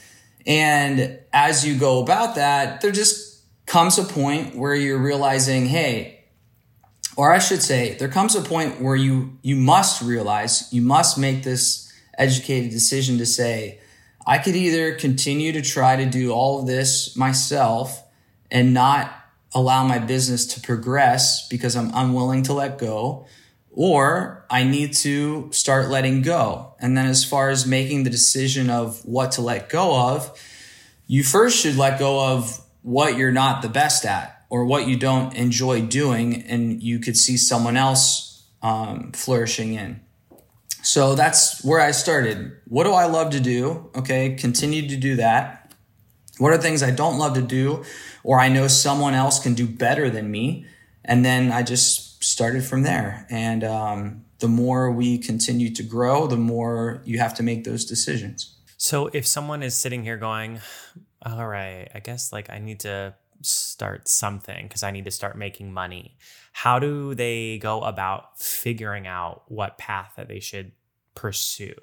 And 0.45 1.19
as 1.33 1.65
you 1.65 1.77
go 1.77 2.01
about 2.01 2.35
that, 2.35 2.81
there 2.81 2.91
just 2.91 3.43
comes 3.65 3.97
a 3.97 4.03
point 4.03 4.55
where 4.55 4.73
you're 4.73 5.01
realizing, 5.01 5.67
hey, 5.67 6.23
or 7.15 7.31
I 7.31 7.39
should 7.39 7.61
say, 7.61 7.95
there 7.95 8.07
comes 8.07 8.35
a 8.35 8.41
point 8.41 8.81
where 8.81 8.95
you 8.95 9.37
you 9.41 9.55
must 9.55 10.01
realize, 10.01 10.71
you 10.71 10.81
must 10.81 11.17
make 11.17 11.43
this 11.43 11.90
educated 12.21 12.71
decision 12.71 13.17
to 13.17 13.25
say, 13.25 13.79
I 14.25 14.37
could 14.37 14.55
either 14.55 14.93
continue 14.93 15.51
to 15.53 15.61
try 15.61 15.95
to 15.95 16.05
do 16.05 16.31
all 16.31 16.59
of 16.59 16.67
this 16.67 17.15
myself 17.17 18.03
and 18.51 18.73
not 18.73 19.13
allow 19.53 19.85
my 19.85 19.99
business 19.99 20.45
to 20.45 20.61
progress 20.61 21.47
because 21.47 21.75
I'm 21.75 21.91
unwilling 21.93 22.43
to 22.43 22.53
let 22.53 22.77
go, 22.77 23.25
or 23.71 24.45
I 24.49 24.63
need 24.63 24.93
to 24.95 25.51
start 25.51 25.89
letting 25.89 26.21
go. 26.21 26.75
And 26.79 26.95
then, 26.95 27.07
as 27.07 27.25
far 27.25 27.49
as 27.49 27.65
making 27.65 28.03
the 28.03 28.09
decision 28.09 28.69
of 28.69 29.03
what 29.05 29.33
to 29.33 29.41
let 29.41 29.69
go 29.69 29.99
of, 29.99 30.39
you 31.07 31.23
first 31.23 31.57
should 31.57 31.75
let 31.75 31.99
go 31.99 32.33
of 32.33 32.61
what 32.83 33.17
you're 33.17 33.31
not 33.31 33.61
the 33.61 33.69
best 33.69 34.05
at 34.05 34.45
or 34.49 34.65
what 34.65 34.87
you 34.87 34.97
don't 34.97 35.33
enjoy 35.33 35.81
doing, 35.81 36.43
and 36.43 36.83
you 36.83 36.99
could 36.99 37.17
see 37.17 37.37
someone 37.37 37.77
else 37.77 38.43
um, 38.61 39.11
flourishing 39.13 39.73
in. 39.73 40.01
So 40.81 41.15
that's 41.15 41.63
where 41.63 41.79
I 41.79 41.91
started. 41.91 42.57
What 42.65 42.85
do 42.85 42.93
I 42.93 43.05
love 43.05 43.31
to 43.31 43.39
do? 43.39 43.89
Okay, 43.95 44.35
continue 44.35 44.87
to 44.87 44.97
do 44.97 45.15
that. 45.17 45.73
What 46.37 46.51
are 46.51 46.57
things 46.57 46.81
I 46.81 46.91
don't 46.91 47.19
love 47.19 47.35
to 47.35 47.41
do 47.41 47.83
or 48.23 48.39
I 48.39 48.49
know 48.49 48.67
someone 48.67 49.13
else 49.13 49.39
can 49.39 49.53
do 49.53 49.67
better 49.67 50.09
than 50.09 50.31
me? 50.31 50.65
And 51.05 51.23
then 51.23 51.51
I 51.51 51.63
just 51.63 52.23
started 52.23 52.63
from 52.63 52.83
there. 52.83 53.27
And 53.29 53.63
um, 53.63 54.25
the 54.39 54.47
more 54.47 54.91
we 54.91 55.17
continue 55.17 55.73
to 55.73 55.83
grow, 55.83 56.27
the 56.27 56.37
more 56.37 57.01
you 57.05 57.19
have 57.19 57.33
to 57.35 57.43
make 57.43 57.63
those 57.63 57.85
decisions. 57.85 58.55
So 58.77 59.09
if 59.13 59.27
someone 59.27 59.61
is 59.61 59.77
sitting 59.77 60.03
here 60.03 60.17
going, 60.17 60.59
all 61.23 61.47
right, 61.47 61.89
I 61.93 61.99
guess 61.99 62.33
like 62.33 62.49
I 62.49 62.57
need 62.57 62.79
to 62.81 63.13
start 63.41 64.07
something 64.07 64.67
because 64.67 64.83
I 64.83 64.91
need 64.91 65.05
to 65.05 65.11
start 65.11 65.37
making 65.37 65.71
money 65.73 66.15
how 66.51 66.79
do 66.79 67.15
they 67.15 67.57
go 67.57 67.81
about 67.81 68.37
figuring 68.39 69.07
out 69.07 69.43
what 69.47 69.77
path 69.77 70.13
that 70.17 70.27
they 70.27 70.39
should 70.39 70.71
pursue? 71.15 71.75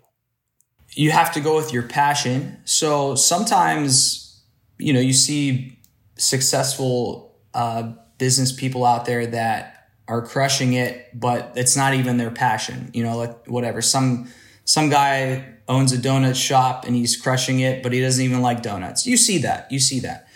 You 0.91 1.11
have 1.11 1.33
to 1.33 1.41
go 1.41 1.57
with 1.57 1.73
your 1.73 1.83
passion. 1.83 2.59
So 2.64 3.14
sometimes, 3.14 4.43
you 4.79 4.93
know, 4.93 5.01
you 5.01 5.12
see 5.12 5.79
successful 6.16 7.39
uh, 7.55 7.93
business 8.19 8.53
people 8.53 8.85
out 8.85 9.05
there 9.05 9.27
that 9.27 9.91
are 10.07 10.23
crushing 10.23 10.73
it, 10.73 11.19
but 11.19 11.53
it's 11.57 11.77
not 11.77 11.95
even 11.95 12.16
their 12.16 12.31
passion. 12.31 12.91
You 12.95 13.05
know, 13.05 13.16
like 13.16 13.47
whatever. 13.47 13.83
Some 13.83 14.31
some 14.64 14.89
guy 14.91 15.55
owns 15.66 15.93
a 15.93 15.99
donut 15.99 16.35
shop 16.35 16.85
and 16.87 16.95
he's 16.95 17.16
crushing 17.16 17.61
it, 17.61 17.83
but 17.83 17.93
he 17.93 18.01
doesn't 18.01 18.25
even 18.25 18.41
like 18.41 18.62
donuts. 18.62 19.07
You 19.07 19.16
see 19.16 19.39
that. 19.39 19.71
You 19.71 19.79
see 19.79 20.01
that 20.01 20.28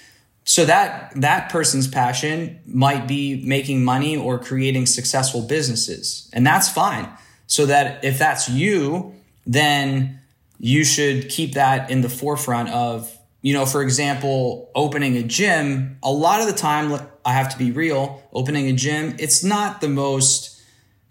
so 0.44 0.64
that 0.64 1.12
that 1.16 1.50
person's 1.50 1.86
passion 1.86 2.60
might 2.66 3.06
be 3.06 3.42
making 3.44 3.84
money 3.84 4.16
or 4.16 4.38
creating 4.38 4.86
successful 4.86 5.42
businesses 5.42 6.28
and 6.32 6.46
that's 6.46 6.68
fine. 6.68 7.08
So 7.46 7.66
that 7.66 8.04
if 8.04 8.18
that's 8.18 8.48
you 8.48 9.14
then 9.46 10.20
you 10.58 10.84
should 10.84 11.28
keep 11.28 11.54
that 11.54 11.90
in 11.90 12.00
the 12.00 12.08
forefront 12.08 12.68
of 12.70 13.16
you 13.40 13.52
know 13.52 13.66
for 13.66 13.82
example 13.82 14.70
opening 14.74 15.16
a 15.16 15.22
gym. 15.22 15.98
A 16.02 16.10
lot 16.10 16.40
of 16.40 16.46
the 16.46 16.52
time 16.52 17.00
i 17.24 17.32
have 17.32 17.48
to 17.50 17.58
be 17.58 17.70
real 17.70 18.22
opening 18.32 18.66
a 18.68 18.72
gym 18.72 19.14
it's 19.18 19.44
not 19.44 19.80
the 19.80 19.88
most 19.88 20.60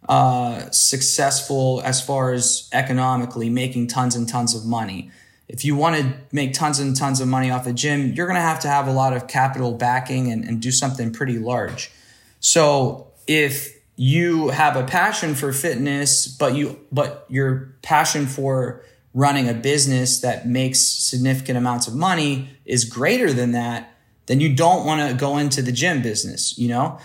uh, 0.10 0.70
successful 0.72 1.82
as 1.86 2.02
far 2.02 2.34
as 2.34 2.68
economically 2.74 3.50
making 3.50 3.88
tons 3.88 4.16
and 4.16 4.28
tons 4.28 4.56
of 4.56 4.66
money 4.66 5.12
if 5.52 5.66
you 5.66 5.76
want 5.76 5.98
to 5.98 6.14
make 6.32 6.54
tons 6.54 6.80
and 6.80 6.96
tons 6.96 7.20
of 7.20 7.28
money 7.28 7.52
off 7.52 7.68
a 7.68 7.74
gym, 7.74 8.14
you're 8.14 8.26
going 8.26 8.38
to 8.38 8.42
have 8.42 8.62
to 8.62 8.70
have 8.70 8.88
a 8.88 8.92
lot 8.92 9.12
of 9.12 9.28
capital 9.28 9.74
backing 9.74 10.32
and, 10.32 10.46
and 10.46 10.62
do 10.62 10.72
something 10.72 11.12
pretty 11.12 11.38
large. 11.38 11.92
So 12.40 13.12
if 13.28 13.78
you 13.98 14.48
have 14.50 14.78
a 14.78 14.84
passion 14.86 15.36
for 15.36 15.52
fitness, 15.52 16.26
but 16.26 16.56
you 16.56 16.80
but 16.90 17.26
your 17.30 17.76
passion 17.82 18.28
for 18.28 18.82
running 19.14 19.50
a 19.50 19.54
business 19.54 20.22
that 20.22 20.48
makes 20.48 20.80
significant 20.80 21.58
amounts 21.58 21.86
of 21.86 21.96
money 21.96 22.50
is 22.64 22.86
greater 22.86 23.34
than 23.34 23.52
that, 23.52 23.94
then 24.28 24.40
you 24.40 24.56
don't 24.56 24.86
want 24.86 25.12
to 25.12 25.18
go 25.18 25.38
into 25.38 25.62
the 25.62 25.74
gym 25.74 26.02
business, 26.02 26.58
you 26.58 26.70
know? 26.70 26.98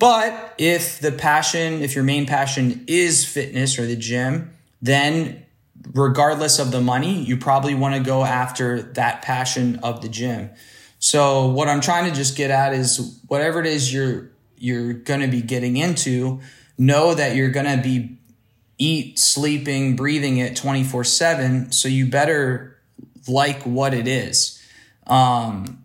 But 0.00 0.54
if 0.58 0.98
the 0.98 1.12
passion, 1.12 1.82
if 1.82 1.94
your 1.94 2.02
main 2.02 2.26
passion 2.26 2.84
is 2.88 3.24
fitness 3.24 3.78
or 3.78 3.86
the 3.86 3.94
gym, 3.94 4.50
then 4.82 5.45
regardless 5.92 6.58
of 6.58 6.70
the 6.70 6.80
money, 6.80 7.22
you 7.22 7.36
probably 7.36 7.74
want 7.74 7.94
to 7.94 8.00
go 8.00 8.24
after 8.24 8.82
that 8.82 9.22
passion 9.22 9.80
of 9.82 10.02
the 10.02 10.08
gym. 10.08 10.50
So 10.98 11.48
what 11.48 11.68
I'm 11.68 11.80
trying 11.80 12.10
to 12.10 12.16
just 12.16 12.36
get 12.36 12.50
at 12.50 12.72
is 12.72 13.20
whatever 13.28 13.60
it 13.60 13.66
is 13.66 13.92
you're 13.92 14.30
you're 14.58 14.94
going 14.94 15.20
to 15.20 15.28
be 15.28 15.42
getting 15.42 15.76
into, 15.76 16.40
know 16.78 17.12
that 17.14 17.36
you're 17.36 17.50
going 17.50 17.66
to 17.66 17.82
be 17.82 18.16
eat, 18.78 19.18
sleeping, 19.18 19.96
breathing 19.96 20.38
it 20.38 20.54
24/7, 20.56 21.72
so 21.72 21.88
you 21.88 22.06
better 22.06 22.78
like 23.28 23.62
what 23.62 23.92
it 23.92 24.08
is. 24.08 24.62
Um, 25.06 25.84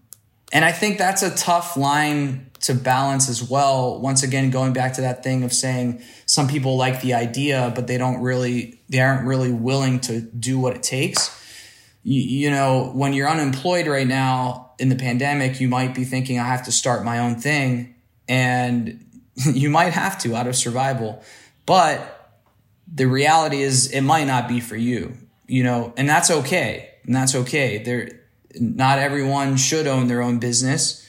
and 0.53 0.65
I 0.65 0.71
think 0.71 0.97
that's 0.97 1.23
a 1.23 1.35
tough 1.35 1.77
line 1.77 2.50
to 2.61 2.75
balance 2.75 3.27
as 3.27 3.43
well. 3.43 3.99
Once 3.99 4.23
again, 4.23 4.51
going 4.51 4.73
back 4.73 4.93
to 4.93 5.01
that 5.01 5.23
thing 5.23 5.43
of 5.43 5.51
saying 5.51 6.01
some 6.25 6.47
people 6.47 6.77
like 6.77 7.01
the 7.01 7.13
idea, 7.13 7.71
but 7.75 7.87
they 7.87 7.97
don't 7.97 8.21
really, 8.21 8.79
they 8.89 8.99
aren't 8.99 9.25
really 9.25 9.51
willing 9.51 9.99
to 10.01 10.21
do 10.21 10.59
what 10.59 10.75
it 10.75 10.83
takes. 10.83 11.37
You, 12.03 12.21
you 12.21 12.51
know, 12.51 12.91
when 12.93 13.13
you're 13.13 13.29
unemployed 13.29 13.87
right 13.87 14.07
now 14.07 14.71
in 14.79 14.89
the 14.89 14.95
pandemic, 14.95 15.59
you 15.59 15.67
might 15.67 15.95
be 15.95 16.03
thinking, 16.03 16.39
I 16.39 16.45
have 16.45 16.65
to 16.65 16.71
start 16.71 17.03
my 17.03 17.19
own 17.19 17.35
thing. 17.35 17.95
And 18.27 19.05
you 19.35 19.69
might 19.69 19.93
have 19.93 20.17
to 20.19 20.35
out 20.35 20.47
of 20.47 20.55
survival. 20.55 21.23
But 21.65 22.39
the 22.91 23.05
reality 23.05 23.61
is 23.61 23.91
it 23.91 24.01
might 24.01 24.25
not 24.25 24.47
be 24.47 24.59
for 24.59 24.75
you, 24.75 25.17
you 25.47 25.63
know, 25.63 25.93
and 25.97 26.07
that's 26.07 26.29
okay. 26.29 26.89
And 27.05 27.15
that's 27.15 27.33
okay. 27.33 27.79
There, 27.79 28.09
not 28.59 28.99
everyone 28.99 29.57
should 29.57 29.87
own 29.87 30.07
their 30.07 30.21
own 30.21 30.39
business. 30.39 31.00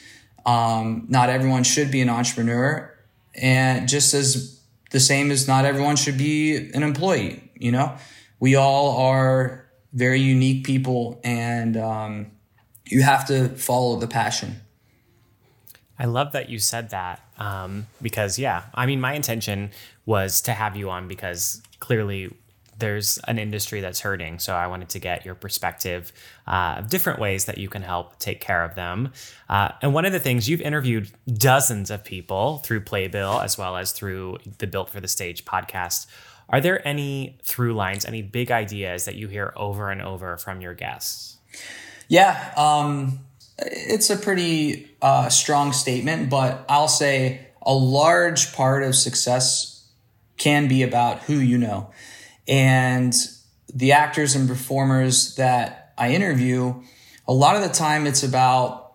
Um, 0.44 1.06
not 1.08 1.28
everyone 1.28 1.64
should 1.64 1.90
be 1.90 2.00
an 2.00 2.08
entrepreneur. 2.08 2.92
And 3.34 3.88
just 3.88 4.14
as 4.14 4.60
the 4.90 5.00
same 5.00 5.30
as 5.30 5.48
not 5.48 5.64
everyone 5.64 5.96
should 5.96 6.18
be 6.18 6.56
an 6.72 6.82
employee, 6.82 7.50
you 7.54 7.72
know, 7.72 7.96
we 8.40 8.56
all 8.56 8.96
are 8.98 9.66
very 9.92 10.20
unique 10.20 10.64
people 10.64 11.20
and, 11.22 11.76
um, 11.76 12.32
you 12.86 13.02
have 13.02 13.26
to 13.28 13.48
follow 13.50 13.96
the 13.96 14.08
passion. 14.08 14.60
I 15.98 16.06
love 16.06 16.32
that 16.32 16.50
you 16.50 16.58
said 16.58 16.90
that 16.90 17.20
um, 17.38 17.86
because, 18.00 18.38
yeah, 18.38 18.64
I 18.74 18.86
mean, 18.86 19.00
my 19.00 19.14
intention 19.14 19.70
was 20.04 20.40
to 20.42 20.52
have 20.52 20.76
you 20.76 20.90
on 20.90 21.08
because 21.08 21.62
clearly 21.78 22.34
there's 22.82 23.18
an 23.28 23.38
industry 23.38 23.80
that's 23.80 24.00
hurting. 24.00 24.40
So 24.40 24.54
I 24.54 24.66
wanted 24.66 24.88
to 24.90 24.98
get 24.98 25.24
your 25.24 25.36
perspective 25.36 26.12
uh, 26.48 26.74
of 26.78 26.90
different 26.90 27.20
ways 27.20 27.44
that 27.44 27.56
you 27.56 27.68
can 27.68 27.82
help 27.82 28.18
take 28.18 28.40
care 28.40 28.64
of 28.64 28.74
them. 28.74 29.12
Uh, 29.48 29.70
and 29.80 29.94
one 29.94 30.04
of 30.04 30.12
the 30.12 30.18
things 30.18 30.48
you've 30.48 30.60
interviewed 30.60 31.08
dozens 31.32 31.90
of 31.90 32.02
people 32.02 32.58
through 32.58 32.80
Playbill 32.80 33.40
as 33.40 33.56
well 33.56 33.76
as 33.76 33.92
through 33.92 34.38
the 34.58 34.66
Built 34.66 34.90
for 34.90 35.00
the 35.00 35.06
Stage 35.06 35.44
podcast. 35.44 36.06
Are 36.48 36.60
there 36.60 36.86
any 36.86 37.38
through 37.44 37.74
lines, 37.74 38.04
any 38.04 38.20
big 38.20 38.50
ideas 38.50 39.04
that 39.04 39.14
you 39.14 39.28
hear 39.28 39.52
over 39.54 39.90
and 39.90 40.02
over 40.02 40.36
from 40.36 40.60
your 40.60 40.74
guests? 40.74 41.38
Yeah, 42.08 42.52
um, 42.56 43.20
it's 43.58 44.10
a 44.10 44.16
pretty 44.16 44.90
uh, 45.00 45.28
strong 45.28 45.72
statement, 45.72 46.30
but 46.30 46.64
I'll 46.68 46.88
say 46.88 47.46
a 47.62 47.72
large 47.72 48.52
part 48.52 48.82
of 48.82 48.96
success 48.96 49.88
can 50.36 50.66
be 50.66 50.82
about 50.82 51.20
who 51.20 51.34
you 51.34 51.56
know. 51.56 51.92
And 52.46 53.14
the 53.72 53.92
actors 53.92 54.34
and 54.34 54.48
performers 54.48 55.36
that 55.36 55.94
I 55.96 56.10
interview, 56.10 56.82
a 57.26 57.32
lot 57.32 57.56
of 57.56 57.62
the 57.62 57.68
time 57.68 58.06
it's 58.06 58.22
about 58.22 58.94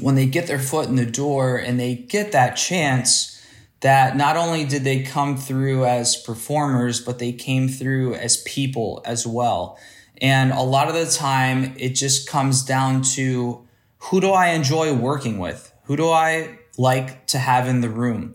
when 0.00 0.14
they 0.14 0.26
get 0.26 0.46
their 0.46 0.58
foot 0.58 0.88
in 0.88 0.96
the 0.96 1.06
door 1.06 1.56
and 1.56 1.78
they 1.78 1.94
get 1.94 2.32
that 2.32 2.56
chance 2.56 3.30
that 3.80 4.16
not 4.16 4.36
only 4.36 4.64
did 4.64 4.82
they 4.82 5.02
come 5.02 5.36
through 5.36 5.84
as 5.84 6.16
performers, 6.16 7.00
but 7.00 7.18
they 7.18 7.32
came 7.32 7.68
through 7.68 8.14
as 8.14 8.38
people 8.42 9.02
as 9.04 9.26
well. 9.26 9.78
And 10.18 10.52
a 10.52 10.62
lot 10.62 10.88
of 10.88 10.94
the 10.94 11.06
time 11.06 11.74
it 11.76 11.90
just 11.90 12.28
comes 12.28 12.64
down 12.64 13.02
to 13.14 13.66
who 13.98 14.20
do 14.20 14.30
I 14.30 14.48
enjoy 14.48 14.94
working 14.94 15.38
with? 15.38 15.72
Who 15.84 15.96
do 15.96 16.08
I 16.08 16.58
like 16.78 17.26
to 17.28 17.38
have 17.38 17.68
in 17.68 17.80
the 17.80 17.90
room? 17.90 18.34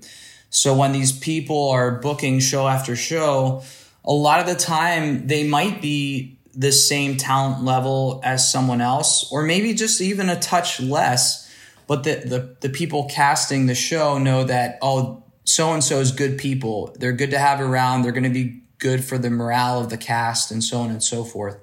So 0.49 0.75
when 0.75 0.91
these 0.91 1.17
people 1.17 1.69
are 1.69 1.99
booking 1.99 2.39
show 2.39 2.67
after 2.67 2.95
show, 2.95 3.63
a 4.09 4.13
lot 4.13 4.39
of 4.39 4.47
the 4.47 4.55
time 4.55 5.27
they 5.27 5.47
might 5.47 5.81
be 5.81 6.39
the 6.55 6.71
same 6.71 7.15
talent 7.15 7.63
level 7.63 8.19
as 8.23 8.51
someone 8.51 8.81
else, 8.81 9.31
or 9.31 9.43
maybe 9.43 9.73
just 9.75 10.01
even 10.01 10.29
a 10.29 10.39
touch 10.39 10.81
less. 10.81 11.47
But 11.85 12.03
the, 12.03 12.15
the, 12.15 12.55
the 12.61 12.69
people 12.69 13.07
casting 13.09 13.67
the 13.67 13.75
show 13.75 14.17
know 14.17 14.43
that, 14.43 14.79
oh, 14.81 15.23
so 15.43 15.73
and 15.73 15.83
so 15.83 15.99
is 15.99 16.11
good 16.11 16.39
people. 16.39 16.95
They're 16.99 17.13
good 17.13 17.31
to 17.31 17.39
have 17.39 17.61
around. 17.61 18.01
They're 18.01 18.11
going 18.11 18.23
to 18.23 18.29
be 18.29 18.63
good 18.79 19.03
for 19.03 19.17
the 19.17 19.29
morale 19.29 19.79
of 19.79 19.89
the 19.89 19.97
cast 19.97 20.51
and 20.51 20.63
so 20.63 20.79
on 20.79 20.89
and 20.89 21.03
so 21.03 21.23
forth. 21.23 21.57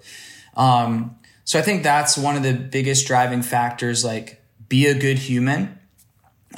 Um, 0.56 1.16
so 1.44 1.58
I 1.58 1.62
think 1.62 1.82
that's 1.82 2.16
one 2.16 2.36
of 2.36 2.42
the 2.42 2.54
biggest 2.54 3.06
driving 3.06 3.42
factors, 3.42 4.04
like 4.04 4.42
be 4.68 4.86
a 4.86 4.94
good 4.94 5.18
human. 5.18 5.78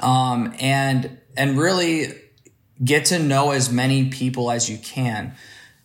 Um, 0.01 0.55
and, 0.61 1.19
and 1.37 1.59
really 1.59 2.13
get 2.85 3.07
to 3.07 3.19
know 3.19 3.51
as 3.51 3.73
many 3.73 4.11
people 4.11 4.51
as 4.51 4.69
you 4.71 4.79
can. 4.79 5.35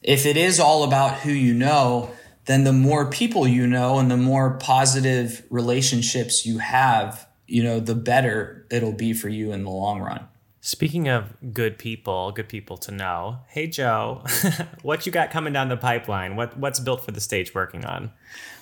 If 0.04 0.26
it 0.26 0.38
is 0.38 0.60
all 0.60 0.84
about 0.84 1.22
who 1.22 1.32
you 1.32 1.54
know, 1.54 2.12
then 2.45 2.66
the 2.66 2.74
more 2.74 3.10
people 3.10 3.47
you 3.47 3.66
know 3.66 3.99
and 3.99 4.12
the 4.12 4.18
more 4.18 4.58
positive 4.58 5.43
relationships 5.49 6.45
you 6.45 6.58
have, 6.58 7.28
you 7.47 7.64
know, 7.64 7.80
the 7.80 7.95
better 7.95 8.68
it'll 8.70 8.91
be 8.91 9.14
for 9.14 9.30
you 9.30 9.54
in 9.54 9.64
the 9.64 9.70
long 9.70 10.01
run. 10.01 10.28
Speaking 10.60 11.10
of 11.10 11.34
good 11.54 11.78
people, 11.78 12.32
good 12.32 12.47
people 12.47 12.78
to 12.78 12.91
know. 12.91 13.39
Hey 13.47 13.68
Joe, 13.68 14.24
what 14.82 15.06
you 15.06 15.12
got 15.12 15.32
coming 15.32 15.54
down 15.54 15.70
the 15.70 15.78
pipeline? 15.78 16.36
What 16.36 16.58
what's 16.58 16.80
built 16.80 17.04
for 17.04 17.12
the 17.12 17.22
stage 17.22 17.54
working 17.54 17.86
on? 17.86 18.12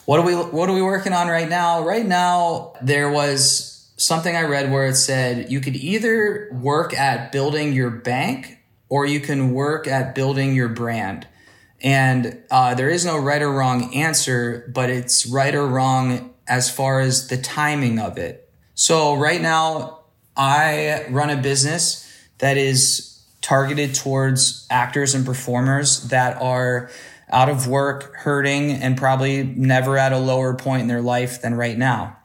What 0.05 0.19
are 0.19 0.25
we 0.25 0.33
what 0.33 0.69
are 0.69 0.73
we 0.73 0.81
working 0.81 1.13
on 1.13 1.27
right 1.27 1.49
now? 1.49 1.83
Right 1.83 2.05
now 2.05 2.73
there 2.81 3.09
was 3.09 3.91
something 3.97 4.35
I 4.35 4.43
read 4.43 4.71
where 4.71 4.87
it 4.87 4.95
said 4.95 5.51
you 5.51 5.59
could 5.59 5.75
either 5.75 6.49
work 6.51 6.97
at 6.97 7.31
building 7.31 7.73
your 7.73 7.91
bank 7.91 8.57
or 8.89 9.05
you 9.05 9.19
can 9.19 9.53
work 9.53 9.87
at 9.87 10.15
building 10.15 10.55
your 10.55 10.69
brand. 10.69 11.27
And 11.83 12.37
uh, 12.51 12.75
there 12.75 12.89
is 12.89 13.05
no 13.05 13.17
right 13.17 13.41
or 13.41 13.51
wrong 13.51 13.93
answer, 13.95 14.71
but 14.73 14.89
it's 14.89 15.25
right 15.25 15.53
or 15.53 15.65
wrong 15.65 16.33
as 16.47 16.69
far 16.69 16.99
as 16.99 17.27
the 17.27 17.37
timing 17.37 17.99
of 17.99 18.17
it. 18.17 18.49
So 18.75 19.15
right 19.15 19.41
now, 19.41 19.99
I 20.35 21.05
run 21.09 21.29
a 21.29 21.37
business 21.37 22.07
that 22.37 22.57
is 22.57 23.19
targeted 23.41 23.95
towards 23.95 24.67
actors 24.69 25.15
and 25.15 25.25
performers 25.25 26.03
that 26.09 26.41
are 26.41 26.89
out 27.31 27.49
of 27.49 27.67
work, 27.67 28.15
hurting, 28.15 28.71
and 28.71 28.97
probably 28.97 29.43
never 29.43 29.97
at 29.97 30.13
a 30.13 30.17
lower 30.19 30.53
point 30.53 30.83
in 30.83 30.87
their 30.87 31.01
life 31.01 31.41
than 31.41 31.55
right 31.55 31.77
now. 31.77 32.17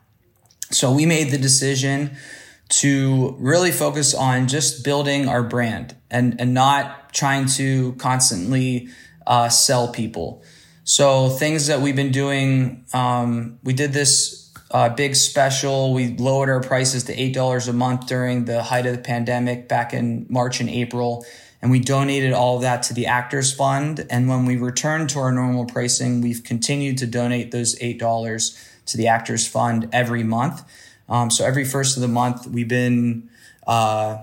So 0.71 0.93
we 0.93 1.07
made 1.07 1.31
the 1.31 1.39
decision 1.39 2.17
to 2.69 3.37
really 3.39 3.71
focus 3.71 4.15
on 4.15 4.49
just 4.49 4.85
building 4.85 5.29
our 5.29 5.43
brand 5.43 5.95
and, 6.11 6.41
and 6.41 6.53
not 6.53 7.13
trying 7.15 7.47
to 7.47 7.93
constantly 7.95 8.89
uh, 9.27 9.49
sell 9.49 9.89
people. 9.89 10.43
So 10.85 11.29
things 11.29 11.67
that 11.67 11.81
we've 11.81 11.97
been 11.97 12.13
doing, 12.13 12.85
um, 12.93 13.59
we 13.65 13.73
did 13.73 13.93
this 13.93 14.53
uh, 14.71 14.89
big 14.89 15.17
special. 15.17 15.93
We 15.93 16.17
lowered 16.17 16.49
our 16.49 16.61
prices 16.61 17.05
to 17.05 17.13
eight 17.21 17.35
dollars 17.35 17.69
a 17.69 17.73
month 17.73 18.07
during 18.07 18.45
the 18.45 18.63
height 18.63 18.87
of 18.87 18.95
the 18.97 19.03
pandemic 19.03 19.69
back 19.69 19.93
in 19.93 20.27
March 20.29 20.61
and 20.61 20.69
April, 20.69 21.25
and 21.61 21.71
we 21.71 21.81
donated 21.81 22.33
all 22.33 22.57
of 22.57 22.63
that 22.63 22.83
to 22.85 22.95
the 22.95 23.07
Actors 23.07 23.53
Fund. 23.53 24.07
And 24.11 24.29
when 24.29 24.45
we 24.47 24.57
returned 24.57 25.11
to 25.11 25.19
our 25.21 25.33
normal 25.33 25.65
pricing, 25.65 26.21
we've 26.21 26.45
continued 26.45 26.99
to 26.99 27.07
donate 27.07 27.51
those 27.51 27.77
eight 27.81 27.99
dollars 27.99 28.57
to 28.87 28.97
the 28.97 29.09
Actors 29.09 29.47
Fund 29.47 29.89
every 29.93 30.23
month. 30.23 30.63
Um, 31.09 31.31
so 31.31 31.45
every 31.45 31.65
first 31.65 31.97
of 31.97 32.01
the 32.03 32.09
month, 32.09 32.47
we've 32.47 32.69
been 32.69 33.29
uh, 33.67 34.19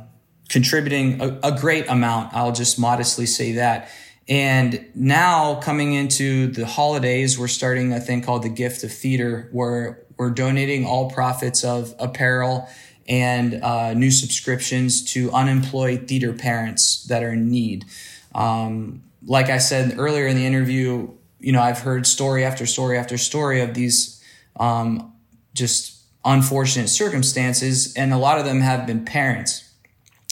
contributing 0.49 1.21
a, 1.21 1.39
a 1.43 1.51
great 1.59 1.87
amount. 1.89 2.33
I'll 2.33 2.51
just 2.51 2.77
modestly 2.79 3.25
say 3.25 3.53
that. 3.53 3.89
And 4.27 4.85
now 4.95 5.55
coming 5.55 5.93
into 5.93 6.47
the 6.47 6.65
holidays, 6.65 7.37
we're 7.37 7.47
starting 7.47 7.91
a 7.91 7.99
thing 7.99 8.21
called 8.21 8.43
the 8.43 8.49
Gift 8.49 8.83
of 8.83 8.93
Theater, 8.93 9.49
where 9.51 10.03
we're 10.17 10.29
donating 10.29 10.85
all 10.85 11.11
profits 11.11 11.63
of 11.63 11.93
apparel 11.99 12.69
and 13.07 13.61
uh, 13.61 13.93
new 13.93 14.11
subscriptions 14.11 15.03
to 15.13 15.31
unemployed 15.31 16.07
theater 16.07 16.31
parents 16.31 17.03
that 17.05 17.21
are 17.23 17.33
in 17.33 17.49
need. 17.49 17.85
Um, 18.33 19.03
like 19.25 19.49
I 19.49 19.57
said 19.57 19.95
earlier 19.97 20.27
in 20.27 20.37
the 20.37 20.45
interview, 20.45 21.09
you 21.39 21.51
know, 21.51 21.61
I've 21.61 21.79
heard 21.79 22.07
story 22.07 22.45
after 22.45 22.65
story 22.65 22.97
after 22.97 23.17
story 23.17 23.61
of 23.61 23.73
these 23.73 24.23
um, 24.57 25.13
just 25.53 26.01
unfortunate 26.23 26.87
circumstances, 26.87 27.93
and 27.95 28.13
a 28.13 28.17
lot 28.17 28.39
of 28.39 28.45
them 28.45 28.61
have 28.61 28.87
been 28.87 29.03
parents. 29.03 29.69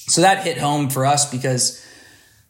So 0.08 0.22
that 0.22 0.44
hit 0.44 0.58
home 0.58 0.90
for 0.90 1.06
us 1.06 1.30
because 1.30 1.86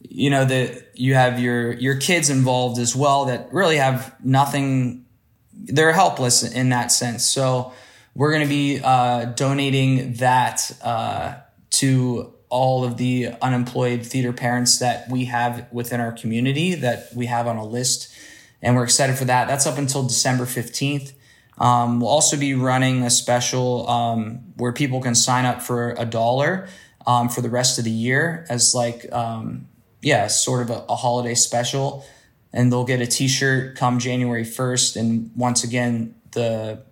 you 0.09 0.29
know 0.29 0.45
that 0.45 0.91
you 0.95 1.13
have 1.13 1.39
your 1.39 1.73
your 1.73 1.97
kids 1.97 2.29
involved 2.29 2.79
as 2.79 2.95
well 2.95 3.25
that 3.25 3.51
really 3.51 3.77
have 3.77 4.15
nothing 4.23 5.05
they're 5.53 5.93
helpless 5.93 6.43
in 6.43 6.69
that 6.69 6.91
sense 6.91 7.25
so 7.25 7.71
we're 8.13 8.31
going 8.31 8.43
to 8.43 8.49
be 8.49 8.81
uh, 8.83 9.25
donating 9.25 10.13
that 10.15 10.69
uh, 10.83 11.35
to 11.69 12.33
all 12.49 12.83
of 12.83 12.97
the 12.97 13.29
unemployed 13.41 14.05
theater 14.05 14.33
parents 14.33 14.79
that 14.79 15.09
we 15.09 15.25
have 15.25 15.65
within 15.71 16.01
our 16.01 16.11
community 16.11 16.75
that 16.75 17.07
we 17.15 17.27
have 17.27 17.47
on 17.47 17.55
a 17.55 17.65
list 17.65 18.13
and 18.61 18.75
we're 18.75 18.83
excited 18.83 19.17
for 19.17 19.25
that. 19.25 19.47
That's 19.47 19.65
up 19.65 19.77
until 19.77 20.03
December 20.03 20.45
15th. 20.45 21.13
Um, 21.57 21.99
we'll 21.99 22.09
also 22.09 22.37
be 22.37 22.53
running 22.53 23.03
a 23.03 23.09
special 23.09 23.87
um, 23.89 24.53
where 24.57 24.71
people 24.71 25.01
can 25.01 25.15
sign 25.15 25.45
up 25.45 25.61
for 25.61 25.91
a 25.97 26.05
dollar 26.05 26.67
um, 27.05 27.29
for 27.29 27.41
the 27.41 27.49
rest 27.49 27.77
of 27.79 27.85
the 27.85 27.91
year 27.91 28.45
as 28.49 28.73
like, 28.73 29.11
um, 29.11 29.67
yeah, 30.01 30.27
sort 30.27 30.63
of 30.63 30.69
a, 30.69 30.85
a, 30.89 30.95
holiday 30.95 31.35
special. 31.35 32.05
And 32.53 32.71
they'll 32.71 32.83
get 32.83 33.01
a 33.01 33.07
T-shirt 33.07 33.77
come 33.77 33.99
January 33.99 34.43
1st. 34.43 34.97
And 34.97 35.31
once 35.35 35.63
again, 35.63 36.15
the 36.31 36.83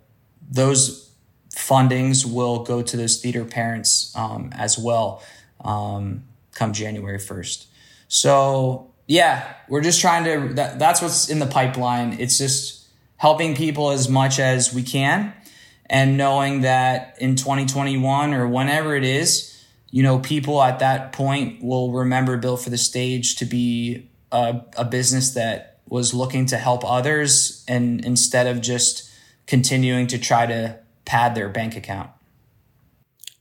those 0.50 1.10
fundings 1.54 2.24
will 2.24 2.64
go 2.64 2.82
to 2.82 2.96
those 2.96 3.20
theater 3.20 3.44
parents 3.44 4.12
um, 4.16 4.50
as 4.52 4.78
well 4.78 5.22
um, 5.64 6.24
come 6.54 6.72
January 6.72 7.18
1st. 7.18 7.66
So 8.08 8.90
yeah, 9.06 9.54
we're 9.68 9.80
just 9.80 10.00
trying 10.00 10.24
to, 10.24 10.54
that, 10.54 10.78
that's 10.78 11.02
what's 11.02 11.28
in 11.28 11.40
the 11.40 11.46
pipeline. 11.46 12.16
It's 12.20 12.38
just 12.38 12.86
helping 13.16 13.54
people 13.54 13.90
as 13.90 14.08
much 14.08 14.38
as 14.38 14.72
we 14.72 14.82
can 14.82 15.34
and 15.86 16.16
knowing 16.16 16.60
that 16.60 17.16
in 17.20 17.34
2021 17.34 18.32
or 18.32 18.46
whenever 18.46 18.94
it 18.94 19.02
is, 19.02 19.49
you 19.90 20.02
know, 20.02 20.18
people 20.18 20.62
at 20.62 20.78
that 20.78 21.12
point 21.12 21.62
will 21.62 21.92
remember 21.92 22.36
Built 22.36 22.62
for 22.62 22.70
the 22.70 22.78
Stage 22.78 23.36
to 23.36 23.44
be 23.44 24.10
a, 24.30 24.60
a 24.76 24.84
business 24.84 25.32
that 25.32 25.80
was 25.86 26.14
looking 26.14 26.46
to 26.46 26.56
help 26.56 26.84
others 26.84 27.64
and 27.66 28.04
instead 28.04 28.46
of 28.46 28.60
just 28.60 29.10
continuing 29.46 30.06
to 30.06 30.18
try 30.18 30.46
to 30.46 30.78
pad 31.04 31.34
their 31.34 31.48
bank 31.48 31.76
account. 31.76 32.10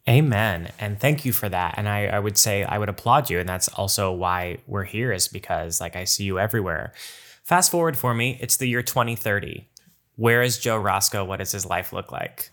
Amen. 0.08 0.72
And 0.80 1.00
thank 1.00 1.24
you 1.24 1.32
for 1.32 1.48
that. 1.50 1.76
And 1.78 1.88
I, 1.88 2.08
I 2.08 2.18
would 2.18 2.36
say 2.36 2.64
I 2.64 2.80
would 2.80 2.90
applaud 2.90 3.30
you. 3.30 3.40
And 3.40 3.48
that's 3.48 3.68
also 3.68 4.12
why 4.12 4.58
we're 4.66 4.86
here, 4.86 5.12
is 5.12 5.28
because 5.28 5.80
like 5.80 5.96
I 5.96 6.06
see 6.06 6.24
you 6.24 6.40
everywhere. 6.40 6.94
Fast 7.44 7.70
forward 7.70 7.96
for 7.96 8.16
me, 8.16 8.40
it's 8.42 8.58
the 8.58 8.68
year 8.68 8.82
2030. 8.82 9.68
Where 10.16 10.42
is 10.42 10.58
Joe 10.58 10.78
Roscoe? 10.78 11.24
What 11.24 11.38
does 11.38 11.52
his 11.52 11.66
life 11.66 11.94
look 11.94 12.12
like? 12.12 12.50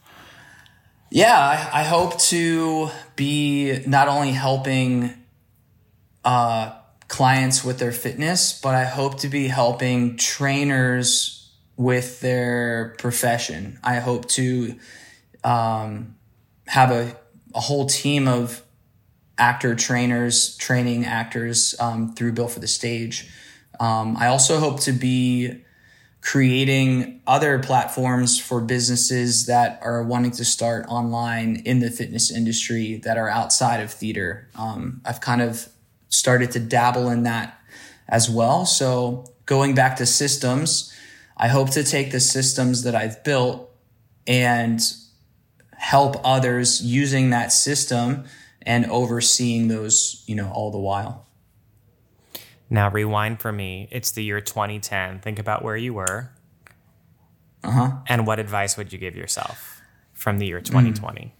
Yeah, 1.10 1.38
I, 1.38 1.80
I 1.80 1.84
hope 1.84 2.18
to 2.18 2.90
be 3.14 3.82
not 3.86 4.08
only 4.08 4.32
helping 4.32 5.14
uh, 6.24 6.72
clients 7.08 7.64
with 7.64 7.78
their 7.78 7.92
fitness, 7.92 8.60
but 8.60 8.74
I 8.74 8.84
hope 8.84 9.20
to 9.20 9.28
be 9.28 9.46
helping 9.48 10.16
trainers 10.16 11.52
with 11.76 12.20
their 12.20 12.96
profession. 12.98 13.78
I 13.84 13.96
hope 13.96 14.28
to 14.30 14.74
um, 15.44 16.16
have 16.66 16.90
a 16.90 17.16
a 17.56 17.60
whole 17.60 17.86
team 17.86 18.28
of 18.28 18.62
actor 19.38 19.74
trainers 19.74 20.56
training 20.58 21.06
actors 21.06 21.74
um, 21.80 22.12
through 22.14 22.32
Built 22.32 22.50
for 22.50 22.60
the 22.60 22.68
Stage. 22.68 23.30
Um, 23.80 24.16
I 24.18 24.26
also 24.26 24.58
hope 24.58 24.80
to 24.80 24.92
be 24.92 25.64
creating 26.26 27.20
other 27.24 27.60
platforms 27.60 28.36
for 28.36 28.60
businesses 28.60 29.46
that 29.46 29.78
are 29.80 30.02
wanting 30.02 30.32
to 30.32 30.44
start 30.44 30.84
online 30.88 31.62
in 31.64 31.78
the 31.78 31.88
fitness 31.88 32.32
industry 32.32 32.96
that 33.04 33.16
are 33.16 33.28
outside 33.28 33.78
of 33.78 33.92
theater. 33.92 34.48
Um, 34.56 35.00
I've 35.04 35.20
kind 35.20 35.40
of 35.40 35.68
started 36.08 36.50
to 36.50 36.58
dabble 36.58 37.10
in 37.10 37.22
that 37.22 37.56
as 38.08 38.28
well. 38.28 38.66
So 38.66 39.24
going 39.46 39.76
back 39.76 39.98
to 39.98 40.06
systems, 40.06 40.92
I 41.36 41.46
hope 41.46 41.70
to 41.70 41.84
take 41.84 42.10
the 42.10 42.18
systems 42.18 42.82
that 42.82 42.96
I've 42.96 43.22
built 43.22 43.70
and 44.26 44.80
help 45.76 46.16
others 46.24 46.82
using 46.82 47.30
that 47.30 47.52
system 47.52 48.24
and 48.62 48.84
overseeing 48.86 49.68
those, 49.68 50.24
you 50.26 50.34
know, 50.34 50.50
all 50.50 50.72
the 50.72 50.78
while. 50.78 51.25
Now 52.68 52.90
rewind 52.90 53.40
for 53.40 53.52
me. 53.52 53.88
It's 53.90 54.10
the 54.10 54.24
year 54.24 54.40
2010. 54.40 55.20
Think 55.20 55.38
about 55.38 55.62
where 55.62 55.76
you 55.76 55.94
were. 55.94 56.30
Uh-huh. 57.62 57.98
And 58.06 58.26
what 58.26 58.38
advice 58.38 58.76
would 58.76 58.92
you 58.92 58.98
give 58.98 59.16
yourself 59.16 59.80
from 60.12 60.38
the 60.38 60.46
year 60.46 60.60
2020? 60.60 61.20
Mm. 61.20 61.30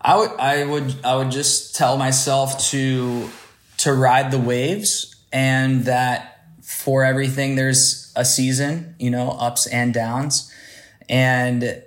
I 0.00 0.16
would 0.16 0.30
I 0.38 0.64
would 0.64 0.94
I 1.04 1.16
would 1.16 1.30
just 1.30 1.74
tell 1.74 1.96
myself 1.96 2.58
to 2.70 3.28
to 3.78 3.92
ride 3.92 4.30
the 4.30 4.38
waves 4.38 5.16
and 5.32 5.84
that 5.84 6.44
for 6.62 7.04
everything 7.04 7.56
there's 7.56 8.12
a 8.14 8.24
season, 8.24 8.94
you 8.98 9.10
know, 9.10 9.30
ups 9.30 9.66
and 9.66 9.92
downs. 9.92 10.52
And 11.08 11.82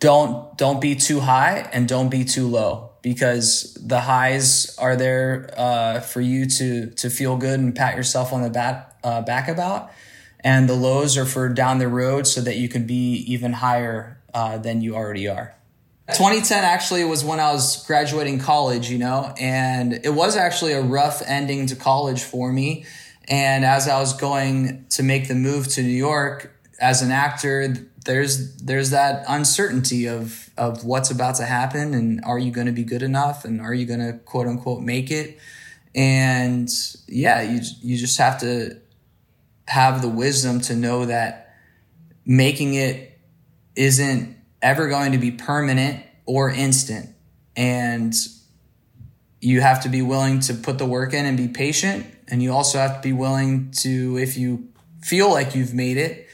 don't 0.00 0.56
don't 0.58 0.80
be 0.80 0.94
too 0.94 1.20
high 1.20 1.68
and 1.72 1.88
don't 1.88 2.10
be 2.10 2.24
too 2.24 2.46
low 2.46 2.85
because 3.06 3.78
the 3.80 4.00
highs 4.00 4.76
are 4.78 4.96
there 4.96 5.54
uh, 5.56 6.00
for 6.00 6.20
you 6.20 6.44
to 6.44 6.90
to 6.90 7.08
feel 7.08 7.36
good 7.36 7.60
and 7.60 7.72
pat 7.72 7.96
yourself 7.96 8.32
on 8.32 8.42
the 8.42 8.50
back 8.50 8.98
uh, 9.04 9.22
back 9.22 9.46
about, 9.46 9.92
and 10.40 10.68
the 10.68 10.74
lows 10.74 11.16
are 11.16 11.24
for 11.24 11.48
down 11.48 11.78
the 11.78 11.86
road 11.86 12.26
so 12.26 12.40
that 12.40 12.56
you 12.56 12.68
can 12.68 12.84
be 12.84 13.24
even 13.28 13.52
higher 13.52 14.18
uh, 14.34 14.58
than 14.58 14.80
you 14.80 14.96
already 14.96 15.28
are. 15.28 15.54
2010 16.08 16.64
actually 16.64 17.04
was 17.04 17.24
when 17.24 17.38
I 17.38 17.52
was 17.52 17.86
graduating 17.86 18.40
college, 18.40 18.90
you 18.90 18.98
know, 18.98 19.32
and 19.38 19.92
it 19.92 20.12
was 20.12 20.36
actually 20.36 20.72
a 20.72 20.82
rough 20.82 21.22
ending 21.24 21.66
to 21.66 21.76
college 21.76 22.24
for 22.24 22.52
me. 22.52 22.86
And 23.28 23.64
as 23.64 23.88
I 23.88 24.00
was 24.00 24.14
going 24.14 24.86
to 24.90 25.04
make 25.04 25.28
the 25.28 25.36
move 25.36 25.68
to 25.74 25.82
New 25.82 25.88
York 25.88 26.52
as 26.80 27.02
an 27.02 27.12
actor, 27.12 27.72
there's 28.06 28.56
there's 28.56 28.90
that 28.90 29.24
uncertainty 29.28 30.08
of 30.08 30.50
of 30.56 30.84
what's 30.84 31.10
about 31.10 31.34
to 31.36 31.44
happen 31.44 31.92
and 31.92 32.24
are 32.24 32.38
you 32.38 32.50
going 32.50 32.66
to 32.66 32.72
be 32.72 32.84
good 32.84 33.02
enough 33.02 33.44
and 33.44 33.60
are 33.60 33.74
you 33.74 33.84
going 33.84 34.00
to 34.00 34.18
quote 34.24 34.46
unquote 34.46 34.80
make 34.80 35.10
it? 35.10 35.38
And 35.94 36.68
yeah 37.06 37.42
you 37.42 37.60
you 37.82 37.96
just 37.96 38.18
have 38.18 38.40
to 38.40 38.80
have 39.68 40.02
the 40.02 40.08
wisdom 40.08 40.60
to 40.62 40.76
know 40.76 41.06
that 41.06 41.54
making 42.24 42.74
it 42.74 43.18
isn't 43.74 44.36
ever 44.62 44.88
going 44.88 45.12
to 45.12 45.18
be 45.18 45.30
permanent 45.30 46.02
or 46.24 46.50
instant. 46.50 47.10
And 47.56 48.14
you 49.40 49.60
have 49.60 49.82
to 49.82 49.88
be 49.88 50.02
willing 50.02 50.40
to 50.40 50.54
put 50.54 50.78
the 50.78 50.86
work 50.86 51.12
in 51.12 51.26
and 51.26 51.36
be 51.36 51.48
patient. 51.48 52.06
And 52.28 52.42
you 52.42 52.52
also 52.52 52.78
have 52.78 52.96
to 52.96 53.02
be 53.02 53.12
willing 53.12 53.70
to 53.78 54.18
if 54.18 54.36
you 54.36 54.68
feel 55.02 55.30
like 55.30 55.54
you've 55.54 55.74
made 55.74 55.96
it 55.96 56.25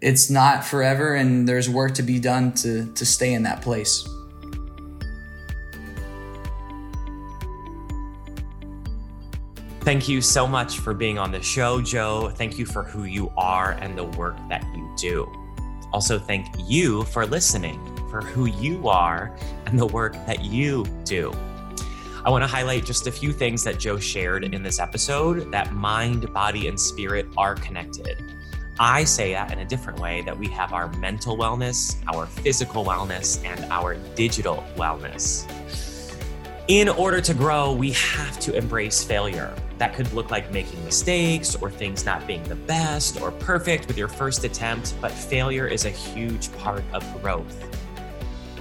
it's 0.00 0.30
not 0.30 0.64
forever 0.64 1.14
and 1.14 1.48
there's 1.48 1.68
work 1.68 1.94
to 1.94 2.02
be 2.02 2.18
done 2.18 2.52
to, 2.52 2.92
to 2.94 3.04
stay 3.04 3.32
in 3.34 3.42
that 3.42 3.62
place. 3.62 4.08
Thank 9.80 10.08
you 10.08 10.20
so 10.20 10.46
much 10.46 10.80
for 10.80 10.92
being 10.92 11.18
on 11.18 11.32
the 11.32 11.40
show, 11.40 11.80
Joe. 11.80 12.30
Thank 12.34 12.58
you 12.58 12.66
for 12.66 12.82
who 12.82 13.04
you 13.04 13.32
are 13.38 13.72
and 13.80 13.96
the 13.96 14.04
work 14.04 14.36
that 14.50 14.62
you 14.76 14.92
do. 14.98 15.32
Also, 15.92 16.18
thank 16.18 16.46
you 16.66 17.04
for 17.04 17.24
listening, 17.24 17.80
for 18.10 18.20
who 18.20 18.46
you 18.46 18.86
are 18.88 19.34
and 19.64 19.78
the 19.78 19.86
work 19.86 20.12
that 20.26 20.44
you 20.44 20.84
do. 21.04 21.32
I 22.24 22.30
want 22.30 22.44
to 22.44 22.48
highlight 22.48 22.84
just 22.84 23.06
a 23.06 23.12
few 23.12 23.32
things 23.32 23.64
that 23.64 23.78
Joe 23.78 23.98
shared 23.98 24.44
in 24.44 24.62
this 24.62 24.78
episode 24.78 25.50
that 25.52 25.72
mind, 25.72 26.30
body, 26.34 26.68
and 26.68 26.78
spirit 26.78 27.26
are 27.38 27.54
connected. 27.54 28.37
I 28.80 29.02
say 29.02 29.32
that 29.32 29.52
in 29.52 29.58
a 29.58 29.64
different 29.64 29.98
way 29.98 30.22
that 30.22 30.38
we 30.38 30.46
have 30.48 30.72
our 30.72 30.86
mental 30.94 31.36
wellness, 31.36 31.96
our 32.06 32.26
physical 32.26 32.84
wellness, 32.84 33.44
and 33.44 33.64
our 33.72 33.96
digital 34.14 34.64
wellness. 34.76 35.46
In 36.68 36.88
order 36.88 37.20
to 37.20 37.34
grow, 37.34 37.72
we 37.72 37.90
have 37.92 38.38
to 38.40 38.54
embrace 38.54 39.02
failure. 39.02 39.52
That 39.78 39.94
could 39.94 40.12
look 40.12 40.30
like 40.30 40.52
making 40.52 40.84
mistakes 40.84 41.56
or 41.56 41.70
things 41.70 42.04
not 42.04 42.24
being 42.26 42.44
the 42.44 42.54
best 42.54 43.20
or 43.20 43.32
perfect 43.32 43.88
with 43.88 43.98
your 43.98 44.06
first 44.06 44.44
attempt, 44.44 44.94
but 45.00 45.10
failure 45.10 45.66
is 45.66 45.84
a 45.84 45.90
huge 45.90 46.52
part 46.58 46.84
of 46.92 47.02
growth. 47.20 47.64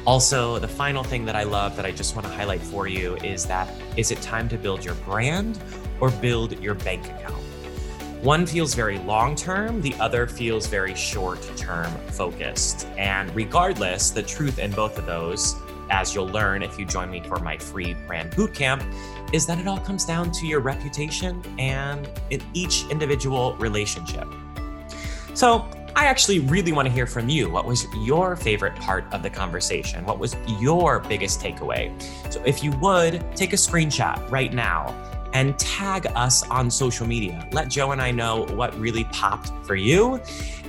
Also, 0.07 0.57
the 0.57 0.67
final 0.67 1.03
thing 1.03 1.25
that 1.25 1.35
I 1.35 1.43
love 1.43 1.75
that 1.75 1.85
I 1.85 1.91
just 1.91 2.15
want 2.15 2.25
to 2.25 2.33
highlight 2.33 2.61
for 2.61 2.87
you 2.87 3.17
is 3.17 3.45
that 3.47 3.69
is 3.97 4.09
it 4.09 4.21
time 4.21 4.49
to 4.49 4.57
build 4.57 4.83
your 4.83 4.95
brand 4.95 5.59
or 5.99 6.09
build 6.09 6.59
your 6.59 6.75
bank 6.75 7.05
account? 7.05 7.46
One 8.21 8.47
feels 8.47 8.73
very 8.73 8.97
long 8.99 9.35
term, 9.35 9.79
the 9.79 9.93
other 9.99 10.25
feels 10.25 10.65
very 10.65 10.95
short 10.95 11.39
term 11.55 11.91
focused. 12.09 12.87
And 12.97 13.33
regardless, 13.35 14.09
the 14.09 14.23
truth 14.23 14.57
in 14.57 14.71
both 14.71 14.97
of 14.97 15.05
those, 15.05 15.55
as 15.91 16.15
you'll 16.15 16.27
learn 16.27 16.63
if 16.63 16.79
you 16.79 16.85
join 16.85 17.11
me 17.11 17.21
for 17.21 17.37
my 17.37 17.59
free 17.59 17.93
brand 18.07 18.31
bootcamp, 18.31 18.83
is 19.33 19.45
that 19.45 19.59
it 19.59 19.67
all 19.67 19.77
comes 19.77 20.03
down 20.03 20.31
to 20.31 20.47
your 20.47 20.61
reputation 20.61 21.43
and 21.59 22.09
in 22.31 22.41
each 22.53 22.85
individual 22.89 23.55
relationship. 23.57 24.27
So, 25.35 25.69
I 25.95 26.05
actually 26.05 26.39
really 26.39 26.71
want 26.71 26.87
to 26.87 26.93
hear 26.93 27.07
from 27.07 27.27
you. 27.27 27.49
What 27.49 27.65
was 27.65 27.85
your 28.03 28.35
favorite 28.35 28.75
part 28.75 29.05
of 29.13 29.23
the 29.23 29.29
conversation? 29.29 30.05
What 30.05 30.19
was 30.19 30.35
your 30.59 30.99
biggest 30.99 31.39
takeaway? 31.39 31.91
So, 32.31 32.41
if 32.45 32.63
you 32.63 32.71
would, 32.77 33.23
take 33.35 33.53
a 33.53 33.57
screenshot 33.57 34.29
right 34.31 34.51
now 34.51 34.95
and 35.37 35.57
tag 35.59 36.07
us 36.15 36.41
on 36.49 36.71
social 36.71 37.05
media. 37.05 37.47
Let 37.51 37.69
Joe 37.69 37.91
and 37.91 38.01
I 38.01 38.09
know 38.09 38.47
what 38.55 38.75
really 38.79 39.03
popped 39.03 39.51
for 39.67 39.75
you, 39.75 40.19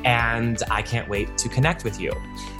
and 0.04 0.62
I 0.70 0.82
can't 0.82 1.08
wait 1.08 1.38
to 1.38 1.48
connect 1.48 1.84
with 1.84 1.98
you. 1.98 2.12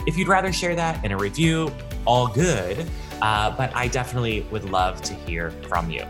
If 0.06 0.16
you'd 0.16 0.26
rather 0.26 0.50
share 0.50 0.74
that 0.74 1.04
in 1.04 1.12
a 1.12 1.18
review, 1.18 1.70
all 2.06 2.26
good, 2.26 2.88
uh, 3.20 3.54
but 3.54 3.76
I 3.76 3.88
definitely 3.88 4.46
would 4.50 4.64
love 4.70 5.02
to 5.02 5.12
hear 5.12 5.50
from 5.68 5.90
you. 5.90 6.02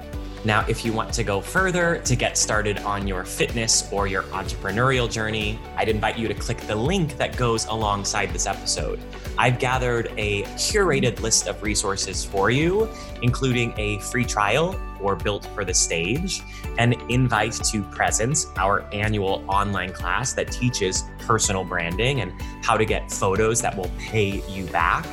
Now, 0.45 0.65
if 0.69 0.85
you 0.85 0.93
want 0.93 1.13
to 1.15 1.25
go 1.25 1.41
further 1.41 1.99
to 2.05 2.15
get 2.15 2.39
started 2.39 2.79
on 2.79 3.09
your 3.09 3.25
fitness 3.25 3.93
or 3.93 4.07
your 4.07 4.23
entrepreneurial 4.23 5.11
journey, 5.11 5.59
I'd 5.77 5.89
invite 5.89 6.17
you 6.17 6.29
to 6.29 6.35
click 6.35 6.59
the 6.59 6.77
link 6.77 7.17
that 7.17 7.37
goes 7.37 7.67
alongside 7.67 8.33
this 8.33 8.47
episode. 8.47 9.01
I've 9.37 9.59
gathered 9.59 10.13
a 10.17 10.45
curated 10.55 11.19
list 11.23 11.49
of 11.49 11.61
resources 11.61 12.25
for 12.25 12.53
you, 12.53 12.89
including 13.21 13.75
a 13.77 13.99
free 13.99 14.25
trial 14.25 14.81
for 14.99 15.17
Built 15.17 15.47
for 15.55 15.65
the 15.65 15.75
Stage, 15.75 16.43
an 16.79 16.95
invite 17.09 17.53
to 17.53 17.83
Presence, 17.83 18.47
our 18.57 18.85
annual 18.93 19.45
online 19.49 19.93
class 19.93 20.33
that 20.35 20.51
teaches 20.51 21.05
personal 21.19 21.65
branding 21.65 22.21
and 22.21 22.33
how 22.63 22.77
to 22.77 22.85
get 22.85 23.11
photos 23.11 23.61
that 23.63 23.77
will 23.77 23.91
pay 23.99 24.43
you 24.49 24.67
back 24.67 25.07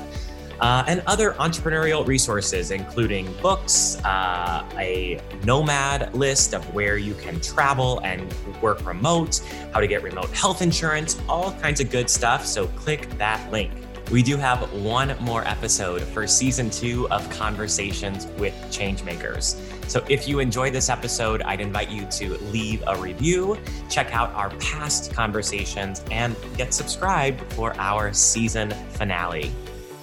uh, 0.60 0.84
and 0.88 1.04
other 1.06 1.34
entrepreneurial 1.34 2.06
resources, 2.06 2.72
including 2.72 3.32
books, 3.42 3.98
uh, 4.06 4.68
a 4.78 5.20
nomad 5.44 6.14
list 6.16 6.54
of 6.54 6.74
where 6.74 6.98
you 6.98 7.14
can 7.16 7.40
travel 7.40 8.00
and 8.04 8.34
work 8.62 8.86
remote, 8.86 9.42
how 9.74 9.80
to 9.80 9.88
get 9.88 10.04
remote 10.04 10.30
health 10.32 10.62
insurance, 10.62 11.20
all 11.28 11.52
kinds 11.54 11.82
of 11.82 11.90
good 11.90 12.10
stuff. 12.10 12.46
So 12.46 12.68
click 12.68 13.10
that 13.18 13.52
link. 13.52 13.72
We 14.12 14.22
do 14.22 14.38
have 14.38 14.72
one 14.72 15.16
more 15.20 15.46
episode 15.48 16.04
for 16.04 16.28
season 16.28 16.70
two 16.70 17.10
of 17.10 17.28
Conversations 17.32 18.28
with 18.38 18.54
Changemakers. 18.70 19.56
So 19.90 20.06
if 20.08 20.28
you 20.28 20.40
enjoyed 20.40 20.74
this 20.74 20.90
episode, 20.90 21.42
I'd 21.42 21.60
invite 21.60 21.90
you 21.90 22.06
to 22.06 22.38
leave 22.46 22.84
a 22.86 22.96
review, 22.98 23.58
check 23.90 24.14
out 24.14 24.32
our 24.34 24.52
past 24.58 25.12
conversations, 25.12 26.04
and 26.12 26.36
get 26.56 26.72
subscribed 26.72 27.42
for 27.54 27.76
our 27.80 28.14
season 28.14 28.70
finale. 28.92 29.52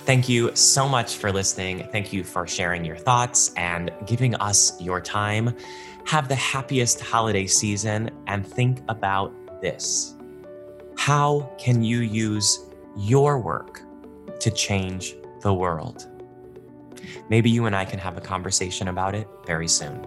Thank 0.04 0.28
you 0.28 0.50
so 0.56 0.88
much 0.88 1.14
for 1.14 1.30
listening. 1.30 1.86
Thank 1.92 2.12
you 2.12 2.24
for 2.24 2.44
sharing 2.44 2.84
your 2.84 2.96
thoughts 2.96 3.52
and 3.56 3.92
giving 4.04 4.34
us 4.34 4.80
your 4.80 5.00
time. 5.00 5.54
Have 6.06 6.26
the 6.26 6.34
happiest 6.34 7.00
holiday 7.00 7.46
season 7.46 8.10
and 8.26 8.44
think 8.44 8.80
about 8.88 9.32
this. 9.62 10.14
How 10.96 11.52
can 11.56 11.82
you 11.82 12.00
use 12.00 12.66
your 12.96 13.38
work 13.38 13.82
to 14.42 14.50
change 14.50 15.14
the 15.40 15.54
world? 15.54 16.08
Maybe 17.28 17.50
you 17.50 17.66
and 17.66 17.74
I 17.74 17.84
can 17.84 17.98
have 17.98 18.16
a 18.16 18.20
conversation 18.20 18.88
about 18.88 19.14
it 19.14 19.26
very 19.46 19.68
soon. 19.68 20.06